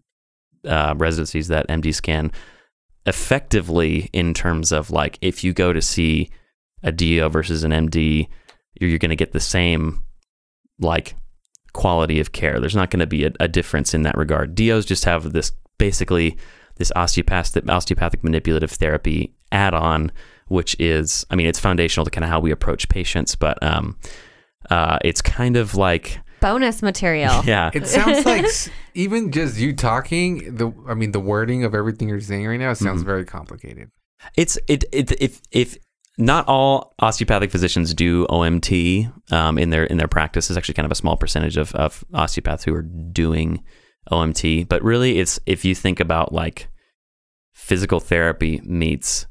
uh, 0.67 0.95
residencies 0.97 1.49
that 1.49 1.69
MDs 1.69 2.01
can 2.01 2.33
effectively 3.07 4.09
in 4.13 4.33
terms 4.33 4.71
of 4.71 4.91
like 4.91 5.19
if 5.21 5.43
you 5.43 5.53
go 5.53 5.73
to 5.73 5.83
see 5.83 6.31
a 6.83 6.93
DO 6.93 7.29
versus 7.31 7.65
an 7.65 7.73
MD, 7.73 8.29
you're, 8.81 8.91
you're 8.91 8.99
going 8.99 9.11
to 9.11 9.17
get 9.17 9.33
the 9.33 9.41
same 9.41 10.03
like 10.79 11.17
quality 11.73 12.21
of 12.21 12.33
care. 12.33 12.61
There's 12.61 12.77
not 12.77 12.91
going 12.91 13.01
to 13.01 13.07
be 13.07 13.25
a, 13.25 13.33
a 13.41 13.49
difference 13.49 13.95
in 13.95 14.03
that 14.03 14.17
regard. 14.17 14.55
DOs 14.55 14.85
just 14.85 15.05
have 15.05 15.33
this 15.33 15.53
basically 15.79 16.37
this 16.77 16.93
osteopathic 16.97 17.69
osteopathic 17.69 18.25
manipulative 18.25 18.71
therapy 18.71 19.35
add-on, 19.51 20.11
which 20.53 20.77
is 20.79 21.27
I 21.31 21.35
mean 21.37 21.47
it's 21.47 21.59
foundational 21.59 22.05
to 22.05 22.11
kind 22.11 22.25
of 22.25 22.31
how 22.31 22.39
we 22.41 22.51
approach 22.53 22.89
patients, 22.89 23.35
but 23.35 23.61
um, 23.63 23.97
uh, 24.71 24.99
it's 25.05 25.21
kind 25.23 25.57
of 25.57 25.75
like 25.75 26.19
Bonus 26.41 26.83
material. 26.83 27.43
yeah, 27.47 27.71
It 27.73 27.87
sounds 27.87 28.25
like 28.33 28.45
s- 28.45 28.69
even 28.95 29.31
just 29.33 29.59
you 29.59 29.73
talking, 29.75 30.57
the 30.57 30.73
I 30.89 30.95
mean, 30.95 31.13
the 31.13 31.21
wording 31.21 31.65
of 31.65 31.75
everything 31.75 32.09
you're 32.09 32.21
saying 32.21 32.47
right 32.47 32.59
now 32.61 32.73
sounds 32.75 33.03
Mhm. 33.03 33.07
very 33.07 33.25
complicated. 33.25 33.91
It's 34.37 34.59
it, 34.69 34.85
it 34.93 35.13
if 35.21 35.41
if 35.53 35.77
not 36.19 36.47
all 36.49 36.95
osteopathic 36.99 37.51
physicians 37.51 37.95
do 37.95 38.27
OMT 38.27 39.33
um, 39.33 39.57
in 39.57 39.71
their 39.71 39.85
in 39.85 39.97
their 39.99 40.09
practice. 40.09 40.51
It's 40.51 40.57
actually 40.59 40.75
kind 40.75 40.87
of 40.87 40.93
a 40.93 40.97
small 40.97 41.17
percentage 41.17 41.57
of, 41.57 41.75
of 41.75 42.05
osteopaths 42.13 42.65
who 42.65 42.75
are 42.75 42.83
doing 42.83 43.63
OMT. 44.11 44.69
But 44.69 44.83
really, 44.83 45.19
it's 45.21 45.41
if 45.47 45.65
you 45.65 45.75
think 45.75 46.01
about 46.01 46.33
like 46.33 46.69
physical 47.55 48.01
therapy 48.01 48.61
meets 48.65 49.27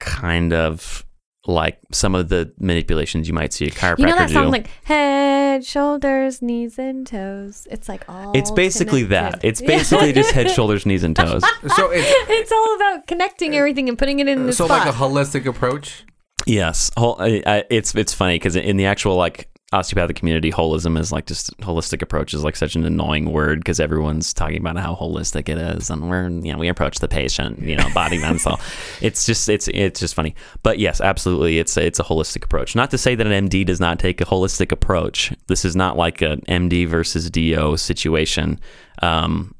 kind 0.00 0.52
of 0.52 1.04
like 1.46 1.78
some 1.92 2.14
of 2.14 2.28
the 2.30 2.52
manipulations 2.58 3.28
you 3.28 3.34
might 3.34 3.52
see 3.52 3.66
a 3.66 3.70
chiropractor 3.70 3.98
You 3.98 4.06
know 4.06 4.16
that 4.16 4.28
do. 4.28 4.34
song 4.34 4.50
like 4.50 4.66
head, 4.84 5.64
shoulders, 5.64 6.40
knees, 6.40 6.78
and 6.78 7.06
toes. 7.06 7.68
It's 7.70 7.88
like 7.88 8.08
all. 8.08 8.32
it's 8.34 8.50
basically 8.50 9.02
that. 9.04 9.40
It's 9.44 9.60
basically 9.60 10.12
just 10.12 10.30
head, 10.32 10.50
shoulders, 10.56 10.86
knees, 10.86 11.04
and 11.04 11.14
toes. 11.14 11.42
So 11.76 11.90
it's 11.90 12.30
it's 12.30 12.52
all 12.52 12.76
about 12.76 13.06
connecting 13.06 13.54
everything 13.56 13.88
and 13.88 13.98
putting 13.98 14.20
it 14.20 14.28
in 14.28 14.46
the 14.46 14.52
so 14.52 14.66
spot. 14.66 14.86
like 14.86 14.94
a 14.94 14.96
holistic 14.96 15.46
approach. 15.46 16.04
Yes, 16.46 16.90
whole, 16.96 17.16
I, 17.18 17.42
I, 17.46 17.64
it's 17.70 17.94
it's 17.94 18.12
funny 18.14 18.36
because 18.36 18.56
in 18.56 18.76
the 18.76 18.86
actual 18.86 19.16
like 19.16 19.48
osteopathic 19.74 20.16
community, 20.16 20.50
holism 20.50 20.98
is 20.98 21.12
like 21.12 21.26
just 21.26 21.56
holistic 21.58 22.00
approach 22.00 22.32
is 22.32 22.44
like 22.44 22.56
such 22.56 22.76
an 22.76 22.84
annoying 22.84 23.32
word 23.32 23.60
because 23.60 23.80
everyone's 23.80 24.32
talking 24.32 24.58
about 24.58 24.76
how 24.76 24.94
holistic 24.94 25.48
it 25.48 25.58
is, 25.58 25.90
and 25.90 26.08
we're 26.08 26.28
you 26.28 26.52
know 26.52 26.58
we 26.58 26.68
approach 26.68 27.00
the 27.00 27.08
patient, 27.08 27.58
you 27.60 27.76
know, 27.76 27.88
body 27.94 28.18
mental. 28.18 28.60
It's 29.00 29.26
just 29.26 29.48
it's 29.48 29.68
it's 29.68 30.00
just 30.00 30.14
funny, 30.14 30.34
but 30.62 30.78
yes, 30.78 31.00
absolutely, 31.00 31.58
it's 31.58 31.76
it's 31.76 31.98
a 31.98 32.04
holistic 32.04 32.44
approach. 32.44 32.74
Not 32.74 32.90
to 32.92 32.98
say 32.98 33.14
that 33.14 33.26
an 33.26 33.48
MD 33.48 33.66
does 33.66 33.80
not 33.80 33.98
take 33.98 34.20
a 34.20 34.24
holistic 34.24 34.72
approach. 34.72 35.32
This 35.48 35.64
is 35.64 35.76
not 35.76 35.96
like 35.96 36.22
an 36.22 36.40
MD 36.48 36.86
versus 36.86 37.28
DO 37.30 37.76
situation. 37.76 38.60
Um, 39.02 39.54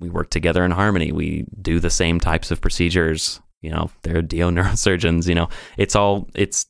we 0.00 0.08
work 0.08 0.30
together 0.30 0.64
in 0.64 0.70
harmony. 0.70 1.12
We 1.12 1.46
do 1.60 1.78
the 1.78 1.90
same 1.90 2.18
types 2.20 2.50
of 2.50 2.60
procedures. 2.60 3.40
You 3.60 3.70
know, 3.70 3.90
they're 4.02 4.22
DO 4.22 4.36
neurosurgeons. 4.50 5.28
You 5.28 5.34
know, 5.34 5.48
it's 5.76 5.94
all 5.94 6.28
it's 6.34 6.66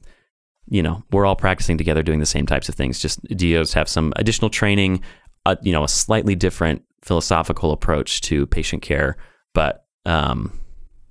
you 0.69 0.83
know 0.83 1.03
we're 1.11 1.27
all 1.27 1.37
practicing 1.37 1.79
together 1.79 2.03
doing 2.03 2.21
the 2.21 2.27
same 2.27 2.47
types 2.47 2.69
of 2.69 2.75
things. 2.75 2.99
Just 2.99 3.23
DOs 3.37 3.73
have 3.75 3.89
some 3.89 4.13
additional 4.17 4.51
training. 4.51 5.03
Uh, 5.47 5.57
you 5.63 5.73
know, 5.73 5.85
a 5.85 5.89
slightly 5.89 6.35
different 6.35 6.83
philosophical 7.03 7.73
approach 7.73 8.23
to 8.23 8.47
patient 8.47 8.81
care, 8.81 9.17
but 9.53 9.85
um, 10.07 10.59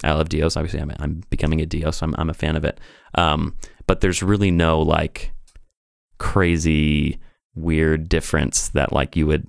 I 0.04 0.12
love 0.14 0.30
DOs. 0.30 0.58
Obviously, 0.58 0.82
I'm, 0.82 0.92
I'm 1.00 1.24
becoming 1.30 1.62
a 1.62 1.66
DO, 1.66 1.92
so 1.92 2.06
I'm, 2.06 2.16
I'm 2.18 2.30
a 2.30 2.34
fan 2.34 2.56
of 2.56 2.66
it. 2.66 2.80
Um, 3.16 3.56
but 3.86 4.02
there's 4.02 4.24
really 4.24 4.52
no 4.52 4.82
like 4.82 5.34
crazy 6.18 7.20
weird 7.56 8.10
difference 8.10 8.70
that 8.70 8.92
like 8.92 9.16
you 9.16 9.28
would 9.28 9.48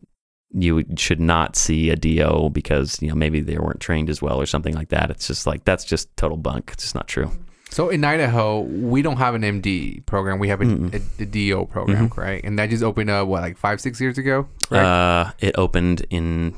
you 0.56 0.84
should 0.96 1.20
not 1.20 1.56
see 1.56 1.90
a 1.90 1.96
DO 1.96 2.50
because 2.50 3.00
you 3.02 3.08
know 3.08 3.14
maybe 3.14 3.40
they 3.40 3.58
weren't 3.58 3.80
trained 3.80 4.08
as 4.08 4.22
well 4.22 4.40
or 4.40 4.46
something 4.46 4.74
like 4.74 4.90
that. 4.90 5.10
It's 5.10 5.26
just 5.26 5.46
like 5.46 5.64
that's 5.64 5.84
just 5.84 6.16
total 6.16 6.36
bunk. 6.36 6.70
It's 6.72 6.84
just 6.84 6.94
not 6.94 7.08
true. 7.08 7.30
So 7.70 7.88
in 7.88 8.04
Idaho, 8.04 8.60
we 8.60 9.02
don't 9.02 9.16
have 9.16 9.34
an 9.34 9.42
MD 9.42 10.04
program. 10.06 10.38
We 10.38 10.48
have 10.48 10.60
a, 10.60 10.64
a, 10.66 11.00
a 11.22 11.26
DO 11.26 11.66
program, 11.66 12.08
Mhm. 12.08 12.16
right? 12.16 12.40
And 12.44 12.58
that 12.58 12.70
just 12.70 12.84
opened 12.84 13.10
up 13.10 13.26
what 13.26 13.42
like 13.42 13.56
five, 13.58 13.80
six 13.80 14.00
years 14.00 14.16
ago, 14.18 14.46
right? 14.70 14.84
Uh, 14.84 15.32
it 15.40 15.54
opened 15.58 16.06
in 16.10 16.54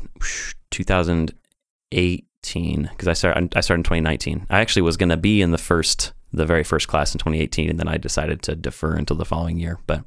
2018 0.71 2.83
because 2.93 3.09
I 3.09 3.13
started 3.15 3.57
I 3.57 3.61
started 3.61 3.81
in 3.81 3.85
2019. 3.85 4.47
I 4.51 4.61
actually 4.61 4.83
was 4.83 4.97
going 4.97 5.09
to 5.09 5.17
be 5.17 5.41
in 5.43 5.51
the 5.53 5.59
first 5.59 6.13
the 6.33 6.45
very 6.45 6.65
first 6.65 6.89
class 6.89 7.15
in 7.15 7.19
2018 7.19 7.71
and 7.71 7.79
then 7.81 7.89
I 7.89 7.97
decided 7.97 8.43
to 8.43 8.55
defer 8.57 8.95
until 8.95 9.17
the 9.17 9.25
following 9.25 9.59
year. 9.59 9.79
But 9.87 10.05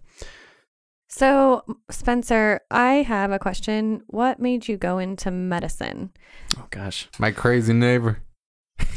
so, 1.12 1.64
Spencer, 1.90 2.62
I 2.70 3.02
have 3.02 3.32
a 3.32 3.40
question. 3.40 4.04
What 4.08 4.40
made 4.40 4.68
you 4.68 4.78
go 4.78 5.00
into 5.00 5.32
medicine? 5.32 6.12
oh 6.58 6.68
gosh. 6.70 7.10
My 7.18 7.32
crazy 7.32 7.74
neighbor. 7.74 8.20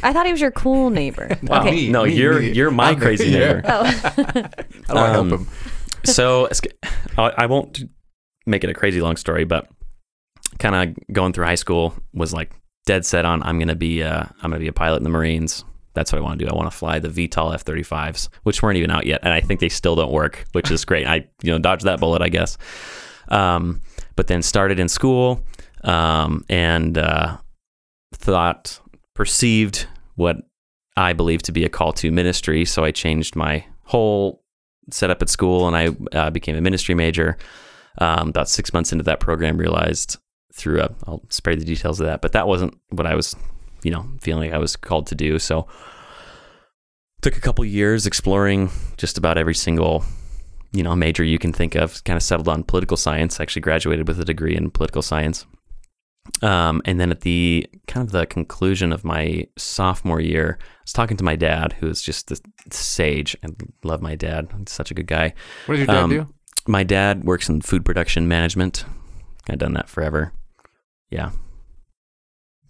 I 0.03 0.12
thought 0.12 0.26
he 0.26 0.33
was 0.33 0.41
your 0.41 0.51
cool 0.51 0.91
neighbor. 0.91 1.37
Wow. 1.43 1.61
okay. 1.62 1.70
Me, 1.72 1.89
no, 1.91 2.05
me, 2.05 2.14
you're 2.14 2.41
me. 2.41 2.53
you're 2.53 2.70
my 2.70 2.91
I'm 2.91 2.99
the- 2.99 3.05
crazy 3.07 3.28
yeah. 3.30 3.39
neighbor. 3.39 3.62
Oh. 3.66 3.85
How 3.85 4.22
do 4.95 4.99
I 4.99 5.09
help 5.11 5.16
Um, 5.26 5.30
him? 5.30 5.49
so 6.05 6.49
I 7.18 7.22
I 7.39 7.47
won't 7.47 7.85
make 8.47 8.64
it 8.64 8.70
a 8.70 8.74
crazy 8.74 9.01
long 9.01 9.16
story, 9.16 9.45
but 9.45 9.68
kind 10.59 10.74
of 10.91 10.97
going 11.12 11.33
through 11.33 11.45
high 11.47 11.55
school, 11.57 11.95
was 12.12 12.33
like 12.33 12.53
dead 12.87 13.05
set 13.07 13.24
on 13.24 13.43
I'm 13.45 13.59
gonna 13.59 13.74
be 13.76 14.03
uh, 14.03 14.24
I'm 14.43 14.51
gonna 14.51 14.59
be 14.59 14.68
a 14.68 14.72
pilot 14.72 14.99
in 14.99 15.03
the 15.05 15.11
Marines. 15.11 15.64
That's 15.95 16.11
what 16.11 16.18
I 16.18 16.22
want 16.22 16.39
to 16.39 16.45
do. 16.47 16.51
I 16.51 16.55
want 16.57 16.70
to 16.70 16.76
fly 16.76 16.99
the 17.01 17.11
VTOL 17.11 17.53
F-35s, 17.53 18.30
which 18.45 18.62
weren't 18.62 18.78
even 18.78 18.91
out 18.91 19.05
yet, 19.05 19.20
and 19.22 19.30
I 19.33 19.41
think 19.43 19.61
they 19.61 19.68
still 19.68 19.95
don't 19.95 20.11
work, 20.11 20.47
which 20.53 20.70
is 20.70 20.85
great. 20.87 21.07
I 21.07 21.26
you 21.43 21.53
know 21.53 21.59
dodged 21.59 21.85
that 21.85 22.01
bullet, 22.01 22.22
I 22.22 22.28
guess. 22.30 22.57
Um, 23.28 23.83
but 24.16 24.26
then 24.26 24.43
started 24.43 24.78
in 24.80 24.89
school 24.89 25.45
um, 25.85 26.45
and 26.49 26.97
uh, 26.99 27.37
thought 28.14 28.80
perceived 29.15 29.87
what 30.17 30.37
I 30.97 31.13
believe 31.13 31.43
to 31.43 31.53
be 31.53 31.65
a 31.65 31.69
call 31.69 31.93
to 31.95 32.11
ministry. 32.11 32.65
So 32.65 32.85
I 32.85 32.91
changed 32.91 33.37
my 33.37 33.65
whole 33.85 34.43
setup 34.91 35.23
at 35.23 35.29
school, 35.29 35.67
and 35.67 35.77
I 35.77 36.17
uh, 36.17 36.31
became 36.31 36.57
a 36.57 36.61
ministry 36.61 36.95
major. 36.95 37.37
Um, 37.99 38.31
about 38.31 38.49
six 38.49 38.73
months 38.73 38.91
into 38.93 39.05
that 39.05 39.21
program, 39.21 39.59
realized 39.59 40.17
through 40.55 40.81
a 40.81 40.95
I'll 41.07 41.23
spare 41.29 41.57
the 41.57 41.65
details 41.65 42.01
of 42.01 42.07
that, 42.07 42.23
but 42.23 42.33
that 42.33 42.49
wasn't 42.49 42.79
what 42.91 43.07
I 43.07 43.15
was, 43.15 43.37
you 43.83 43.91
know, 43.91 44.07
feeling 44.21 44.51
like 44.51 44.55
I 44.55 44.59
was 44.59 44.77
called 44.77 45.07
to 45.09 45.15
do. 45.15 45.39
So 45.39 45.67
took 47.23 47.37
a 47.37 47.41
couple 47.41 47.65
years 47.65 48.07
exploring 48.07 48.71
just 48.97 49.17
about 49.17 49.39
every 49.39 49.55
single 49.55 50.05
you 50.73 50.83
know 50.83 50.95
major 50.95 51.23
you 51.23 51.39
can 51.39 51.53
think 51.53 51.75
of 51.75 52.03
kind 52.05 52.17
of 52.17 52.23
settled 52.23 52.49
on 52.49 52.65
political 52.65 52.97
science 52.97 53.41
actually 53.41 53.63
graduated 53.63 54.09
with 54.09 54.21
a 54.21 54.25
degree 54.25 54.57
in 54.57 54.71
political 54.71 55.03
science 55.03 55.47
um, 56.43 56.81
and 56.85 56.99
then 57.01 57.11
at 57.11 57.20
the 57.23 57.66
kind 57.87 58.07
of 58.07 58.12
the 58.12 58.27
conclusion 58.27 58.93
of 58.93 59.05
my 59.05 59.47
sophomore 59.57 60.20
year 60.20 60.59
i 60.61 60.64
was 60.85 60.93
talking 60.93 61.16
to 61.16 61.25
my 61.25 61.37
dad 61.37 61.73
who 61.81 61.89
is 61.89 62.01
just 62.03 62.29
the 62.29 62.41
sage. 62.70 63.37
I 63.45 63.49
love 63.83 64.01
my 64.03 64.14
dad. 64.14 64.49
He's 64.59 64.70
such 64.70 64.91
a 64.91 64.95
good 64.95 65.07
guy. 65.07 65.35
What 65.66 65.77
did 65.77 65.79
your 65.81 65.87
dad 65.87 66.03
Um, 66.05 66.11
do? 66.11 66.29
my 66.68 66.85
dad 66.85 67.25
works 67.25 67.49
in 67.49 67.61
food 67.61 67.85
production 67.85 68.29
management. 68.29 68.85
I've 69.49 69.59
done 69.59 69.75
that 69.75 69.89
forever. 69.89 70.33
Yeah 71.11 71.31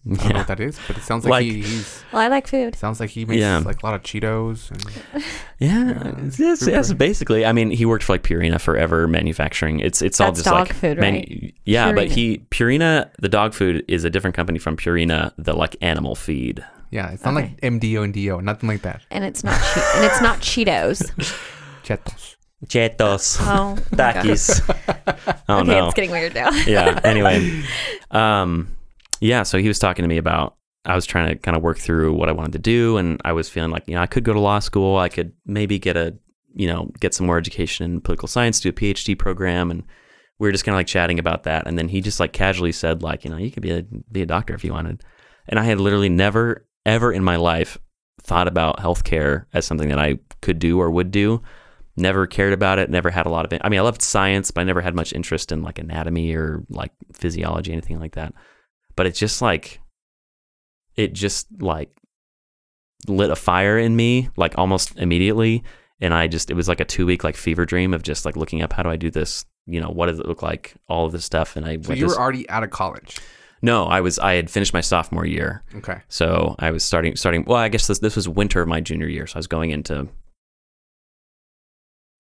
I 0.04 0.14
don't 0.14 0.28
know 0.30 0.38
what 0.38 0.46
that 0.48 0.58
is, 0.58 0.78
but 0.88 0.96
it 0.96 1.02
sounds 1.04 1.24
like, 1.24 1.30
Like- 1.30 1.44
he, 1.44 1.62
he's 1.62 2.02
Well, 2.12 2.22
I 2.22 2.26
like 2.28 2.48
food. 2.48 2.74
sounds 2.74 2.98
like 2.98 3.10
he 3.10 3.24
makes 3.24 3.40
Yeah. 3.40 3.58
like 3.58 3.82
a 3.82 3.86
lot 3.86 3.94
of 3.94 4.02
Cheetos 4.02 4.70
and 4.72 5.22
yeah, 5.60 5.90
Yeah, 5.90 6.30
yes, 6.38 6.66
yes, 6.66 6.92
basically. 6.92 7.46
I 7.46 7.52
mean, 7.52 7.70
he 7.70 7.86
worked 7.86 8.02
for 8.04 8.14
like 8.14 8.24
Purina 8.24 8.60
forever, 8.60 9.06
manufacturing. 9.06 9.78
It's 9.78 10.02
it's 10.02 10.20
all 10.20 10.28
That's 10.32 10.38
just 10.38 10.46
dog 10.48 10.68
like 10.68 10.72
food, 10.76 10.98
manu- 10.98 11.18
right? 11.18 11.54
Yeah, 11.64 11.92
but 11.92 12.08
he 12.10 12.38
Purina, 12.50 13.10
the 13.20 13.28
dog 13.28 13.54
food, 13.54 13.84
is 13.86 14.02
a 14.04 14.10
different 14.10 14.34
company 14.34 14.58
from 14.58 14.76
Purina, 14.76 15.32
the 15.38 15.52
like 15.52 15.76
animal 15.80 16.16
feed. 16.16 16.64
yeah, 16.90 17.10
it's 17.12 17.24
not 17.24 17.34
Okay. 17.36 17.54
like 17.60 17.60
MDO 17.60 18.02
and 18.02 18.12
DO, 18.12 18.40
nothing 18.42 18.68
like 18.68 18.82
that. 18.82 19.02
And 19.12 19.24
it's 19.24 19.44
not 19.44 19.60
che- 19.72 19.90
and 19.94 20.04
it's 20.04 20.20
not 20.20 20.40
Cheetos. 20.40 21.12
Chetos. 21.84 22.36
Chetos, 22.66 23.38
Oh, 23.40 23.74
my 23.74 23.96
Takis. 23.96 24.60
oh 25.48 25.58
okay, 25.60 25.66
no. 25.68 25.86
it's 25.86 25.94
getting 25.94 26.10
weird 26.12 26.34
now. 26.34 26.50
yeah. 26.66 26.98
Anyway, 27.04 27.62
um, 28.12 28.68
yeah. 29.22 29.44
So 29.44 29.58
he 29.58 29.68
was 29.68 29.78
talking 29.78 30.02
to 30.02 30.08
me 30.08 30.18
about. 30.18 30.56
I 30.84 30.96
was 30.96 31.06
trying 31.06 31.28
to 31.28 31.36
kind 31.36 31.56
of 31.56 31.62
work 31.62 31.78
through 31.78 32.12
what 32.12 32.28
I 32.28 32.32
wanted 32.32 32.52
to 32.52 32.58
do, 32.58 32.96
and 32.96 33.20
I 33.24 33.32
was 33.32 33.48
feeling 33.48 33.70
like 33.70 33.84
you 33.86 33.94
know 33.94 34.02
I 34.02 34.06
could 34.06 34.24
go 34.24 34.32
to 34.32 34.40
law 34.40 34.58
school. 34.58 34.98
I 34.98 35.08
could 35.08 35.32
maybe 35.46 35.78
get 35.78 35.96
a 35.96 36.14
you 36.54 36.66
know 36.66 36.90
get 36.98 37.14
some 37.14 37.26
more 37.26 37.38
education 37.38 37.84
in 37.84 38.00
political 38.00 38.26
science, 38.26 38.58
do 38.58 38.70
a 38.70 38.72
PhD 38.72 39.16
program, 39.16 39.70
and 39.70 39.84
we 40.40 40.48
were 40.48 40.52
just 40.52 40.64
kind 40.64 40.74
of 40.74 40.78
like 40.80 40.88
chatting 40.88 41.20
about 41.20 41.44
that. 41.44 41.68
And 41.68 41.78
then 41.78 41.88
he 41.88 42.00
just 42.00 42.18
like 42.18 42.32
casually 42.32 42.72
said 42.72 43.02
like 43.02 43.24
you 43.24 43.30
know 43.30 43.36
you 43.36 43.52
could 43.52 43.62
be 43.62 43.70
a 43.70 43.82
be 44.10 44.22
a 44.22 44.26
doctor 44.26 44.54
if 44.54 44.64
you 44.64 44.72
wanted. 44.72 45.04
And 45.48 45.60
I 45.60 45.64
had 45.64 45.78
literally 45.78 46.08
never 46.08 46.66
ever 46.84 47.12
in 47.12 47.22
my 47.22 47.36
life 47.36 47.78
thought 48.20 48.48
about 48.48 48.78
healthcare 48.78 49.46
as 49.54 49.64
something 49.64 49.88
that 49.88 50.00
I 50.00 50.18
could 50.40 50.58
do 50.58 50.80
or 50.80 50.90
would 50.90 51.12
do. 51.12 51.42
Never 51.96 52.26
cared 52.26 52.52
about 52.52 52.80
it. 52.80 52.90
Never 52.90 53.10
had 53.10 53.26
a 53.26 53.30
lot 53.30 53.44
of 53.44 53.52
it. 53.52 53.60
I 53.62 53.68
mean, 53.68 53.78
I 53.78 53.82
loved 53.82 54.02
science, 54.02 54.50
but 54.50 54.62
I 54.62 54.64
never 54.64 54.80
had 54.80 54.96
much 54.96 55.12
interest 55.12 55.52
in 55.52 55.62
like 55.62 55.78
anatomy 55.78 56.34
or 56.34 56.64
like 56.70 56.90
physiology, 57.12 57.70
anything 57.70 58.00
like 58.00 58.14
that. 58.14 58.32
But 58.96 59.06
it 59.06 59.14
just 59.14 59.40
like, 59.42 59.80
it 60.96 61.12
just 61.12 61.46
like 61.60 61.90
lit 63.08 63.30
a 63.30 63.36
fire 63.36 63.78
in 63.78 63.96
me, 63.96 64.28
like 64.36 64.58
almost 64.58 64.96
immediately. 64.98 65.64
And 66.00 66.12
I 66.12 66.26
just, 66.26 66.50
it 66.50 66.54
was 66.54 66.68
like 66.68 66.80
a 66.80 66.84
two 66.84 67.06
week 67.06 67.24
like 67.24 67.36
fever 67.36 67.64
dream 67.64 67.94
of 67.94 68.02
just 68.02 68.24
like 68.24 68.36
looking 68.36 68.62
up 68.62 68.72
how 68.72 68.82
do 68.82 68.90
I 68.90 68.96
do 68.96 69.10
this? 69.10 69.44
You 69.66 69.80
know, 69.80 69.88
what 69.88 70.06
does 70.06 70.18
it 70.18 70.26
look 70.26 70.42
like? 70.42 70.74
All 70.88 71.06
of 71.06 71.12
this 71.12 71.24
stuff. 71.24 71.56
And 71.56 71.64
I 71.64 71.76
So 71.80 71.88
went 71.90 72.00
you 72.00 72.06
were 72.06 72.18
already 72.18 72.48
out 72.50 72.64
of 72.64 72.70
college. 72.70 73.18
no, 73.62 73.84
I 73.84 74.00
was, 74.00 74.18
I 74.18 74.34
had 74.34 74.50
finished 74.50 74.74
my 74.74 74.80
sophomore 74.80 75.24
year. 75.24 75.62
Okay. 75.76 76.00
So 76.08 76.56
I 76.58 76.70
was 76.72 76.84
starting 76.84 77.14
starting 77.16 77.44
well, 77.46 77.58
I 77.58 77.68
guess 77.68 77.86
this 77.86 78.00
this 78.00 78.16
was 78.16 78.28
winter 78.28 78.60
of 78.60 78.68
my 78.68 78.80
junior 78.80 79.06
year. 79.08 79.26
So 79.26 79.36
I 79.36 79.38
was 79.38 79.46
going 79.46 79.70
into 79.70 80.08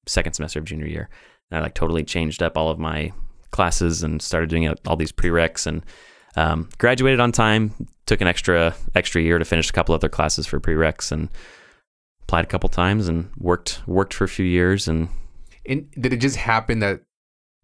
second 0.06 0.32
semester 0.34 0.58
of 0.58 0.64
junior 0.64 0.86
year. 0.86 1.08
And 1.50 1.58
I 1.58 1.62
like 1.62 1.74
totally 1.74 2.04
changed 2.04 2.42
up 2.42 2.56
all 2.56 2.70
of 2.70 2.78
my 2.78 3.12
classes 3.50 4.02
and 4.02 4.22
started 4.22 4.48
doing 4.48 4.72
all 4.86 4.96
these 4.96 5.12
prereqs 5.12 5.66
and 5.66 5.84
um, 6.36 6.68
graduated 6.78 7.20
on 7.20 7.32
time. 7.32 7.74
Took 8.06 8.20
an 8.20 8.26
extra 8.26 8.74
extra 8.94 9.22
year 9.22 9.38
to 9.38 9.44
finish 9.44 9.70
a 9.70 9.72
couple 9.72 9.94
other 9.94 10.08
classes 10.08 10.46
for 10.46 10.60
prereqs 10.60 11.12
and 11.12 11.28
applied 12.22 12.44
a 12.44 12.48
couple 12.48 12.68
times 12.68 13.08
and 13.08 13.30
worked 13.38 13.80
worked 13.86 14.12
for 14.14 14.24
a 14.24 14.28
few 14.28 14.44
years 14.44 14.88
and 14.88 15.08
And 15.66 15.90
did 15.92 16.12
it 16.12 16.16
just 16.20 16.36
happen 16.36 16.80
that 16.80 17.02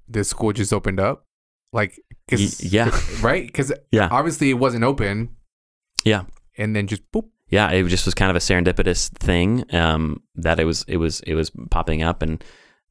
the 0.09 0.23
school 0.25 0.53
just 0.53 0.73
opened 0.73 1.01
up? 1.01 1.25
Like, 1.73 2.01
cause, 2.31 2.61
Y- 2.63 2.69
yeah. 2.71 3.01
right? 3.21 3.47
Because 3.47 3.73
yeah 3.91 4.09
obviously 4.11 4.51
it 4.51 4.55
wasn't 4.55 4.85
open. 4.85 5.31
Yeah. 6.05 6.23
And 6.57 6.75
then 6.75 6.87
just 6.87 7.03
boop. 7.13 7.29
yeah, 7.51 7.71
it 7.71 7.87
just 7.89 8.05
was 8.07 8.15
kind 8.15 8.31
of 8.31 8.37
a 8.37 8.41
serendipitous 8.41 9.11
thing 9.11 9.65
um, 9.75 10.23
that 10.37 10.61
it 10.61 10.65
was 10.65 10.85
it 10.89 10.97
was 10.99 11.21
it 11.21 11.35
was 11.35 11.51
popping 11.71 12.03
up, 12.03 12.23
and 12.23 12.43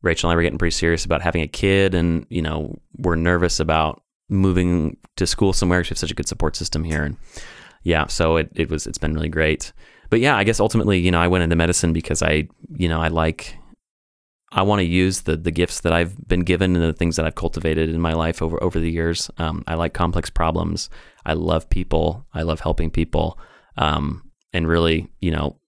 Rachel 0.02 0.30
and 0.30 0.34
I 0.34 0.36
were 0.36 0.44
getting 0.44 0.58
pretty 0.60 0.76
serious 0.76 1.06
about 1.06 1.22
having 1.22 1.42
a 1.42 1.48
kid, 1.48 1.94
and 1.96 2.26
you 2.30 2.42
know 2.42 2.78
we're 2.98 3.16
nervous 3.16 3.60
about 3.60 4.04
moving 4.30 4.98
to 5.16 5.26
school 5.28 5.54
somewhere 5.54 5.82
'cause 5.82 5.90
we 5.90 5.94
have 5.94 6.00
such 6.00 6.12
a 6.12 6.16
good 6.16 6.28
support 6.28 6.56
system 6.56 6.84
here, 6.84 7.04
and 7.04 7.18
yeah, 7.84 8.08
so 8.08 8.38
it 8.38 8.50
it 8.56 8.70
was 8.70 8.88
it's 8.88 8.98
been 8.98 9.14
really 9.14 9.30
great. 9.30 9.74
But 10.10 10.20
yeah, 10.20 10.38
I 10.38 10.44
guess 10.44 10.60
ultimately, 10.60 11.00
you 11.00 11.12
know, 11.12 11.20
I 11.20 11.28
went 11.28 11.44
into 11.44 11.56
medicine 11.56 11.94
because 11.94 12.22
I 12.22 12.48
you 12.76 12.88
know 12.88 13.02
I 13.02 13.08
like 13.10 13.58
I 14.52 14.62
want 14.62 14.80
to 14.80 14.86
use 14.86 15.22
the 15.22 15.36
the 15.38 15.52
gifts 15.52 15.82
that 15.82 15.94
I've 15.94 16.16
been 16.28 16.42
given 16.42 16.76
and 16.76 16.84
the 16.84 16.94
things 16.94 17.16
that 17.18 17.26
I've 17.26 17.36
cultivated 17.36 17.90
in 17.90 18.00
my 18.00 18.14
life 18.14 18.42
over 18.42 18.62
over 18.64 18.80
the 18.80 18.92
years. 18.92 19.30
Um, 19.38 19.64
I 19.68 19.76
like 19.76 19.94
complex 19.94 20.30
problems. 20.30 20.90
I 21.26 21.34
love 21.34 21.70
people. 21.70 22.26
I 22.34 22.44
love 22.44 22.62
helping 22.62 22.90
people. 22.90 23.38
Um, 23.78 24.24
and 24.54 24.68
really, 24.68 25.10
you 25.20 25.32
know, 25.32 25.60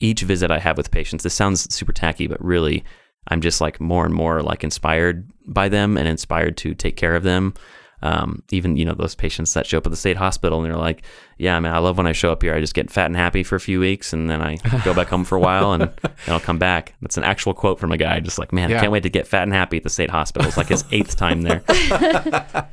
each 0.00 0.22
visit 0.22 0.50
I 0.50 0.58
have 0.60 0.76
with 0.76 0.90
patients, 0.90 1.24
this 1.24 1.34
sounds 1.34 1.74
super 1.74 1.92
tacky, 1.92 2.26
but 2.28 2.42
really, 2.44 2.84
I'm 3.28 3.40
just 3.40 3.60
like 3.60 3.80
more 3.80 4.04
and 4.04 4.14
more 4.14 4.42
like 4.42 4.64
inspired 4.64 5.28
by 5.46 5.68
them 5.68 5.96
and 5.96 6.06
inspired 6.08 6.56
to 6.58 6.74
take 6.74 6.96
care 6.96 7.14
of 7.14 7.22
them. 7.22 7.54
Um, 8.02 8.42
even 8.50 8.76
you 8.76 8.84
know 8.84 8.92
those 8.92 9.14
patients 9.14 9.54
that 9.54 9.66
show 9.66 9.78
up 9.78 9.86
at 9.86 9.90
the 9.90 9.96
state 9.96 10.18
hospital 10.18 10.60
and 10.60 10.70
they're 10.70 10.78
like, 10.78 11.02
"Yeah, 11.38 11.58
man, 11.58 11.74
I 11.74 11.78
love 11.78 11.96
when 11.96 12.06
I 12.06 12.12
show 12.12 12.30
up 12.30 12.42
here. 12.42 12.54
I 12.54 12.60
just 12.60 12.74
get 12.74 12.90
fat 12.90 13.06
and 13.06 13.16
happy 13.16 13.42
for 13.42 13.56
a 13.56 13.60
few 13.60 13.80
weeks, 13.80 14.12
and 14.12 14.28
then 14.28 14.42
I 14.42 14.56
go 14.84 14.92
back 14.92 15.08
home 15.08 15.24
for 15.24 15.36
a 15.36 15.40
while, 15.40 15.72
and 15.72 15.82
then 15.82 15.90
I'll 16.28 16.38
come 16.38 16.58
back." 16.58 16.94
That's 17.00 17.16
an 17.16 17.24
actual 17.24 17.54
quote 17.54 17.80
from 17.80 17.92
a 17.92 17.96
guy, 17.96 18.20
just 18.20 18.38
like, 18.38 18.52
"Man, 18.52 18.70
I 18.70 18.74
can't 18.80 18.92
wait 18.92 19.04
to 19.04 19.08
get 19.08 19.26
fat 19.26 19.44
and 19.44 19.52
happy 19.52 19.78
at 19.78 19.82
the 19.82 19.88
state 19.88 20.10
hospital." 20.10 20.46
It's 20.46 20.58
like 20.58 20.68
his 20.68 20.84
eighth 20.92 21.16
time 21.16 21.40
there, 21.40 21.60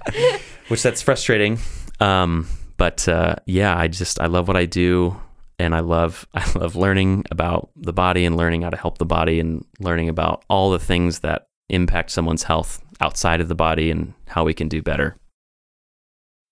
which 0.68 0.84
that's 0.84 1.01
frustrating. 1.01 1.58
Um, 2.01 2.47
but 2.78 3.08
uh, 3.08 3.36
yeah, 3.45 3.78
I 3.78 3.88
just 3.88 4.20
I 4.20 4.26
love 4.26 4.49
what 4.49 4.58
I 4.58 4.66
do, 4.66 5.16
and 5.60 5.76
I 5.76 5.80
love 5.80 6.28
I 6.34 6.49
love 6.58 6.76
learning 6.76 7.26
about 7.32 7.70
the 7.76 7.93
body 7.93 8.26
and 8.26 8.38
learning 8.38 8.64
how 8.64 8.70
to 8.70 8.78
help 8.78 8.97
the 8.97 9.06
body 9.06 9.39
and 9.39 9.66
learning 9.80 10.10
about 10.10 10.43
all 10.49 10.72
the 10.72 10.80
things 10.80 11.20
that 11.20 11.47
impact 11.70 12.12
someone's 12.12 12.43
health 12.43 12.84
outside 13.01 13.41
of 13.41 13.47
the 13.47 13.56
body 13.56 13.89
and 13.89 14.14
how 14.28 14.43
we 14.43 14.54
can 14.54 14.68
do 14.68 14.82
better. 14.82 15.18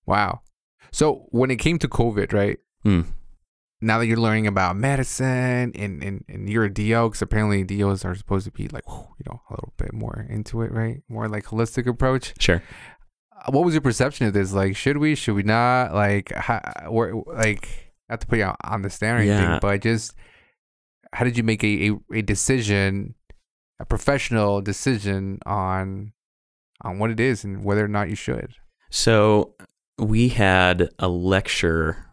Wow. 0.06 0.41
So 0.91 1.26
when 1.30 1.52
it 1.52 1.58
came 1.58 1.80
to 1.80 1.88
COVID, 1.88 2.34
right? 2.34 2.60
Mm. 2.86 3.06
Now 3.84 3.97
that 3.99 4.06
you're 4.06 4.18
learning 4.18 4.45
about 4.47 4.76
medicine 4.76 5.72
and, 5.74 6.04
and, 6.04 6.24
and 6.28 6.49
you're 6.49 6.66
a 6.66 6.74
DO, 6.74 7.10
because 7.10 7.22
apparently 7.22 7.64
DOs 7.64 8.06
are 8.06 8.14
supposed 8.14 8.45
to 8.45 8.52
be 8.52 8.68
like, 8.68 8.84
you 8.88 9.24
know, 9.26 9.41
a 9.49 9.54
little 9.54 9.74
bit 9.78 9.93
more 9.93 10.28
into 10.30 10.62
it, 10.62 10.72
right? 10.72 11.02
More 11.10 11.28
like 11.28 11.45
holistic 11.45 11.88
approach. 11.88 12.34
Sure. 12.39 12.62
Uh, 13.36 13.52
What 13.52 13.64
was 13.64 13.74
your 13.74 13.82
perception 13.82 14.28
of 14.28 14.34
this? 14.34 14.54
Like, 14.54 14.76
should 14.76 14.97
we, 14.97 15.16
should 15.16 15.34
we 15.36 15.43
not? 15.43 15.93
Like, 15.93 16.32
how, 16.36 16.62
where, 16.89 17.14
like, 17.16 17.91
not 18.12 18.22
to 18.22 18.28
put 18.28 18.38
you 18.38 18.51
on 18.64 18.82
the 18.84 18.89
stand 18.91 19.18
or 19.18 19.22
anything, 19.22 19.49
Yeah. 19.51 19.59
but 19.59 19.82
just 19.82 20.14
how 21.14 21.26
did 21.26 21.36
you 21.38 21.43
make 21.43 21.64
a, 21.64 21.89
a, 21.89 21.99
a 22.14 22.22
decision, 22.22 23.16
a 23.80 23.86
professional 23.86 24.62
decision 24.62 25.39
on 25.45 26.14
on 26.84 26.97
what 26.99 27.12
it 27.12 27.20
is 27.20 27.43
and 27.43 27.64
whether 27.64 27.84
or 27.84 27.88
not 27.88 28.09
you 28.09 28.16
should? 28.16 28.53
So 28.89 29.55
we 29.97 30.30
had 30.30 30.89
a 30.99 31.07
lecture 31.07 32.05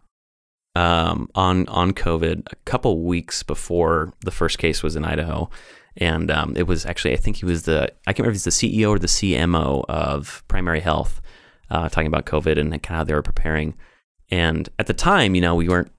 um, 0.75 1.27
on 1.35 1.67
on 1.67 1.91
COVID 1.93 2.43
a 2.51 2.55
couple 2.65 3.03
weeks 3.03 3.43
before 3.43 4.13
the 4.21 4.31
first 4.31 4.57
case 4.59 4.81
was 4.83 4.95
in 4.95 5.03
Idaho, 5.03 5.49
and 5.97 6.29
um, 6.31 6.53
it 6.55 6.67
was 6.67 6.85
actually 6.85 7.13
I 7.13 7.17
think 7.17 7.37
he 7.37 7.45
was 7.45 7.63
the 7.63 7.91
I 8.07 8.13
can't 8.13 8.19
remember 8.19 8.31
if 8.37 8.43
he's 8.45 8.59
the 8.59 8.83
CEO 8.83 8.89
or 8.89 8.99
the 8.99 9.07
CMO 9.07 9.83
of 9.89 10.43
Primary 10.47 10.79
Health, 10.79 11.19
uh, 11.69 11.89
talking 11.89 12.07
about 12.07 12.25
COVID 12.25 12.57
and 12.59 12.71
kind 12.71 12.83
of 12.83 12.97
how 12.97 13.03
they 13.03 13.13
were 13.13 13.21
preparing. 13.21 13.75
And 14.31 14.67
at 14.79 14.87
the 14.87 14.93
time, 14.93 15.35
you 15.35 15.41
know, 15.41 15.55
we 15.55 15.67
weren't. 15.69 15.91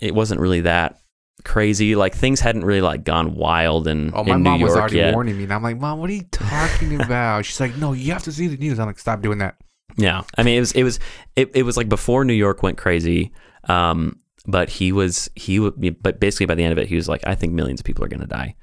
It 0.00 0.14
wasn't 0.14 0.40
really 0.40 0.62
that 0.62 0.98
crazy. 1.44 1.94
Like 1.96 2.14
things 2.14 2.40
hadn't 2.40 2.64
really 2.64 2.80
like 2.80 3.04
gone 3.04 3.34
wild 3.34 3.86
in, 3.86 4.10
Oh, 4.14 4.24
my 4.24 4.34
in 4.34 4.42
New 4.42 4.50
mom 4.50 4.60
York 4.60 4.70
was 4.70 4.76
already 4.78 4.96
yet. 4.96 5.14
warning 5.14 5.36
me, 5.36 5.44
and 5.44 5.52
I'm 5.52 5.62
like, 5.62 5.78
"Mom, 5.78 5.98
what 6.00 6.10
are 6.10 6.14
you 6.14 6.24
talking 6.30 7.00
about?" 7.00 7.44
She's 7.44 7.60
like, 7.60 7.76
"No, 7.76 7.92
you 7.92 8.12
have 8.12 8.22
to 8.24 8.32
see 8.32 8.46
the 8.48 8.56
news." 8.56 8.78
I'm 8.78 8.86
like, 8.86 8.98
"Stop 8.98 9.20
doing 9.22 9.38
that." 9.38 9.56
Yeah, 9.96 10.22
I 10.36 10.42
mean, 10.42 10.56
it 10.56 10.60
was 10.60 10.72
it 10.72 10.82
was 10.82 10.98
it, 11.36 11.50
it 11.54 11.62
was 11.62 11.76
like 11.76 11.88
before 11.88 12.24
New 12.24 12.32
York 12.34 12.62
went 12.62 12.78
crazy. 12.78 13.32
Um, 13.68 14.18
but 14.46 14.68
he 14.68 14.92
was 14.92 15.30
he 15.34 15.58
would 15.60 16.02
but 16.02 16.20
basically 16.20 16.46
by 16.46 16.54
the 16.54 16.64
end 16.64 16.72
of 16.72 16.78
it, 16.78 16.88
he 16.88 16.96
was 16.96 17.08
like, 17.08 17.26
I 17.26 17.34
think 17.34 17.52
millions 17.52 17.80
of 17.80 17.84
people 17.84 18.04
are 18.04 18.08
going 18.08 18.20
to 18.20 18.26
die, 18.26 18.56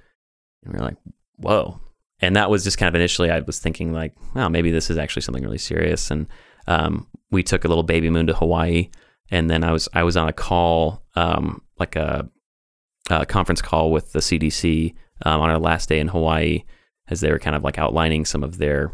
and 0.64 0.74
we 0.74 0.80
are 0.80 0.84
like, 0.84 0.98
whoa. 1.38 1.80
And 2.24 2.36
that 2.36 2.52
was 2.52 2.64
just 2.64 2.78
kind 2.78 2.88
of 2.88 2.94
initially, 2.94 3.32
I 3.32 3.40
was 3.40 3.58
thinking 3.58 3.94
like, 3.94 4.14
well, 4.36 4.48
maybe 4.52 4.70
this 4.70 4.92
is 4.92 4.98
actually 5.00 5.24
something 5.24 5.44
really 5.44 5.58
serious. 5.58 6.12
And 6.12 6.28
um, 6.68 7.08
we 7.32 7.42
took 7.42 7.66
a 7.66 7.68
little 7.68 7.82
baby 7.82 8.12
moon 8.12 8.28
to 8.28 8.36
Hawaii, 8.36 8.90
and 9.32 9.50
then 9.50 9.64
I 9.64 9.72
was 9.72 9.88
I 9.94 10.04
was 10.04 10.18
on 10.18 10.28
a 10.28 10.34
call, 10.34 11.04
um, 11.16 11.62
like 11.80 11.96
a, 11.96 12.30
a 13.10 13.26
conference 13.26 13.62
call 13.62 13.92
with 13.92 14.12
the 14.12 14.20
CDC 14.20 14.94
um, 15.26 15.42
on 15.42 15.50
our 15.50 15.60
last 15.60 15.90
day 15.90 16.00
in 16.00 16.10
Hawaii, 16.10 16.64
as 17.08 17.22
they 17.22 17.32
were 17.32 17.40
kind 17.40 17.56
of 17.56 17.64
like 17.64 17.80
outlining 17.80 18.26
some 18.26 18.44
of 18.44 18.58
their 18.58 18.92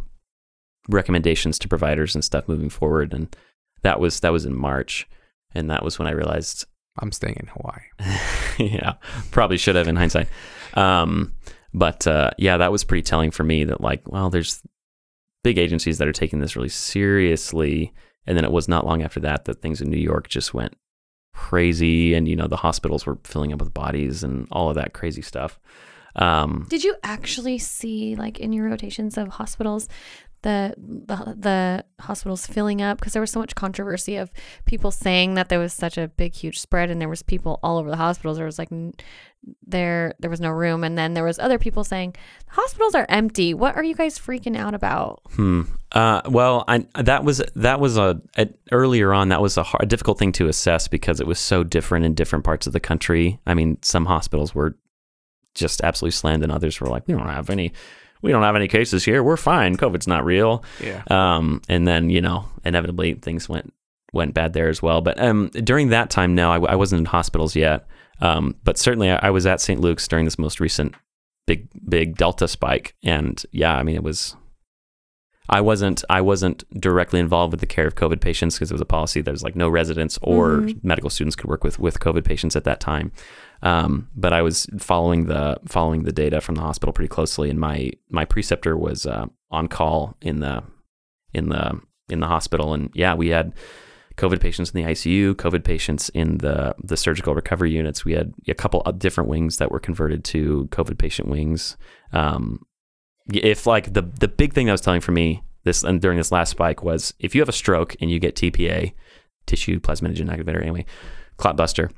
recommendations 0.87 1.59
to 1.59 1.67
providers 1.67 2.15
and 2.15 2.23
stuff 2.23 2.47
moving 2.47 2.69
forward. 2.69 3.13
And 3.13 3.35
that 3.81 3.99
was 3.99 4.19
that 4.21 4.31
was 4.31 4.45
in 4.45 4.55
March, 4.55 5.07
and 5.53 5.69
that 5.69 5.83
was 5.83 5.97
when 5.97 6.07
I 6.07 6.11
realized, 6.11 6.65
I'm 6.99 7.11
staying 7.11 7.37
in 7.39 7.47
Hawaii. 7.47 8.69
yeah, 8.73 8.93
probably 9.31 9.57
should 9.57 9.75
have 9.75 9.87
in 9.87 9.95
hindsight. 9.95 10.27
Um, 10.75 11.33
but 11.73 12.05
uh, 12.05 12.31
yeah, 12.37 12.57
that 12.57 12.71
was 12.71 12.83
pretty 12.83 13.03
telling 13.03 13.31
for 13.31 13.43
me 13.43 13.63
that 13.65 13.81
like, 13.81 14.07
well, 14.11 14.29
there's 14.29 14.61
big 15.43 15.57
agencies 15.57 15.97
that 15.97 16.07
are 16.07 16.13
taking 16.13 16.39
this 16.39 16.55
really 16.55 16.69
seriously. 16.69 17.93
And 18.27 18.37
then 18.37 18.43
it 18.43 18.51
was 18.51 18.67
not 18.67 18.85
long 18.85 19.01
after 19.01 19.19
that 19.21 19.45
that 19.45 19.61
things 19.61 19.81
in 19.81 19.89
New 19.89 19.97
York 19.97 20.27
just 20.27 20.53
went 20.53 20.75
crazy, 21.33 22.13
and 22.13 22.27
you 22.27 22.35
know 22.35 22.47
the 22.47 22.57
hospitals 22.57 23.05
were 23.05 23.17
filling 23.23 23.53
up 23.53 23.59
with 23.59 23.73
bodies 23.73 24.23
and 24.23 24.47
all 24.51 24.69
of 24.69 24.75
that 24.75 24.93
crazy 24.93 25.21
stuff. 25.21 25.59
Um, 26.17 26.65
Did 26.69 26.83
you 26.83 26.95
actually 27.03 27.57
see 27.57 28.15
like 28.15 28.39
in 28.39 28.53
your 28.53 28.69
rotations 28.69 29.17
of 29.17 29.27
hospitals 29.27 29.87
the 30.43 30.73
the, 30.77 31.35
the 31.37 31.85
hospitals 31.99 32.45
filling 32.45 32.81
up 32.81 32.99
because 32.99 33.13
there 33.13 33.21
was 33.21 33.31
so 33.31 33.39
much 33.39 33.55
controversy 33.55 34.17
of 34.17 34.31
people 34.65 34.91
saying 34.91 35.33
that 35.33 35.49
there 35.49 35.59
was 35.59 35.73
such 35.73 35.97
a 35.97 36.07
big 36.07 36.35
huge 36.35 36.59
spread 36.59 36.89
and 36.89 37.01
there 37.01 37.09
was 37.09 37.23
people 37.23 37.59
all 37.63 37.77
over 37.77 37.89
the 37.89 37.97
hospitals 37.97 38.37
there 38.37 38.45
was 38.45 38.59
like 38.59 38.71
n- 38.71 38.93
there 39.65 40.13
there 40.19 40.29
was 40.29 40.41
no 40.41 40.49
room 40.49 40.83
and 40.83 40.97
then 40.97 41.13
there 41.13 41.23
was 41.23 41.39
other 41.39 41.57
people 41.57 41.83
saying 41.83 42.15
hospitals 42.49 42.93
are 42.93 43.05
empty 43.09 43.53
what 43.53 43.75
are 43.75 43.83
you 43.83 43.95
guys 43.95 44.19
freaking 44.19 44.57
out 44.57 44.73
about 44.73 45.21
Hmm. 45.35 45.63
Uh, 45.93 46.21
well, 46.29 46.65
I, 46.67 46.85
that 46.95 47.23
was 47.23 47.41
that 47.55 47.79
was 47.79 47.97
a, 47.97 48.21
a 48.37 48.49
earlier 48.73 49.13
on. 49.13 49.29
That 49.29 49.41
was 49.41 49.55
a, 49.55 49.63
hard, 49.63 49.83
a 49.83 49.85
difficult 49.85 50.19
thing 50.19 50.33
to 50.33 50.49
assess 50.49 50.89
because 50.89 51.21
it 51.21 51.25
was 51.25 51.39
so 51.39 51.63
different 51.63 52.03
in 52.03 52.13
different 52.13 52.43
parts 52.43 52.67
of 52.67 52.73
the 52.73 52.81
country. 52.81 53.39
I 53.47 53.53
mean, 53.53 53.77
some 53.81 54.05
hospitals 54.05 54.53
were 54.53 54.75
just 55.57 55.81
absolutely 55.81 56.11
slammed, 56.11 56.43
and 56.43 56.51
others 56.51 56.79
were 56.79 56.87
like, 56.87 57.07
"We 57.07 57.13
don't 57.13 57.27
have 57.27 57.49
any, 57.49 57.73
we 58.21 58.31
don't 58.31 58.43
have 58.43 58.55
any 58.55 58.67
cases 58.67 59.03
here. 59.03 59.21
We're 59.23 59.37
fine. 59.37 59.75
COVID's 59.77 60.07
not 60.07 60.23
real." 60.25 60.63
Yeah. 60.81 61.03
Um, 61.09 61.61
and 61.67 61.87
then 61.87 62.09
you 62.09 62.21
know, 62.21 62.45
inevitably 62.63 63.15
things 63.15 63.49
went 63.49 63.73
went 64.13 64.33
bad 64.33 64.53
there 64.53 64.69
as 64.69 64.81
well. 64.81 65.01
But 65.01 65.19
um, 65.21 65.49
during 65.49 65.89
that 65.89 66.09
time, 66.09 66.33
no, 66.35 66.51
I, 66.51 66.71
I 66.71 66.75
wasn't 66.75 66.99
in 66.99 67.05
hospitals 67.05 67.55
yet. 67.55 67.85
Um, 68.21 68.55
but 68.63 68.77
certainly 68.77 69.11
I, 69.11 69.27
I 69.27 69.29
was 69.29 69.45
at 69.45 69.61
St. 69.61 69.79
Luke's 69.79 70.07
during 70.07 70.25
this 70.25 70.39
most 70.39 70.59
recent 70.59 70.95
big 71.45 71.67
big 71.87 72.17
Delta 72.17 72.47
spike, 72.47 72.95
and 73.03 73.43
yeah, 73.51 73.75
I 73.75 73.83
mean 73.83 73.95
it 73.95 74.03
was. 74.03 74.35
I 75.49 75.61
wasn't 75.61 76.03
I 76.09 76.19
wasn't 76.19 76.65
directly 76.77 77.21
involved 77.21 77.51
with 77.53 77.61
the 77.61 77.65
care 77.67 77.87
of 77.87 77.95
COVID 77.95 78.19
patients 78.19 78.55
because 78.55 78.69
it 78.69 78.73
was 78.73 78.81
a 78.81 78.85
policy 78.85 79.21
that 79.21 79.31
was 79.31 79.43
like 79.43 79.55
no 79.55 79.69
residents 79.69 80.19
or 80.21 80.57
Mhm. 80.57 80.83
medical 80.83 81.09
students 81.09 81.37
could 81.37 81.49
work 81.49 81.63
with 81.63 81.79
with 81.79 81.99
COVID 82.01 82.25
patients 82.25 82.57
at 82.57 82.65
that 82.65 82.81
time. 82.81 83.13
Um, 83.63 84.09
but 84.15 84.33
I 84.33 84.41
was 84.41 84.67
following 84.77 85.25
the 85.25 85.59
following 85.65 86.03
the 86.03 86.11
data 86.11 86.41
from 86.41 86.55
the 86.55 86.61
hospital 86.61 86.93
pretty 86.93 87.09
closely, 87.09 87.49
and 87.49 87.59
my 87.59 87.91
my 88.09 88.25
preceptor 88.25 88.77
was 88.77 89.05
uh, 89.05 89.25
on 89.51 89.67
call 89.67 90.15
in 90.21 90.39
the 90.39 90.63
in 91.33 91.49
the 91.49 91.79
in 92.09 92.19
the 92.19 92.27
hospital, 92.27 92.73
and 92.73 92.89
yeah, 92.93 93.13
we 93.13 93.29
had 93.29 93.53
COVID 94.17 94.39
patients 94.39 94.71
in 94.71 94.83
the 94.83 94.91
ICU, 94.91 95.35
COVID 95.35 95.63
patients 95.63 96.09
in 96.09 96.39
the 96.39 96.75
the 96.83 96.97
surgical 96.97 97.35
recovery 97.35 97.71
units. 97.71 98.05
We 98.05 98.13
had 98.13 98.33
a 98.47 98.53
couple 98.53 98.81
of 98.81 98.99
different 98.99 99.29
wings 99.29 99.57
that 99.57 99.71
were 99.71 99.79
converted 99.79 100.23
to 100.25 100.67
COVID 100.71 100.97
patient 100.97 101.27
wings. 101.27 101.77
Um, 102.13 102.65
if 103.33 103.67
like 103.67 103.93
the 103.93 104.01
the 104.01 104.27
big 104.27 104.53
thing 104.53 104.67
that 104.67 104.71
was 104.71 104.81
telling 104.81 105.01
for 105.01 105.11
me 105.11 105.43
this 105.63 105.83
and 105.83 106.01
during 106.01 106.17
this 106.17 106.31
last 106.31 106.51
spike 106.51 106.83
was 106.83 107.13
if 107.19 107.35
you 107.35 107.41
have 107.41 107.49
a 107.49 107.53
stroke 107.53 107.95
and 108.01 108.09
you 108.09 108.19
get 108.19 108.35
TPA, 108.35 108.93
tissue 109.45 109.79
plasminogen 109.79 110.35
activator 110.35 110.61
anyway, 110.61 110.85
clot 111.37 111.57
buster, 111.57 111.91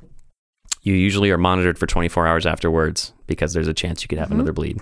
you 0.82 0.94
usually 0.94 1.30
are 1.32 1.38
monitored 1.38 1.78
for 1.78 1.86
24 1.88 2.26
hours 2.28 2.46
afterwards 2.46 3.14
because 3.28 3.54
there's 3.54 3.68
a 3.68 3.74
chance 3.74 4.02
you 4.02 4.08
could 4.08 4.18
have 4.18 4.30
Mhm. 4.30 4.36
another 4.36 4.54
bleed. 4.54 4.82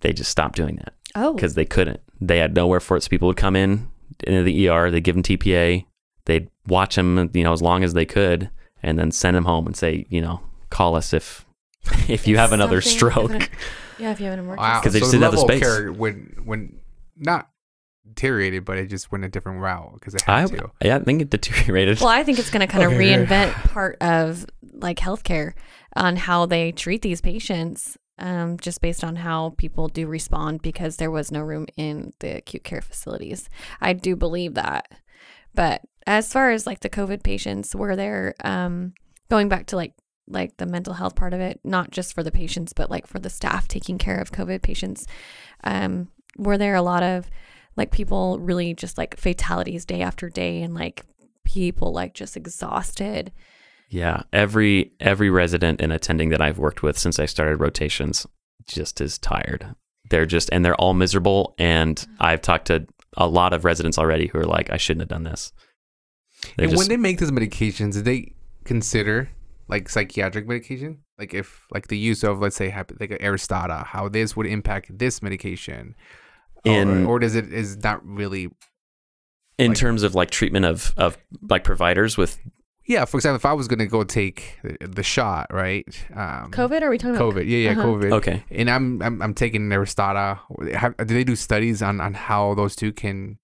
They 0.00 0.12
just 0.12 0.30
stopped 0.30 0.56
doing 0.56 0.76
that 0.76 0.94
oh 1.14 1.34
because 1.34 1.54
they 1.54 1.64
couldn't. 1.66 2.00
They 2.20 2.38
had 2.38 2.54
nowhere 2.54 2.80
for 2.80 2.96
it. 2.96 3.02
So 3.02 3.08
people 3.08 3.28
would 3.28 3.36
come 3.36 3.54
in 3.56 3.88
into 4.24 4.42
the 4.42 4.68
ER, 4.68 4.90
they'd 4.90 5.04
give 5.04 5.14
them 5.14 5.22
TPA, 5.22 5.86
they'd 6.26 6.48
watch 6.66 6.96
them, 6.96 7.30
you 7.34 7.44
know, 7.44 7.52
as 7.52 7.62
long 7.62 7.84
as 7.84 7.92
they 7.94 8.04
could, 8.06 8.50
and 8.82 8.98
then 8.98 9.10
send 9.10 9.36
them 9.36 9.44
home 9.44 9.66
and 9.66 9.76
say, 9.76 10.06
you 10.08 10.20
know, 10.20 10.40
call 10.70 10.94
us 10.96 11.12
if 11.12 11.44
if 12.08 12.26
you 12.26 12.36
have 12.38 12.52
another 12.52 12.80
Something- 12.80 13.10
stroke. 13.10 13.50
yeah 13.98 14.10
if 14.12 14.20
you 14.20 14.26
have 14.26 14.34
an 14.34 14.40
emergency 14.40 14.62
Wow. 14.62 14.80
'Cause 14.82 14.92
they 14.94 15.00
so 15.00 15.04
just 15.04 15.12
the 15.12 15.18
didn't 15.18 15.32
have 15.32 15.32
the 15.48 15.54
space. 15.54 15.60
care 15.60 15.92
went 15.92 16.46
went 16.46 16.74
not 17.16 17.49
deteriorated, 18.06 18.64
but 18.64 18.78
it 18.78 18.86
just 18.86 19.12
went 19.12 19.24
a 19.24 19.28
different 19.28 19.60
route 19.60 19.94
because 19.94 20.14
it 20.14 20.28
I, 20.28 20.40
had 20.40 20.50
to. 20.50 20.70
yeah, 20.82 20.96
I 20.96 21.00
think 21.00 21.22
it 21.22 21.30
deteriorated. 21.30 22.00
Well, 22.00 22.08
I 22.08 22.22
think 22.22 22.38
it's 22.38 22.50
going 22.50 22.66
to 22.66 22.66
kind 22.66 22.84
of 22.84 22.92
Okay. 22.94 23.04
reinvent 23.14 23.52
part 23.70 23.96
of 24.00 24.46
like 24.72 24.98
healthcare 24.98 25.54
on 25.96 26.16
how 26.16 26.46
they 26.46 26.72
treat 26.72 27.02
these 27.02 27.20
patients, 27.20 27.96
um, 28.18 28.58
just 28.58 28.80
based 28.80 29.02
on 29.04 29.16
how 29.16 29.54
people 29.56 29.88
do 29.88 30.06
respond 30.06 30.62
because 30.62 30.96
there 30.96 31.10
was 31.10 31.30
no 31.32 31.40
room 31.40 31.66
in 31.76 32.12
the 32.20 32.36
acute 32.38 32.64
care 32.64 32.82
facilities. 32.82 33.48
I 33.80 33.92
do 33.92 34.16
believe 34.16 34.54
that. 34.54 34.90
But 35.54 35.82
as 36.06 36.32
far 36.32 36.50
as 36.50 36.66
like 36.66 36.80
the 36.80 36.88
COVID 36.90 37.22
patients, 37.22 37.74
were 37.74 37.96
there 37.96 38.34
um, 38.44 38.94
going 39.30 39.48
back 39.48 39.66
to 39.66 39.76
like 39.76 39.94
like 40.28 40.56
the 40.58 40.66
mental 40.66 40.94
health 40.94 41.16
part 41.16 41.34
of 41.34 41.40
it, 41.40 41.58
not 41.64 41.90
just 41.90 42.14
for 42.14 42.22
the 42.22 42.30
patients, 42.30 42.72
but 42.72 42.88
like 42.88 43.06
for 43.06 43.18
the 43.18 43.28
staff 43.30 43.66
taking 43.66 43.98
care 43.98 44.16
of 44.18 44.30
COVID 44.30 44.62
patients, 44.62 45.04
um, 45.64 46.06
were 46.36 46.56
there 46.56 46.76
a 46.76 46.82
lot 46.82 47.02
of 47.02 47.28
like 47.80 47.92
people 47.92 48.38
really 48.38 48.74
just 48.74 48.98
like 48.98 49.16
fatalities 49.16 49.86
day 49.86 50.02
after 50.02 50.28
day 50.28 50.60
and 50.60 50.74
like 50.74 51.06
people 51.44 51.92
like 51.94 52.12
just 52.12 52.36
exhausted. 52.36 53.32
Yeah, 53.88 54.24
every 54.34 54.92
every 55.00 55.30
resident 55.30 55.80
and 55.80 55.90
attending 55.90 56.28
that 56.28 56.42
I've 56.42 56.58
worked 56.58 56.82
with 56.82 56.98
since 56.98 57.18
I 57.18 57.24
started 57.24 57.56
rotations 57.56 58.26
just 58.68 59.00
is 59.00 59.16
tired. 59.16 59.74
They're 60.10 60.26
just 60.26 60.50
and 60.52 60.62
they're 60.62 60.74
all 60.74 60.92
miserable. 60.92 61.54
And 61.58 61.96
mm-hmm. 61.96 62.12
I've 62.20 62.42
talked 62.42 62.66
to 62.66 62.86
a 63.16 63.26
lot 63.26 63.54
of 63.54 63.64
residents 63.64 63.96
already 63.96 64.26
who 64.26 64.38
are 64.38 64.44
like, 64.44 64.68
I 64.68 64.76
shouldn't 64.76 65.00
have 65.00 65.08
done 65.08 65.24
this. 65.24 65.54
They're 66.56 66.64
And 66.64 66.72
just, 66.72 66.78
when 66.78 66.88
they 66.88 66.98
make 66.98 67.18
these 67.18 67.30
medications, 67.30 67.94
did 67.94 68.04
they 68.04 68.34
consider 68.64 69.30
like 69.68 69.88
psychiatric 69.88 70.46
medication? 70.46 70.98
Like 71.18 71.32
if 71.32 71.66
like 71.72 71.88
the 71.88 71.96
use 71.96 72.22
of 72.24 72.40
let's 72.40 72.56
say 72.56 72.74
like 73.00 73.10
Aristada, 73.22 73.86
how 73.86 74.10
this 74.10 74.36
would 74.36 74.46
impact 74.46 74.98
this 74.98 75.22
medication, 75.22 75.94
In- 76.64 77.06
or, 77.06 77.12
or 77.12 77.18
does 77.18 77.34
it 77.34 77.52
is 77.52 77.76
not 77.82 78.04
really? 78.06 78.50
in 79.58 79.68
like- 79.72 79.76
terms 79.78 80.02
of 80.02 80.14
like 80.14 80.30
treatment 80.30 80.64
of 80.64 80.92
of 80.96 81.18
like 81.48 81.64
providers 81.64 82.16
with 82.16 82.38
Yeah, 82.86 83.04
for 83.04 83.18
example, 83.18 83.36
if 83.36 83.44
I 83.44 83.52
was 83.52 83.68
gonna 83.68 83.86
go 83.86 84.04
take 84.04 84.58
the, 84.64 84.88
the 84.88 85.02
shot, 85.02 85.46
right? 85.52 85.84
Um, 86.14 86.50
COVID? 86.50 86.82
Are 86.82 86.90
we 86.90 86.98
talking 86.98 87.14
COVID, 87.20 87.46
yeah, 87.46 87.58
yeah, 87.58 87.70
Uh-huh. 87.72 87.84
COVID. 87.84 88.12
okay. 88.14 88.42
And 88.50 88.68
I'm 88.70 89.00
I'm, 89.02 89.20
I'm 89.22 89.34
taking 89.34 89.68
Aristada. 89.68 90.38
Do 91.06 91.14
they 91.14 91.24
do 91.24 91.36
studies 91.36 91.82
on 91.82 92.00
on 92.00 92.14
how 92.14 92.54
those 92.54 92.74
two 92.74 92.92
can? 92.92 93.38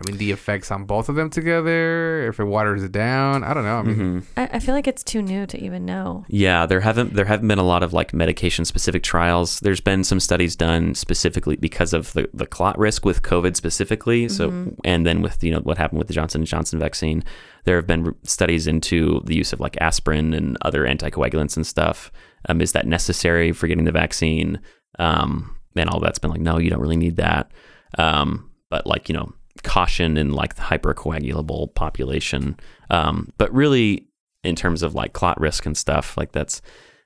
I 0.00 0.10
mean, 0.10 0.18
the 0.18 0.32
effects 0.32 0.72
on 0.72 0.86
both 0.86 1.08
of 1.08 1.14
them 1.14 1.30
together. 1.30 2.26
If 2.28 2.40
it 2.40 2.44
waters 2.44 2.82
it 2.82 2.90
down, 2.90 3.44
I 3.44 3.54
don't 3.54 3.62
know. 3.64 3.76
I 3.78 3.82
mean, 3.82 3.96
Mhm. 3.96 4.22
I, 4.36 4.56
I 4.56 4.58
feel 4.58 4.74
like 4.74 4.88
it's 4.88 5.04
too 5.04 5.22
new 5.22 5.46
to 5.46 5.58
even 5.62 5.84
know. 5.84 6.24
Yeah, 6.28 6.66
there 6.66 6.80
haven't 6.80 7.14
there 7.14 7.24
haven't 7.24 7.46
been 7.46 7.60
a 7.60 7.64
lot 7.64 7.82
of 7.84 7.92
like 7.92 8.12
medication 8.12 8.64
specific 8.64 9.04
trials. 9.04 9.60
There's 9.60 9.80
been 9.80 10.02
some 10.02 10.18
studies 10.18 10.56
done 10.56 10.94
specifically 10.96 11.54
because 11.56 11.92
of 11.92 12.12
the, 12.12 12.28
the 12.34 12.46
clot 12.46 12.76
risk 12.76 13.04
with 13.04 13.22
COVID 13.22 13.54
specifically. 13.54 14.28
So 14.28 14.50
Mhm. 14.50 14.76
and 14.84 15.06
then 15.06 15.22
with 15.22 15.42
you 15.44 15.52
know 15.52 15.60
what 15.60 15.78
happened 15.78 15.98
with 15.98 16.08
the 16.08 16.14
Johnson 16.14 16.40
and 16.40 16.48
Johnson 16.48 16.80
vaccine, 16.80 17.22
there 17.64 17.76
have 17.76 17.86
been 17.86 18.14
studies 18.24 18.66
into 18.66 19.20
the 19.26 19.36
use 19.36 19.52
of 19.52 19.60
like 19.60 19.76
aspirin 19.80 20.34
and 20.34 20.58
other 20.62 20.84
anticoagulants 20.84 21.56
and 21.56 21.64
stuff. 21.66 22.10
Um, 22.48 22.60
is 22.60 22.72
that 22.72 22.86
necessary 22.86 23.52
for 23.52 23.68
getting 23.68 23.84
the 23.84 23.92
vaccine? 23.92 24.58
Um, 24.98 25.54
and 25.76 25.88
all 25.88 26.00
that's 26.00 26.18
been 26.18 26.30
like, 26.32 26.40
no, 26.40 26.58
you 26.58 26.68
don't 26.70 26.80
really 26.80 26.96
need 26.96 27.16
that. 27.16 27.52
Um, 27.96 28.50
but 28.70 28.86
like 28.86 29.08
you 29.08 29.14
know, 29.14 29.32
caution 29.64 30.16
in 30.16 30.32
like 30.32 30.54
the 30.54 30.62
hypercoagulable 30.62 31.74
population. 31.74 32.58
Um, 32.90 33.32
but 33.38 33.52
really, 33.52 34.06
in 34.42 34.54
terms 34.54 34.82
of 34.82 34.94
like 34.94 35.12
clot 35.12 35.40
risk 35.40 35.66
and 35.66 35.76
stuff, 35.76 36.16
like 36.16 36.32
that's 36.32 36.62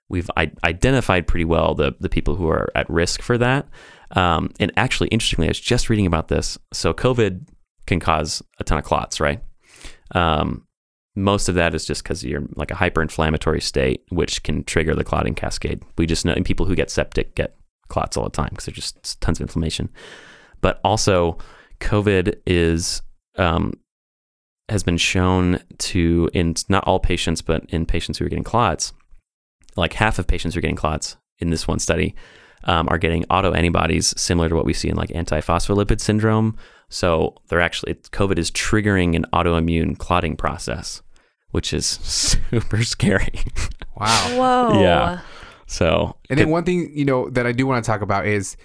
we've 0.08 0.30
I- 0.36 0.52
identified 0.64 1.26
pretty 1.26 1.44
well 1.44 1.74
the 1.74 1.94
the 2.00 2.08
people 2.08 2.34
who 2.36 2.48
are 2.48 2.68
at 2.74 2.88
risk 2.90 3.22
for 3.22 3.38
that. 3.38 3.66
Um, 4.12 4.50
and 4.58 4.72
actually, 4.76 5.08
interestingly, 5.08 5.48
I 5.48 5.50
was 5.50 5.60
just 5.60 5.90
reading 5.90 6.06
about 6.06 6.28
this. 6.28 6.58
So 6.72 6.92
COVID 6.92 7.46
can 7.86 8.00
cause 8.00 8.42
a 8.58 8.64
ton 8.64 8.78
of 8.78 8.84
clots, 8.84 9.20
right? 9.20 9.42
Um, 10.14 10.66
most 11.14 11.48
of 11.48 11.56
that 11.56 11.74
is 11.74 11.84
just 11.84 12.02
because 12.02 12.24
you're 12.24 12.44
like 12.54 12.70
a 12.70 12.74
hyperinflammatory 12.74 13.62
state, 13.62 14.04
which 14.10 14.42
can 14.44 14.64
trigger 14.64 14.94
the 14.94 15.04
clotting 15.04 15.34
cascade. 15.34 15.82
We 15.96 16.06
just 16.06 16.24
know 16.24 16.34
people 16.44 16.64
who 16.64 16.76
get 16.76 16.90
septic 16.90 17.34
get 17.34 17.56
clots 17.88 18.16
all 18.16 18.24
the 18.24 18.30
time 18.30 18.50
because 18.50 18.66
there's 18.66 18.76
just 18.76 19.20
tons 19.20 19.38
of 19.38 19.42
inflammation. 19.42 19.88
But 20.60 20.80
also, 20.84 21.38
COVID 21.80 22.34
is 22.46 23.02
um, 23.36 23.72
has 24.68 24.82
been 24.82 24.96
shown 24.98 25.60
to 25.78 26.28
in 26.34 26.54
not 26.68 26.84
all 26.84 26.98
patients, 27.00 27.40
but 27.42 27.64
in 27.68 27.86
patients 27.86 28.18
who 28.18 28.26
are 28.26 28.28
getting 28.28 28.44
clots, 28.44 28.92
like 29.76 29.94
half 29.94 30.18
of 30.18 30.26
patients 30.26 30.54
who 30.54 30.58
are 30.58 30.62
getting 30.62 30.76
clots 30.76 31.16
in 31.38 31.50
this 31.50 31.66
one 31.68 31.78
study 31.78 32.14
um, 32.64 32.88
are 32.88 32.98
getting 32.98 33.22
autoantibodies 33.24 34.18
similar 34.18 34.48
to 34.48 34.54
what 34.54 34.64
we 34.66 34.72
see 34.72 34.88
in 34.88 34.96
like 34.96 35.10
antiphospholipid 35.10 36.00
syndrome. 36.00 36.56
So 36.90 37.36
they're 37.48 37.60
actually 37.60 37.94
COVID 37.94 38.38
is 38.38 38.50
triggering 38.50 39.14
an 39.14 39.24
autoimmune 39.32 39.96
clotting 39.96 40.36
process, 40.36 41.00
which 41.50 41.72
is 41.72 41.86
super 42.50 42.82
scary. 42.82 43.40
Wow. 43.96 44.28
Whoa. 44.72 44.80
Yeah. 44.82 45.20
So 45.66 46.16
And 46.30 46.38
then 46.38 46.48
it- 46.48 46.50
one 46.50 46.64
thing 46.64 46.90
you 46.94 47.04
know 47.04 47.30
that 47.30 47.46
I 47.46 47.52
do 47.52 47.66
want 47.66 47.84
to 47.84 47.88
talk 47.88 48.00
about 48.02 48.26
is 48.26 48.56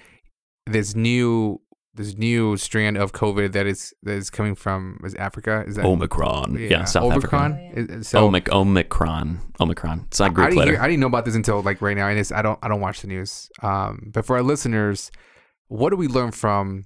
this 0.66 0.96
new 0.96 1.60
this 1.96 2.18
new 2.18 2.58
strand 2.58 2.98
of 2.98 3.12
COVID 3.14 3.52
that 3.52 3.68
is 3.68 3.94
that 4.04 4.14
is 4.14 4.30
coming 4.30 4.56
from 4.56 5.00
is 5.04 5.14
Africa. 5.16 5.64
Is 5.68 5.76
that 5.76 5.86
Omicron, 5.86 6.58
yeah, 6.60 6.86
South 6.86 7.12
Omicron? 7.12 7.54
Africa. 7.54 7.80
Is- 7.80 7.90
is- 8.02 8.08
So 8.08 8.28
Omic- 8.30 8.52
Omicron, 8.52 9.40
Omicron. 9.60 10.06
It's 10.08 10.20
not 10.20 10.32
I 10.32 10.34
Greek 10.34 10.48
didn't, 10.50 10.58
letter. 10.60 10.72
hear, 10.72 10.82
I 10.82 10.88
didn't 10.88 11.02
know 11.02 11.08
about 11.08 11.26
this 11.26 11.36
until 11.36 11.62
like 11.62 11.82
right 11.82 11.96
now, 11.96 12.08
and 12.08 12.18
it's, 12.18 12.32
I 12.32 12.42
don't 12.42 12.58
I 12.64 12.68
don't 12.68 12.82
watch 12.82 13.02
the 13.02 13.08
news. 13.08 13.50
Um, 13.62 14.10
but 14.14 14.26
for 14.26 14.36
our 14.38 14.44
listeners, 14.44 15.12
what 15.68 15.92
do 15.92 15.96
we 15.96 16.08
learn 16.08 16.32
from 16.32 16.86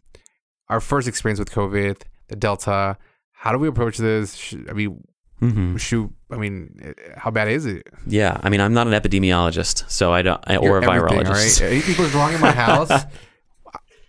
our 0.69 0.81
first 0.81 1.07
experience 1.07 1.39
with 1.39 1.51
COVID, 1.51 2.01
the 2.27 2.35
Delta? 2.35 2.97
How 3.31 3.51
do 3.51 3.59
we 3.59 3.67
approach 3.67 3.97
this? 3.97 4.35
Should, 4.35 4.69
I 4.69 4.73
mean, 4.73 5.03
Mhm. 5.41 5.79
shoot. 5.79 6.11
I 6.31 6.35
mean, 6.37 6.93
how 7.15 7.31
bad 7.31 7.47
is 7.47 7.65
it? 7.65 7.87
Yeah, 8.07 8.37
I 8.43 8.49
mean, 8.49 8.59
I'm 8.59 8.73
not 8.73 8.87
an 8.87 8.93
epidemiologist, 8.93 9.89
so 9.89 10.11
I 10.11 10.21
don't, 10.23 10.41
I, 10.47 10.57
or 10.57 10.65
You're 10.65 10.77
a 10.79 10.81
virologist. 10.81 11.61
right? 11.61 11.61
Anything 11.71 11.95
goes 11.95 12.13
wrong 12.13 12.33
in 12.33 12.41
my 12.41 12.51
house, 12.65 12.91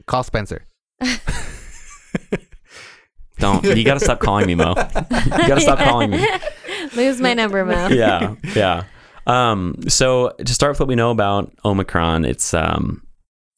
call 0.06 0.24
Spencer. 0.24 0.64
Don't. 3.38 3.64
You 3.64 3.84
got 3.84 3.94
to 3.94 4.00
stop 4.00 4.18
calling 4.18 4.46
me 4.46 4.54
Mo. 4.56 4.70
You 4.70 4.74
got 4.74 5.54
to 5.54 5.60
stop 5.60 5.78
calling 5.78 6.10
me. 6.10 6.26
Lose 6.96 7.20
my 7.20 7.34
number, 7.34 7.64
Mo. 7.64 7.86
yeah, 7.92 8.34
yeah. 8.54 8.84
Um, 9.28 9.76
so 9.86 10.32
to 10.44 10.52
start 10.54 10.70
with 10.72 10.80
what 10.80 10.88
we 10.88 10.96
know 10.96 11.10
about 11.12 11.52
Omicron, 11.64 12.24
it's 12.24 12.52
um, 12.52 13.06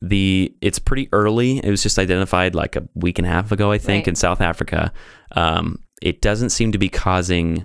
the 0.03 0.55
it's 0.61 0.79
pretty 0.79 1.09
early. 1.13 1.59
It 1.65 1.71
was 1.71 1.83
just 1.83 1.99
identified 1.99 2.55
like 2.55 2.77
a 2.77 2.87
week 2.95 3.19
and 3.19 3.27
a 3.27 3.31
half 3.31 3.53
ago, 3.53 3.73
I 3.73 3.79
think, 3.79 4.03
Right. 4.03 4.09
in 4.09 4.15
South 4.17 4.43
Africa. 4.43 4.93
Um, 5.33 5.79
it 6.03 6.21
doesn't 6.21 6.51
seem 6.51 6.73
to 6.73 6.79
be 6.79 6.91
causing 6.91 7.65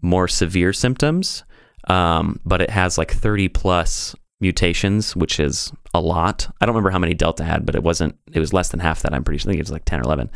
more 0.00 0.28
severe 0.28 0.72
symptoms, 0.72 1.42
um, 1.88 2.38
but 2.44 2.60
it 2.62 2.70
has 2.70 2.98
like 2.98 3.10
30 3.10 3.48
plus 3.48 4.14
mutations, 4.42 5.16
which 5.16 5.40
is 5.40 5.72
a 5.94 6.00
lot. 6.00 6.54
I 6.60 6.66
don't 6.66 6.74
remember 6.74 6.90
how 6.90 6.98
many 6.98 7.14
Delta 7.14 7.44
had, 7.44 7.64
but 7.64 7.74
it 7.74 7.82
wasn't. 7.82 8.18
It 8.32 8.40
was 8.40 8.52
less 8.52 8.68
than 8.68 8.80
half 8.80 9.00
that. 9.02 9.14
I'm 9.14 9.24
pretty 9.24 9.38
sure. 9.38 9.48
I 9.48 9.52
think 9.52 9.60
it 9.60 9.64
was 9.64 9.70
like 9.70 9.86
10 9.86 10.00
or 10.00 10.02
11, 10.02 10.30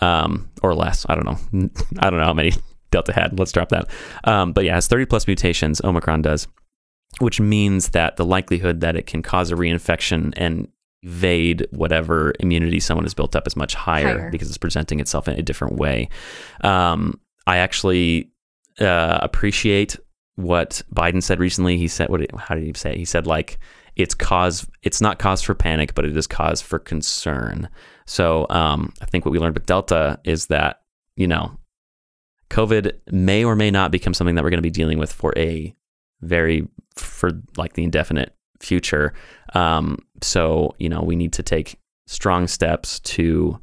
um, 0.00 0.48
or 0.62 0.74
less. 0.74 1.04
I 1.08 1.16
don't 1.16 1.24
know. 1.24 1.70
I 1.98 2.10
don't 2.10 2.20
know 2.20 2.26
how 2.26 2.34
many 2.34 2.52
Delta 2.92 3.12
had. 3.12 3.36
Let's 3.38 3.50
drop 3.52 3.70
that. 3.70 3.88
Um, 4.24 4.52
but 4.52 4.64
yeah, 4.64 4.72
it 4.72 4.76
has 4.76 4.86
30 4.86 5.06
plus 5.06 5.26
mutations. 5.26 5.80
Omicron 5.82 6.22
does, 6.22 6.46
which 7.18 7.40
means 7.40 7.88
that 7.88 8.16
the 8.16 8.24
likelihood 8.24 8.80
that 8.80 8.94
it 8.94 9.06
can 9.06 9.22
cause 9.22 9.50
a 9.50 9.56
reinfection 9.56 10.32
and 10.36 10.68
evade 11.02 11.66
whatever 11.70 12.32
immunity 12.40 12.80
someone 12.80 13.04
has 13.04 13.14
built 13.14 13.34
up 13.36 13.46
is 13.46 13.56
much 13.56 13.74
higher, 13.74 14.18
Higher. 14.18 14.30
because 14.30 14.48
it's 14.48 14.58
presenting 14.58 15.00
itself 15.00 15.28
in 15.28 15.38
a 15.38 15.42
different 15.42 15.76
way. 15.76 16.08
Um, 16.62 17.20
I 17.46 17.58
actually 17.58 18.30
uh, 18.80 19.18
appreciate 19.22 19.96
what 20.36 20.82
Biden 20.94 21.22
said 21.22 21.40
recently. 21.40 21.76
He 21.76 21.88
said, 21.88 22.08
"What? 22.08 22.22
How 22.38 22.54
did 22.54 22.64
he 22.64 22.72
say? 22.74 22.92
it? 22.92 22.98
He 22.98 23.04
said 23.04 23.26
like." 23.26 23.58
It's 23.96 24.12
cause. 24.14 24.66
It's 24.82 25.00
not 25.00 25.18
cause 25.18 25.40
for 25.40 25.54
panic, 25.54 25.94
but 25.94 26.04
it 26.04 26.14
is 26.14 26.26
cause 26.26 26.60
for 26.60 26.78
concern. 26.78 27.66
So 28.04 28.46
um, 28.50 28.92
I 29.00 29.06
think 29.06 29.24
what 29.24 29.32
we 29.32 29.38
learned 29.38 29.54
with 29.54 29.64
Delta 29.64 30.20
is 30.22 30.48
that 30.48 30.82
you 31.16 31.26
know 31.26 31.56
COVID 32.50 32.92
may 33.10 33.44
or 33.44 33.56
may 33.56 33.70
not 33.70 33.90
become 33.90 34.14
something 34.14 34.34
that 34.34 34.44
we're 34.44 34.50
going 34.50 34.58
to 34.58 34.62
be 34.62 34.70
dealing 34.70 34.98
with 34.98 35.12
for 35.12 35.32
a 35.36 35.74
very 36.20 36.68
for 36.94 37.32
like 37.56 37.74
the 37.74 37.84
indefinite 37.84 38.34
future. 38.60 39.12
Um, 39.54 39.98
so 40.22 40.74
you 40.78 40.88
know 40.88 41.02
we 41.02 41.16
need 41.16 41.32
to 41.34 41.42
take 41.42 41.78
strong 42.06 42.46
steps 42.46 43.00
to 43.00 43.58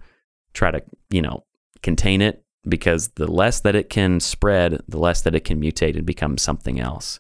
try 0.54 0.72
to 0.72 0.84
you 1.10 1.22
know 1.22 1.44
contain 1.82 2.22
it 2.22 2.43
because 2.68 3.10
the 3.10 3.28
less 3.28 3.62
that 3.62 3.76
it 3.76 3.90
can 3.90 4.20
spread, 4.20 4.82
the 4.88 4.98
less 4.98 5.22
that 5.24 5.36
it 5.36 5.44
can 5.44 5.62
mutate 5.62 5.96
and 5.96 6.06
become 6.06 6.38
something 6.38 6.80
else. 6.80 7.20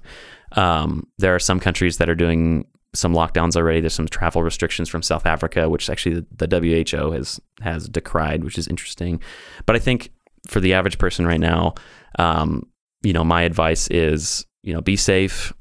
Um, 0.53 1.07
there 1.17 1.35
are 1.35 1.39
some 1.39 1.59
countries 1.59 1.97
that 1.97 2.09
are 2.09 2.15
doing 2.15 2.65
some 2.93 3.13
lockdowns 3.13 3.55
already. 3.55 3.81
There's 3.81 3.93
some 3.93 4.07
travel 4.07 4.43
restrictions 4.43 4.87
from 4.87 5.01
South 5.01 5.25
Africa, 5.25 5.67
which 5.67 5.89
actually 5.89 6.25
the, 6.31 6.47
WHO 6.47 7.11
has 7.11 7.41
has 7.61 7.89
decried, 7.89 8.43
which 8.43 8.57
is 8.57 8.67
interesting. 8.67 9.21
But 9.65 9.75
I 9.75 9.79
think 9.79 10.11
for 10.47 10.59
the 10.59 10.73
average 10.73 10.97
person 10.97 11.25
right 11.25 11.39
now, 11.39 11.73
um, 12.19 12.67
you 13.01 13.13
know, 13.13 13.23
my 13.23 13.41
advice 13.41 13.87
is, 13.89 14.45
you 14.61 14.73
know, 14.73 14.81
be 14.81 14.95
safe. 14.95 15.53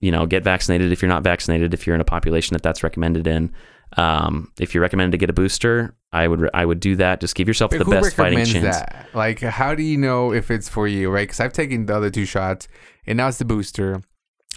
You 0.00 0.10
know, 0.10 0.26
get 0.26 0.42
vaccinated 0.42 0.92
if 0.92 1.00
you're 1.00 1.08
not 1.08 1.22
vaccinated. 1.22 1.72
If 1.72 1.86
you're 1.86 1.94
in 1.94 2.00
a 2.00 2.04
population 2.04 2.54
that 2.54 2.62
that's 2.62 2.82
recommended 2.82 3.26
in, 3.26 3.52
um, 3.96 4.52
if 4.58 4.74
you're 4.74 4.82
recommended 4.82 5.12
to 5.12 5.18
get 5.18 5.30
a 5.30 5.32
booster, 5.32 5.94
I 6.12 6.28
would 6.28 6.48
I 6.54 6.64
would 6.64 6.80
do 6.80 6.96
that. 6.96 7.20
Just 7.20 7.34
give 7.34 7.48
yourself 7.48 7.70
the 7.70 7.84
best 7.84 8.14
fighting 8.14 8.44
chance. 8.44 8.76
that? 8.76 9.08
Like, 9.14 9.40
how 9.40 9.74
do 9.74 9.82
you 9.82 9.96
know 9.96 10.32
if 10.32 10.50
it's 10.50 10.68
for 10.68 10.86
you, 10.86 11.10
right? 11.10 11.22
Because 11.22 11.40
I've 11.40 11.52
taken 11.52 11.86
the 11.86 11.96
other 11.96 12.10
two 12.10 12.24
shots, 12.24 12.68
and 13.06 13.16
now 13.16 13.28
it's 13.28 13.38
the 13.38 13.44
booster, 13.44 14.00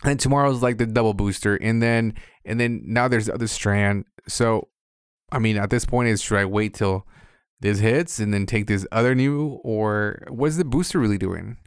and 0.03 0.19
tomorrow's 0.19 0.61
like 0.61 0.77
the 0.77 0.85
double 0.85 1.13
booster, 1.13 1.55
and 1.55 1.81
then 1.81 2.13
and 2.45 2.59
then 2.59 2.81
now 2.85 3.07
there's 3.07 3.27
the 3.27 3.33
other 3.33 3.47
strand. 3.47 4.05
So, 4.27 4.69
I 5.31 5.39
mean, 5.39 5.57
at 5.57 5.69
this 5.69 5.85
point, 5.85 6.09
is 6.09 6.21
should 6.21 6.37
I 6.37 6.45
wait 6.45 6.73
till 6.73 7.05
this 7.59 7.79
hits 7.79 8.19
and 8.19 8.33
then 8.33 8.45
take 8.45 8.67
this 8.67 8.85
other 8.91 9.15
new, 9.15 9.59
or 9.63 10.23
what's 10.29 10.57
the 10.57 10.65
booster 10.65 10.99
really 10.99 11.17
doing? 11.17 11.57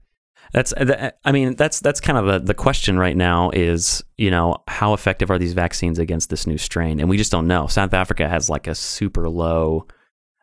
That's 0.53 0.75
I 0.77 1.33
mean 1.33 1.55
that's 1.55 1.81
that's 1.81 2.01
kind 2.01 2.19
of 2.19 2.27
the, 2.27 2.39
the 2.41 2.55
question 2.55 2.99
right 2.99 3.17
now 3.17 3.51
is 3.51 4.03
you 4.19 4.31
know 4.31 4.57
how 4.67 4.95
effective 4.95 5.31
are 5.31 5.39
these 5.39 5.53
vaccines 5.53 5.99
against 5.99 6.29
this 6.31 6.47
new 6.47 6.59
strain 6.59 6.99
and 6.99 7.09
we 7.09 7.17
just 7.17 7.31
don't 7.31 7.47
know. 7.47 7.67
South 7.69 7.95
Africa 7.95 8.29
has 8.29 8.51
like 8.51 8.67
a 8.67 8.75
super 8.75 9.29
low 9.29 9.87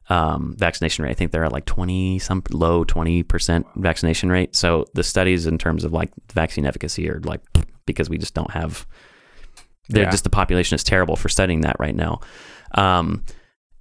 um, 0.10 0.56
vaccination 0.58 1.04
rate. 1.04 1.12
I 1.12 1.14
think 1.14 1.32
they're 1.32 1.44
at 1.44 1.52
like 1.52 1.66
twenty 1.66 2.20
some 2.20 2.42
low 2.52 2.86
twenty 2.86 3.24
percent 3.24 3.66
vaccination 3.76 4.30
rate. 4.30 4.56
So 4.56 4.86
the 4.94 5.04
studies 5.04 5.46
in 5.46 5.58
terms 5.58 5.84
of 5.84 5.92
like 5.92 6.12
vaccine 6.32 6.66
efficacy 6.66 7.10
are 7.10 7.20
like 7.22 7.42
because 7.86 8.10
we 8.10 8.18
just 8.18 8.34
don't 8.34 8.52
have. 8.52 8.88
They're 9.90 10.04
Yeah. 10.04 10.12
just 10.12 10.24
the 10.24 10.30
population 10.30 10.76
is 10.76 10.84
terrible 10.84 11.16
for 11.18 11.28
studying 11.30 11.62
that 11.62 11.78
right 11.80 11.96
now. 11.96 12.22
Um, 12.76 13.24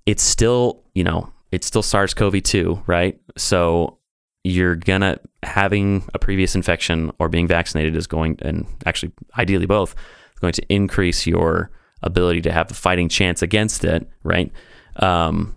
it's 0.06 0.22
still 0.24 0.82
you 0.94 1.04
know 1.04 1.32
it's 1.52 1.68
still 1.68 1.82
SARS-CoV-2, 1.82 2.82
right? 2.88 3.20
So 3.36 3.98
you're 4.46 4.76
gonna 4.76 5.18
having 5.42 6.08
a 6.14 6.18
previous 6.18 6.54
infection 6.54 7.12
or 7.18 7.28
being 7.28 7.46
vaccinated 7.46 7.96
is 7.96 8.06
going 8.06 8.38
and 8.42 8.66
actually 8.84 9.12
ideally 9.38 9.66
both 9.66 9.94
is 10.34 10.40
going 10.40 10.52
to 10.52 10.62
increase 10.72 11.26
your 11.26 11.70
ability 12.02 12.40
to 12.42 12.52
have 12.52 12.70
a 12.70 12.74
fighting 12.74 13.08
chance 13.08 13.42
against 13.42 13.84
it 13.84 14.08
right? 14.22 14.52
Um, 14.96 15.56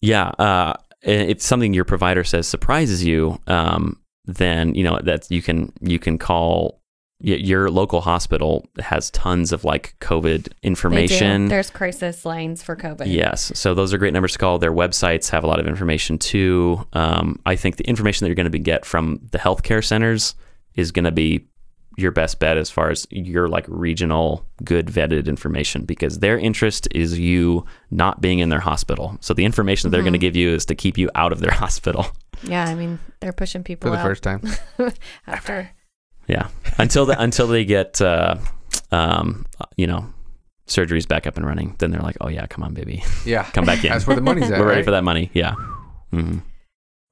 yeah. 0.00 0.28
Uh, 0.38 0.72
if 1.02 1.40
something 1.40 1.72
your 1.74 1.84
provider 1.84 2.24
says 2.24 2.48
surprises 2.48 3.04
you, 3.04 3.38
um, 3.46 4.00
then 4.24 4.74
you 4.74 4.82
know 4.84 4.98
that 5.04 5.30
you 5.30 5.42
can 5.42 5.72
you 5.80 5.98
can 6.00 6.18
call 6.18 6.72
y- 6.72 6.79
your 7.22 7.70
local 7.70 8.00
hospital 8.00 8.66
has 8.78 9.10
tons 9.10 9.52
of 9.52 9.64
like 9.64 9.94
COVID 10.00 10.48
information. 10.62 11.48
There's 11.48 11.70
crisis 11.70 12.24
lines 12.24 12.62
for 12.62 12.74
COVID. 12.76 13.06
Yes. 13.06 13.52
So 13.54 13.74
those 13.74 13.92
are 13.92 13.98
great 13.98 14.12
numbers 14.12 14.32
to 14.32 14.38
call. 14.38 14.58
Their 14.58 14.72
websites 14.72 15.28
have 15.30 15.44
a 15.44 15.46
lot 15.46 15.60
of 15.60 15.66
information 15.66 16.18
too. 16.18 16.86
Um, 16.94 17.38
I 17.44 17.56
think 17.56 17.76
the 17.76 17.84
information 17.84 18.24
that 18.24 18.28
you're 18.28 18.36
going 18.36 18.44
to 18.44 18.50
be 18.50 18.58
get 18.58 18.84
from 18.84 19.20
the 19.32 19.38
healthcare 19.38 19.84
centers 19.84 20.34
is 20.76 20.92
going 20.92 21.04
to 21.04 21.12
be 21.12 21.46
your 21.96 22.12
best 22.12 22.38
bet 22.38 22.56
as 22.56 22.70
far 22.70 22.88
as 22.88 23.06
your 23.10 23.48
like 23.48 23.66
regional 23.68 24.46
good 24.64 24.86
vetted 24.86 25.26
information 25.26 25.84
because 25.84 26.20
their 26.20 26.38
interest 26.38 26.88
is 26.92 27.18
you 27.18 27.64
not 27.90 28.22
being 28.22 28.38
in 28.38 28.48
their 28.48 28.60
hospital. 28.60 29.18
So 29.20 29.34
the 29.34 29.44
information 29.44 29.90
that 29.90 29.94
they're 29.96 30.02
going 30.02 30.14
to 30.14 30.18
Mhm. 30.18 30.22
give 30.22 30.36
you 30.36 30.50
is 30.54 30.64
to 30.66 30.74
keep 30.74 30.96
you 30.96 31.10
out 31.14 31.32
of 31.32 31.40
their 31.40 31.50
hospital. 31.64 32.06
Yeah. 32.44 32.64
I 32.64 32.74
mean, 32.74 32.98
they're 33.20 33.34
pushing 33.34 33.62
people 33.62 33.90
For 33.90 33.96
the 33.96 34.00
out 34.02 34.06
first 34.06 34.22
time. 34.22 34.40
after. 35.26 35.70
Yeah. 36.30 36.48
Until 36.78 37.06
the, 37.06 37.20
until 37.20 37.48
they 37.48 37.64
get 37.64 38.00
uh, 38.00 38.36
um, 38.92 39.46
you 39.76 39.86
know, 39.86 40.06
surgeries 40.66 41.06
back 41.06 41.26
up 41.26 41.36
and 41.36 41.44
running, 41.44 41.74
then 41.78 41.90
they're 41.90 42.00
like, 42.00 42.16
"Oh 42.20 42.28
yeah, 42.28 42.46
come 42.46 42.62
on, 42.62 42.72
baby. 42.72 43.02
Yeah. 43.26 43.44
Come 43.50 43.64
back 43.64 43.84
in. 43.84 43.90
That's 43.90 44.06
where 44.06 44.16
the 44.16 44.22
money's 44.22 44.50
at. 44.50 44.58
We're 44.58 44.66
ready 44.66 44.78
right? 44.78 44.84
for 44.84 44.92
that 44.92 45.04
money." 45.04 45.30
Yeah. 45.34 45.54
Mm-hmm. 46.12 46.38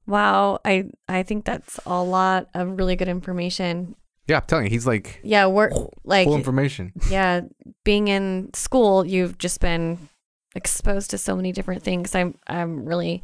Wow. 0.07 0.59
I 0.63 0.85
I 1.07 1.23
think 1.23 1.45
that's 1.45 1.79
a 1.85 2.01
lot 2.01 2.47
of 2.53 2.77
really 2.77 2.95
good 2.95 3.09
information. 3.09 3.95
Yeah, 4.27 4.37
I'm 4.37 4.43
telling 4.47 4.65
you, 4.65 4.71
he's 4.71 4.87
like 4.87 5.19
Yeah. 5.23 5.47
We're 5.47 5.71
like 6.03 6.25
full 6.25 6.35
information. 6.35 6.93
yeah, 7.09 7.41
being 7.83 8.07
in 8.07 8.51
school, 8.53 9.05
you've 9.05 9.37
just 9.37 9.59
been 9.59 10.09
exposed 10.55 11.11
to 11.11 11.17
so 11.17 11.35
many 11.35 11.51
different 11.51 11.83
things. 11.83 12.15
I'm 12.15 12.35
I'm 12.47 12.85
really 12.85 13.21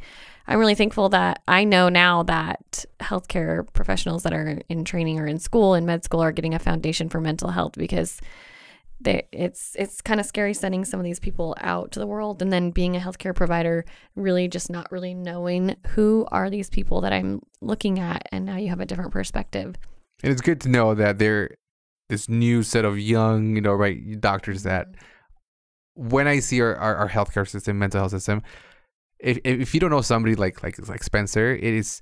I'm 0.48 0.58
really 0.58 0.74
thankful 0.74 1.08
that 1.10 1.42
I 1.48 1.64
know 1.64 1.88
now 1.88 2.22
that 2.24 2.84
healthcare 3.00 3.70
professionals 3.72 4.22
that 4.22 4.32
are 4.32 4.60
in 4.68 4.84
training 4.84 5.18
or 5.18 5.26
in 5.26 5.38
school 5.38 5.74
in 5.74 5.86
med 5.86 6.04
school 6.04 6.20
are 6.20 6.32
getting 6.32 6.54
a 6.54 6.58
foundation 6.58 7.08
for 7.08 7.20
mental 7.20 7.50
health 7.50 7.72
because 7.76 8.20
they, 9.00 9.26
it's 9.32 9.76
it's 9.78 10.00
kind 10.00 10.20
of 10.20 10.26
scary 10.26 10.54
sending 10.54 10.84
some 10.84 10.98
of 10.98 11.04
these 11.04 11.20
people 11.20 11.54
out 11.60 11.92
to 11.92 11.98
the 11.98 12.06
world 12.06 12.40
and 12.40 12.52
then 12.52 12.70
being 12.70 12.96
a 12.96 13.00
healthcare 13.00 13.34
provider 13.34 13.84
really 14.14 14.48
just 14.48 14.70
not 14.70 14.90
really 14.90 15.12
knowing 15.12 15.76
who 15.88 16.26
are 16.30 16.48
these 16.48 16.70
people 16.70 17.00
that 17.02 17.12
I'm 17.12 17.42
looking 17.60 17.98
at 17.98 18.26
and 18.32 18.46
now 18.46 18.56
you 18.56 18.68
have 18.68 18.80
a 18.80 18.86
different 18.86 19.12
perspective. 19.12 19.76
And 20.22 20.32
it's 20.32 20.40
good 20.40 20.60
to 20.62 20.68
know 20.68 20.94
that 20.94 21.18
there 21.18 21.56
this 22.08 22.28
new 22.28 22.62
set 22.62 22.84
of 22.84 22.98
young, 22.98 23.56
you 23.56 23.60
know, 23.60 23.72
right 23.72 24.20
doctors 24.20 24.62
that 24.62 24.92
mm-hmm. 24.92 26.08
when 26.08 26.28
I 26.28 26.38
see 26.38 26.60
our, 26.60 26.74
our, 26.76 26.96
our 26.96 27.08
healthcare 27.08 27.48
system, 27.48 27.78
mental 27.78 28.00
health 28.00 28.12
system, 28.12 28.42
if 29.18 29.38
if 29.44 29.74
you 29.74 29.80
don't 29.80 29.90
know 29.90 30.02
somebody 30.02 30.34
like 30.34 30.62
like 30.62 30.76
like 30.88 31.02
Spencer, 31.02 31.54
it 31.54 31.62
is 31.62 32.00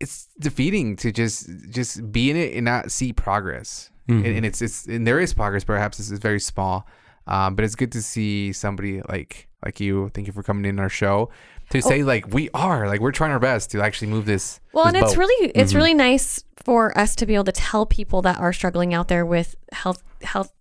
it's 0.00 0.28
defeating 0.38 0.96
to 0.96 1.12
just 1.12 1.48
just 1.70 2.10
be 2.10 2.30
in 2.30 2.36
it 2.36 2.54
and 2.54 2.64
not 2.64 2.90
see 2.90 3.12
progress. 3.12 3.90
Mm-hmm. 4.08 4.24
And, 4.26 4.36
and 4.38 4.46
it's 4.46 4.62
it's 4.62 4.86
and 4.86 5.06
there 5.06 5.20
is 5.20 5.34
progress, 5.34 5.64
perhaps 5.64 6.00
it's, 6.00 6.10
it's 6.10 6.20
very 6.20 6.40
small. 6.40 6.86
Um, 7.26 7.54
but 7.54 7.64
it's 7.64 7.76
good 7.76 7.92
to 7.92 8.02
see 8.02 8.52
somebody 8.52 9.02
like 9.08 9.48
like 9.64 9.78
you. 9.78 10.08
Thank 10.14 10.26
you 10.26 10.32
for 10.32 10.42
coming 10.42 10.64
in 10.64 10.78
our 10.80 10.88
show 10.88 11.30
to 11.70 11.80
say 11.80 12.02
like 12.02 12.32
we 12.34 12.48
are 12.54 12.88
like 12.88 13.00
we're 13.00 13.12
trying 13.12 13.30
our 13.30 13.38
best 13.38 13.70
to 13.72 13.82
actually 13.82 14.08
move 14.08 14.26
this. 14.26 14.58
Well, 14.72 14.86
this 14.86 14.94
and 14.94 15.04
it's 15.04 15.16
really 15.16 15.52
it's 15.54 15.72
Mhm. 15.72 15.76
really 15.76 15.94
nice 15.94 16.42
for 16.64 16.96
us 16.98 17.14
to 17.16 17.26
be 17.26 17.34
able 17.34 17.44
to 17.44 17.52
tell 17.52 17.86
people 17.86 18.22
that 18.22 18.38
are 18.40 18.52
struggling 18.52 18.92
out 18.94 19.08
there 19.08 19.24
with 19.24 19.54
health 19.72 20.02
health 20.22 20.52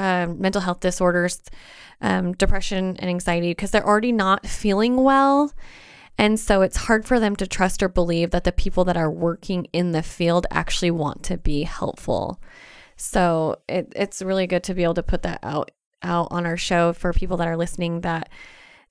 uh, 0.00 0.26
mental 0.26 0.62
health 0.62 0.80
disorders, 0.80 1.42
um, 2.00 2.32
depression 2.32 2.96
and 2.98 3.10
anxiety 3.10 3.50
because 3.50 3.70
they're 3.70 3.86
already 3.86 4.12
not 4.12 4.46
feeling 4.46 4.96
well. 4.96 5.52
And 6.16 6.40
so 6.40 6.62
it's 6.62 6.76
hard 6.76 7.06
for 7.06 7.20
them 7.20 7.36
to 7.36 7.46
trust 7.46 7.82
or 7.82 7.88
believe 7.88 8.30
that 8.30 8.44
the 8.44 8.52
people 8.52 8.84
that 8.86 8.96
are 8.96 9.10
working 9.10 9.66
in 9.72 9.92
the 9.92 10.02
field 10.02 10.46
actually 10.50 10.90
want 10.90 11.22
to 11.24 11.36
be 11.36 11.64
helpful. 11.64 12.40
So 12.96 13.56
it, 13.68 13.92
it's 13.94 14.22
really 14.22 14.46
good 14.46 14.62
to 14.64 14.74
be 14.74 14.84
able 14.84 14.94
to 14.94 15.02
put 15.02 15.22
that 15.22 15.40
out 15.42 15.70
out 16.02 16.28
on 16.30 16.46
our 16.46 16.56
show 16.56 16.94
for 16.94 17.12
people 17.12 17.36
that 17.36 17.46
are 17.46 17.58
listening 17.58 18.00
that 18.00 18.30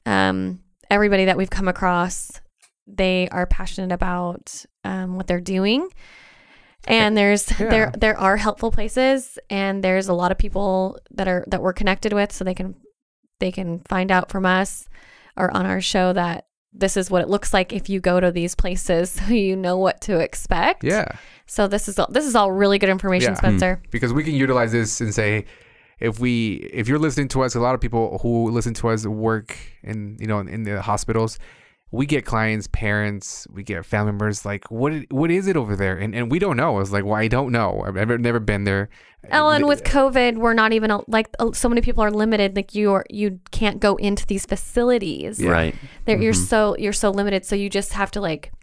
um, 0.06 0.60
everybody 0.92 1.26
that 1.26 1.38
we've 1.38 1.50
come 1.50 1.68
across 1.68 2.40
they 2.86 3.28
are 3.30 3.48
passionate 3.48 3.92
about 3.92 4.64
um, 4.84 5.16
what 5.16 5.26
they're 5.26 5.42
doing 5.42 5.90
and 6.88 7.16
there's 7.18 7.52
Yeah. 7.60 7.70
there 7.70 7.92
there 7.98 8.18
are 8.18 8.38
helpful 8.38 8.72
places 8.72 9.38
and 9.50 9.84
there's 9.84 10.08
a 10.08 10.14
lot 10.14 10.32
of 10.32 10.38
people 10.38 10.98
that 11.12 11.28
are 11.28 11.44
that 11.48 11.62
we're 11.62 11.74
connected 11.74 12.14
with 12.14 12.32
so 12.32 12.44
they 12.44 12.54
can 12.54 12.76
they 13.40 13.52
can 13.52 13.80
find 13.88 14.12
out 14.12 14.30
from 14.30 14.46
us 14.46 14.88
or 15.38 15.56
on 15.56 15.66
our 15.66 15.82
show 15.82 16.14
that 16.14 16.46
this 16.74 16.96
is 16.98 17.10
what 17.10 17.22
it 17.22 17.30
looks 17.30 17.54
like 17.54 17.74
if 17.74 17.90
you 17.90 18.00
go 18.00 18.20
to 18.20 18.32
these 18.32 18.56
places 18.56 19.10
so 19.18 19.26
you 19.34 19.56
know 19.56 19.78
what 19.78 20.02
to 20.02 20.20
expect 20.20 20.84
Yeah. 20.84 21.06
so 21.46 21.68
this 21.68 21.88
is 21.88 21.98
all 22.00 22.08
this 22.12 22.26
is 22.26 22.36
all 22.36 22.52
really 22.52 22.78
good 22.80 22.90
information 22.90 23.32
Yeah. 23.34 23.40
Hmm. 23.40 23.46
spencer 23.58 23.82
because 23.92 24.14
we 24.14 24.24
can 24.24 24.34
utilize 24.36 24.72
this 24.72 25.02
and 25.02 25.14
say 25.14 25.46
if 26.00 26.20
we 26.20 26.70
if 26.72 26.88
you're 26.88 27.00
listening 27.00 27.28
to 27.30 27.42
us 27.44 27.56
a 27.56 27.60
lot 27.60 27.76
of 27.76 27.82
people 27.82 28.20
who 28.22 28.50
listen 28.52 28.74
to 28.76 28.90
us 28.90 29.06
work 29.06 29.58
in 29.84 30.16
you 30.20 30.28
know 30.28 30.40
in 30.40 30.64
the 30.64 30.82
hospitals 30.82 31.40
we 31.92 32.06
get 32.06 32.26
clients 32.26 32.68
parents 32.72 33.48
we 33.52 33.64
get 33.64 33.84
family 33.86 34.12
members 34.12 34.46
like 34.46 34.70
what 34.70 34.94
what 35.12 35.32
is 35.32 35.48
it 35.48 35.58
over 35.58 35.76
there 35.76 35.98
and 35.98 36.14
and 36.14 36.30
we 36.32 36.38
don't 36.40 36.56
know 36.58 36.80
it's 36.80 36.92
like 36.92 37.04
well 37.04 37.16
i 37.16 37.28
don't 37.28 37.52
know 37.52 37.84
i've 37.86 37.96
never, 37.96 38.18
never 38.18 38.40
been 38.40 38.64
there 38.64 38.90
Ellen, 39.32 39.68
with 39.68 39.84
COVID, 39.84 40.38
we're 40.38 40.54
not 40.54 40.72
even 40.72 40.92
like 41.10 41.28
uh, 41.40 41.52
so 41.52 41.68
many 41.68 41.82
people 41.82 42.02
are 42.02 42.10
limited. 42.10 42.56
Like 42.56 42.74
you 42.74 42.94
are, 42.94 43.06
you 43.10 43.42
can't 43.52 43.82
go 43.82 43.98
into 43.98 44.26
these 44.26 44.46
facilities. 44.46 45.42
Yeah. 45.42 45.50
Right. 45.52 45.76
They're, 46.06 46.22
You're 46.22 46.32
Mhm. 46.32 46.48
so 46.48 46.78
you're 46.78 46.94
so 46.94 47.10
limited. 47.10 47.46
So 47.46 47.54
you 47.54 47.70
just 47.70 47.92
have 47.94 48.12
to 48.12 48.22
like 48.22 48.54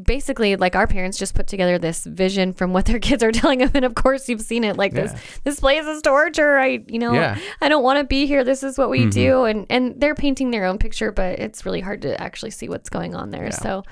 basically 0.00 0.56
like 0.56 0.76
our 0.76 0.86
parents 0.86 1.18
just 1.18 1.34
put 1.34 1.46
together 1.46 1.78
this 1.78 2.04
vision 2.04 2.52
from 2.52 2.72
what 2.72 2.84
their 2.86 2.98
kids 3.08 3.22
are 3.22 3.32
telling 3.32 3.58
them 3.60 3.70
and 3.74 3.84
of 3.84 3.94
course 3.94 4.28
you've 4.28 4.40
seen 4.42 4.64
it. 4.64 4.76
Like 4.76 4.92
Yeah. 4.92 5.02
this 5.02 5.14
this 5.44 5.60
place 5.60 5.84
is 5.84 6.02
torture. 6.02 6.58
I 6.58 6.84
you 6.88 6.98
know 6.98 7.12
yeah. 7.14 7.38
I 7.60 7.68
don't 7.68 7.82
want 7.82 7.98
to 7.98 8.04
be 8.04 8.26
here. 8.26 8.44
This 8.44 8.62
is 8.62 8.78
what 8.78 8.90
we 8.90 9.06
Mhm. 9.06 9.12
do. 9.12 9.44
And 9.44 9.66
and 9.70 10.00
they're 10.00 10.14
painting 10.14 10.50
their 10.50 10.64
own 10.64 10.78
picture 10.78 11.12
but 11.12 11.38
it's 11.38 11.64
really 11.66 11.80
hard 11.80 12.02
to 12.02 12.20
actually 12.20 12.50
see 12.50 12.68
what's 12.68 12.88
going 12.88 13.14
on 13.14 13.30
there. 13.30 13.44
Yeah. 13.44 13.50
so 13.50 13.82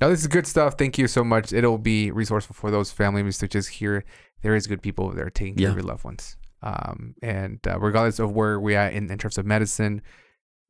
now 0.00 0.08
this 0.08 0.20
is 0.20 0.26
good 0.28 0.46
stuff. 0.46 0.76
Thank 0.78 0.96
you 0.98 1.06
so 1.08 1.22
much. 1.22 1.52
It'll 1.52 1.76
be 1.78 2.10
resourceful 2.10 2.54
for 2.54 2.70
those 2.70 2.90
family 2.90 3.20
members 3.22 3.38
to 3.38 3.48
just 3.48 3.68
hear. 3.68 4.04
There 4.42 4.54
is 4.54 4.66
good 4.66 4.80
people 4.82 5.10
that 5.10 5.20
are 5.22 5.28
taking 5.30 5.56
care 5.56 5.64
Yeah. 5.64 5.70
of 5.70 5.76
your 5.76 5.84
loved 5.84 6.04
ones. 6.04 6.36
Um 6.62 7.14
and 7.22 7.58
uh, 7.66 7.78
regardless 7.80 8.18
of 8.18 8.32
where 8.32 8.58
we 8.60 8.76
are 8.76 8.88
in, 8.88 9.10
in 9.10 9.18
terms 9.18 9.38
of 9.38 9.46
medicine 9.46 10.02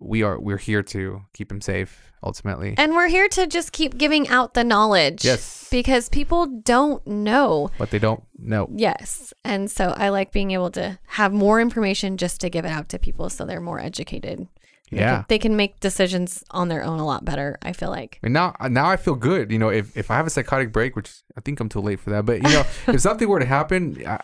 we 0.01 0.23
are 0.23 0.41
we're 0.41 0.57
here 0.57 0.83
to 0.83 1.21
keep 1.35 1.49
them 1.51 1.61
safe 1.61 2.11
ultimately 2.23 2.75
and 2.79 2.95
we're 2.95 3.09
here 3.09 3.29
to 3.29 3.47
just 3.47 3.73
keep 3.73 3.97
giving 3.99 4.29
out 4.29 4.55
the 4.55 4.65
knowledge 4.65 5.25
yes 5.25 5.69
because 5.71 6.09
people 6.09 6.47
don't 6.47 7.07
know 7.07 7.71
but 7.79 7.91
they 7.91 7.99
don't 7.99 8.23
know 8.39 8.67
Yes. 8.75 9.33
And 9.45 9.71
so 9.71 9.95
I 9.97 10.09
like 10.09 10.33
being 10.33 10.51
able 10.53 10.71
to 10.73 10.99
have 11.07 11.33
more 11.33 11.61
information 11.61 12.17
just 12.17 12.41
to 12.41 12.51
give 12.51 12.65
it 12.65 12.71
out 12.71 12.89
to 12.91 12.99
people 12.99 13.29
so 13.31 13.45
they're 13.45 13.61
more 13.61 13.79
educated. 13.81 14.49
They 14.91 14.99
yeah 14.99 15.17
can- 15.17 15.25
They 15.29 15.39
can 15.39 15.57
make 15.57 15.79
decisions 15.81 16.43
on 16.51 16.69
their 16.69 16.83
own 16.83 16.99
a 16.99 17.07
lot 17.07 17.25
better, 17.25 17.59
I 17.63 17.73
feel 17.73 17.91
like. 17.91 18.19
And 18.23 18.33
now, 18.35 18.55
now 18.69 18.87
I 18.89 18.97
feel 18.97 19.15
good. 19.15 19.53
You 19.53 19.59
know, 19.59 19.69
if, 19.69 19.97
if 19.97 20.11
I 20.11 20.17
have 20.17 20.27
a 20.27 20.31
psychotic 20.31 20.73
break, 20.73 20.97
which 20.97 21.13
I 21.37 21.41
think 21.43 21.61
I'm 21.61 21.69
too 21.69 21.81
late 21.81 22.01
for 22.01 22.11
that, 22.11 22.25
but 22.27 22.37
you 22.43 22.49
know, 22.49 22.65
if 22.89 23.01
something 23.01 23.29
were 23.29 23.39
to 23.39 23.47
happen, 23.47 24.03
I, 24.07 24.19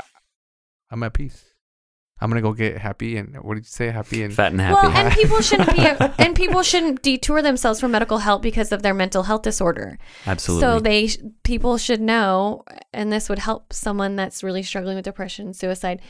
I'm 0.91 1.03
at 1.03 1.13
peace. 1.15 1.45
I'm 2.19 2.31
gonna 2.31 2.41
go 2.41 2.55
get 2.55 2.79
happy 2.79 3.19
and 3.19 3.37
what 3.43 3.57
did 3.57 3.65
you 3.65 3.71
say? 3.71 3.91
Happy 3.91 4.23
and 4.23 4.33
Fat 4.33 4.53
and 4.53 4.61
happy. 4.61 4.89
Well, 4.89 4.97
and 4.97 5.15
people 5.15 5.41
shouldn't 5.43 5.77
be 5.77 5.87
and 6.19 6.35
people 6.35 6.63
shouldn't 6.63 7.03
detour 7.03 7.43
themselves 7.43 7.79
from 7.79 7.91
medical 7.91 8.19
help 8.19 8.41
because 8.41 8.73
of 8.73 8.83
their 8.83 8.95
mental 8.95 9.25
health 9.25 9.43
disorder. 9.43 9.99
Absolutely. 10.27 10.61
So 10.63 10.81
they 10.81 11.11
people 11.43 11.77
should 11.77 12.01
know 12.01 12.65
and 12.95 13.13
this 13.13 13.29
would 13.29 13.41
help 13.41 13.73
someone 13.73 14.17
that's 14.17 14.43
really 14.43 14.63
struggling 14.63 14.97
with 14.97 15.05
depression, 15.05 15.53
suicide. 15.53 16.01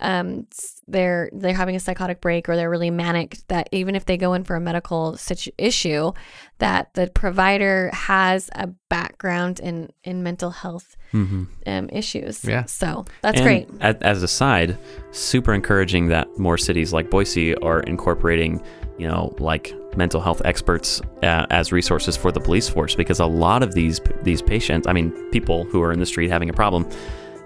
Um, 0.00 0.46
they're 0.88 1.30
they're 1.32 1.54
having 1.54 1.76
a 1.76 1.80
psychotic 1.80 2.20
break 2.20 2.48
or 2.48 2.56
they're 2.56 2.70
really 2.70 2.90
manic. 2.90 3.38
That 3.48 3.68
even 3.72 3.94
if 3.96 4.04
they 4.04 4.16
go 4.16 4.34
in 4.34 4.44
for 4.44 4.56
a 4.56 4.60
medical 4.60 5.16
situ- 5.16 5.52
issue, 5.58 6.12
that 6.58 6.92
the 6.94 7.08
provider 7.08 7.90
has 7.92 8.50
a 8.54 8.68
background 8.88 9.60
in 9.60 9.90
in 10.04 10.22
mental 10.22 10.50
health 10.50 10.96
Mm-hmm. 11.12 11.44
um, 11.66 11.88
issues. 11.92 12.44
Yeah. 12.44 12.64
So 12.64 13.04
that's 13.22 13.38
And 13.40 13.44
great. 13.46 13.68
a- 13.80 13.96
As 14.06 14.22
a 14.24 14.28
side, 14.28 14.76
super 15.12 15.54
encouraging 15.54 16.08
that 16.08 16.26
more 16.36 16.58
cities 16.58 16.92
like 16.92 17.08
Boise 17.10 17.54
are 17.58 17.80
incorporating, 17.80 18.60
you 18.98 19.06
know, 19.06 19.34
like 19.38 19.72
mental 19.96 20.20
health 20.20 20.42
experts 20.44 21.00
uh, 21.22 21.46
as 21.50 21.72
resources 21.72 22.16
for 22.18 22.32
the 22.32 22.40
police 22.40 22.68
force 22.68 22.94
because 22.96 23.20
a 23.20 23.24
lot 23.24 23.62
of 23.62 23.72
these 23.72 24.00
these 24.24 24.42
patients, 24.42 24.86
I 24.88 24.92
mean, 24.92 25.10
people 25.30 25.64
who 25.64 25.80
are 25.80 25.92
in 25.92 26.00
the 26.00 26.06
street 26.06 26.28
having 26.28 26.50
a 26.50 26.52
problem, 26.52 26.86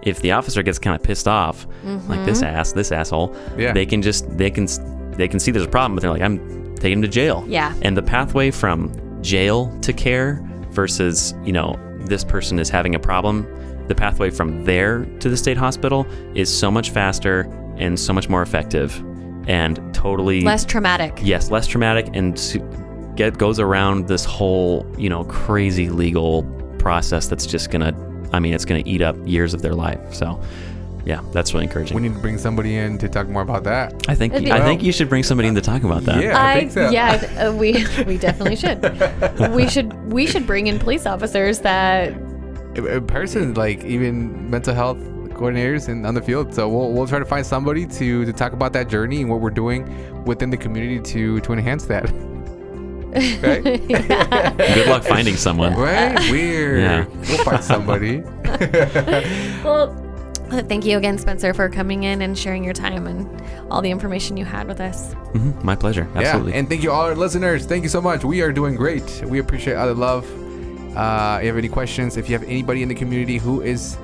if 0.02 0.20
the 0.20 0.32
officer 0.32 0.62
gets 0.62 0.78
kind 0.78 0.96
of 0.96 1.02
pissed 1.02 1.28
off, 1.28 1.66
like 2.08 2.24
this 2.24 2.42
mm-hmm. 2.42 2.56
ass, 2.56 2.72
this 2.72 2.92
asshole, 2.92 3.34
Yeah. 3.56 3.72
they 3.72 3.86
can 3.86 4.02
just 4.02 4.36
they 4.36 4.50
can 4.50 4.66
they 5.16 5.28
can 5.28 5.38
see 5.40 5.50
there's 5.50 5.66
a 5.66 5.68
problem, 5.68 5.96
but 5.96 6.02
they're 6.02 6.10
like, 6.10 6.22
I'm 6.22 6.74
taking 6.76 6.98
him 6.98 7.02
to 7.02 7.08
jail. 7.08 7.44
Yeah. 7.46 7.74
And 7.82 7.96
the 7.96 8.02
pathway 8.02 8.50
from 8.50 8.92
jail 9.22 9.76
to 9.82 9.92
care 9.92 10.40
versus, 10.70 11.34
you 11.44 11.52
know, 11.52 11.78
this 12.00 12.24
person 12.24 12.58
is 12.58 12.70
having 12.70 12.94
a 12.94 12.98
problem, 12.98 13.46
the 13.88 13.94
pathway 13.94 14.30
from 14.30 14.64
there 14.64 15.04
to 15.18 15.28
the 15.28 15.36
state 15.36 15.56
hospital 15.56 16.06
is 16.34 16.48
so 16.56 16.70
much 16.70 16.90
faster 16.90 17.40
and 17.76 17.98
so 17.98 18.12
much 18.12 18.28
more 18.28 18.40
effective 18.42 18.96
and 19.48 19.78
totally 19.94 20.40
Less 20.42 20.64
traumatic. 20.64 21.18
yes, 21.22 21.50
less 21.50 21.66
traumatic 21.66 22.08
and 22.14 22.38
su- 22.38 22.60
get 23.16 23.36
goes 23.36 23.58
around 23.58 24.06
this 24.06 24.24
whole, 24.24 24.86
you 24.96 25.08
know, 25.10 25.24
crazy 25.24 25.90
legal 25.90 26.44
process 26.78 27.26
that's 27.26 27.46
just 27.46 27.70
going 27.70 27.82
to 27.82 28.09
I 28.32 28.40
mean, 28.40 28.54
it's 28.54 28.64
going 28.64 28.82
to 28.82 28.88
eat 28.90 29.02
up 29.02 29.16
years 29.26 29.54
of 29.54 29.62
their 29.62 29.74
life. 29.74 30.14
So, 30.14 30.40
yeah, 31.04 31.20
that's 31.32 31.52
really 31.54 31.64
encouraging. 31.64 31.94
We 31.96 32.02
need 32.02 32.14
to 32.14 32.20
bring 32.20 32.36
somebody 32.38 32.76
in 32.76 32.98
to 32.98 33.08
talk 33.08 33.28
more 33.28 33.42
about 33.42 33.64
that. 33.64 33.94
I 34.08 34.14
think 34.14 34.34
I 34.34 34.36
think- 34.38 34.50
I 34.50 34.60
think 34.60 34.82
you 34.82 34.92
should 34.92 35.08
bring 35.08 35.22
somebody 35.22 35.48
in 35.48 35.54
to 35.54 35.60
talk 35.62 35.82
about 35.82 36.02
that. 36.04 36.22
Yeah. 36.22 36.40
I 36.42 36.54
think 36.60 36.72
so. 36.72 36.90
yeah, 36.90 37.46
uh, 37.48 37.52
we 37.52 37.72
we 38.06 38.18
definitely 38.18 38.56
should. 38.56 38.80
we 39.54 39.68
should 39.68 39.92
we 40.12 40.26
should 40.26 40.46
bring 40.46 40.66
in 40.66 40.78
police 40.78 41.06
officers 41.06 41.60
that 41.60 42.12
A 42.76 42.96
a 42.96 43.00
person 43.00 43.54
like 43.54 43.82
even 43.84 44.48
mental 44.50 44.74
health 44.74 44.98
coordinators 45.30 45.88
in 45.88 46.04
on 46.04 46.14
the 46.14 46.20
field. 46.22 46.52
So 46.54 46.68
we'll 46.68 46.92
we'll 46.92 47.06
try 47.06 47.18
to 47.18 47.24
find 47.24 47.44
somebody 47.46 47.86
to 47.86 48.24
to 48.26 48.32
talk 48.32 48.52
about 48.52 48.72
that 48.74 48.88
journey 48.88 49.22
and 49.22 49.30
what 49.30 49.40
we're 49.40 49.50
doing 49.64 49.88
within 50.26 50.50
the 50.50 50.56
community 50.58 51.00
to 51.12 51.40
to 51.40 51.52
enhance 51.52 51.86
that. 51.86 52.12
right? 53.12 53.62
Good 54.74 54.86
luck 54.88 55.04
finding 55.04 55.36
someone. 55.36 55.74
Right? 55.74 56.18
Weird. 56.30 56.80
Yeah. 56.80 57.04
We'll 57.28 57.44
find 57.44 57.62
somebody. 57.64 58.22
Well, 60.50 60.62
thank 60.68 60.84
you 60.84 60.98
again, 60.98 61.16
Spencer, 61.16 61.54
for 61.54 61.68
coming 61.68 62.02
in 62.02 62.22
and 62.22 62.36
sharing 62.36 62.64
your 62.64 62.72
time 62.74 63.06
and 63.06 63.28
all 63.70 63.80
the 63.80 63.90
information 63.90 64.36
you 64.36 64.44
had 64.44 64.66
with 64.66 64.80
us. 64.80 65.14
Mhm, 65.34 65.62
My 65.62 65.76
pleasure. 65.76 66.08
Absolutely. 66.16 66.52
Yeah. 66.52 66.58
And 66.58 66.68
thank 66.68 66.82
you 66.82 66.90
all 66.90 67.02
our 67.02 67.14
listeners. 67.14 67.66
Thank 67.66 67.84
you 67.84 67.88
so 67.88 68.00
much. 68.00 68.24
We 68.24 68.42
are 68.42 68.50
doing 68.52 68.74
great. 68.74 69.22
We 69.24 69.38
appreciate 69.38 69.74
all 69.74 69.86
the 69.86 69.94
love. 69.94 70.24
Uh, 70.96 71.36
if 71.38 71.44
you 71.44 71.48
have 71.50 71.56
any 71.58 71.68
questions, 71.68 72.16
if 72.16 72.28
you 72.28 72.36
have 72.36 72.42
anybody 72.48 72.82
in 72.82 72.88
the 72.88 72.96
community 72.96 73.38
who 73.38 73.60
is 73.62 73.96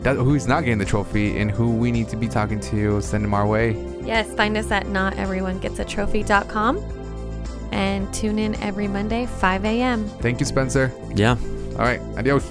that 0.00 0.16
who 0.16 0.34
is 0.34 0.46
not 0.46 0.60
getting 0.64 0.78
the 0.78 0.84
trophy 0.86 1.36
and 1.38 1.50
who 1.50 1.70
we 1.72 1.90
need 1.92 2.08
to 2.08 2.16
be 2.16 2.26
talking 2.28 2.58
to, 2.60 3.02
send 3.02 3.22
them 3.24 3.34
our 3.34 3.46
way. 3.46 3.76
Yes, 4.02 4.32
find 4.34 4.56
us 4.56 4.70
at 4.70 4.86
noteveryonegetsaTrophy.com 4.86 6.80
and 7.72 8.12
tune 8.12 8.38
in 8.38 8.54
every 8.56 8.88
Monday, 8.88 9.26
5 9.26 9.64
a.m. 9.64 10.08
Thank 10.20 10.40
you, 10.40 10.46
Spencer. 10.46 10.92
yeah. 11.14 11.36
All 11.72 11.82
right. 11.84 12.00
Adios. 12.16 12.46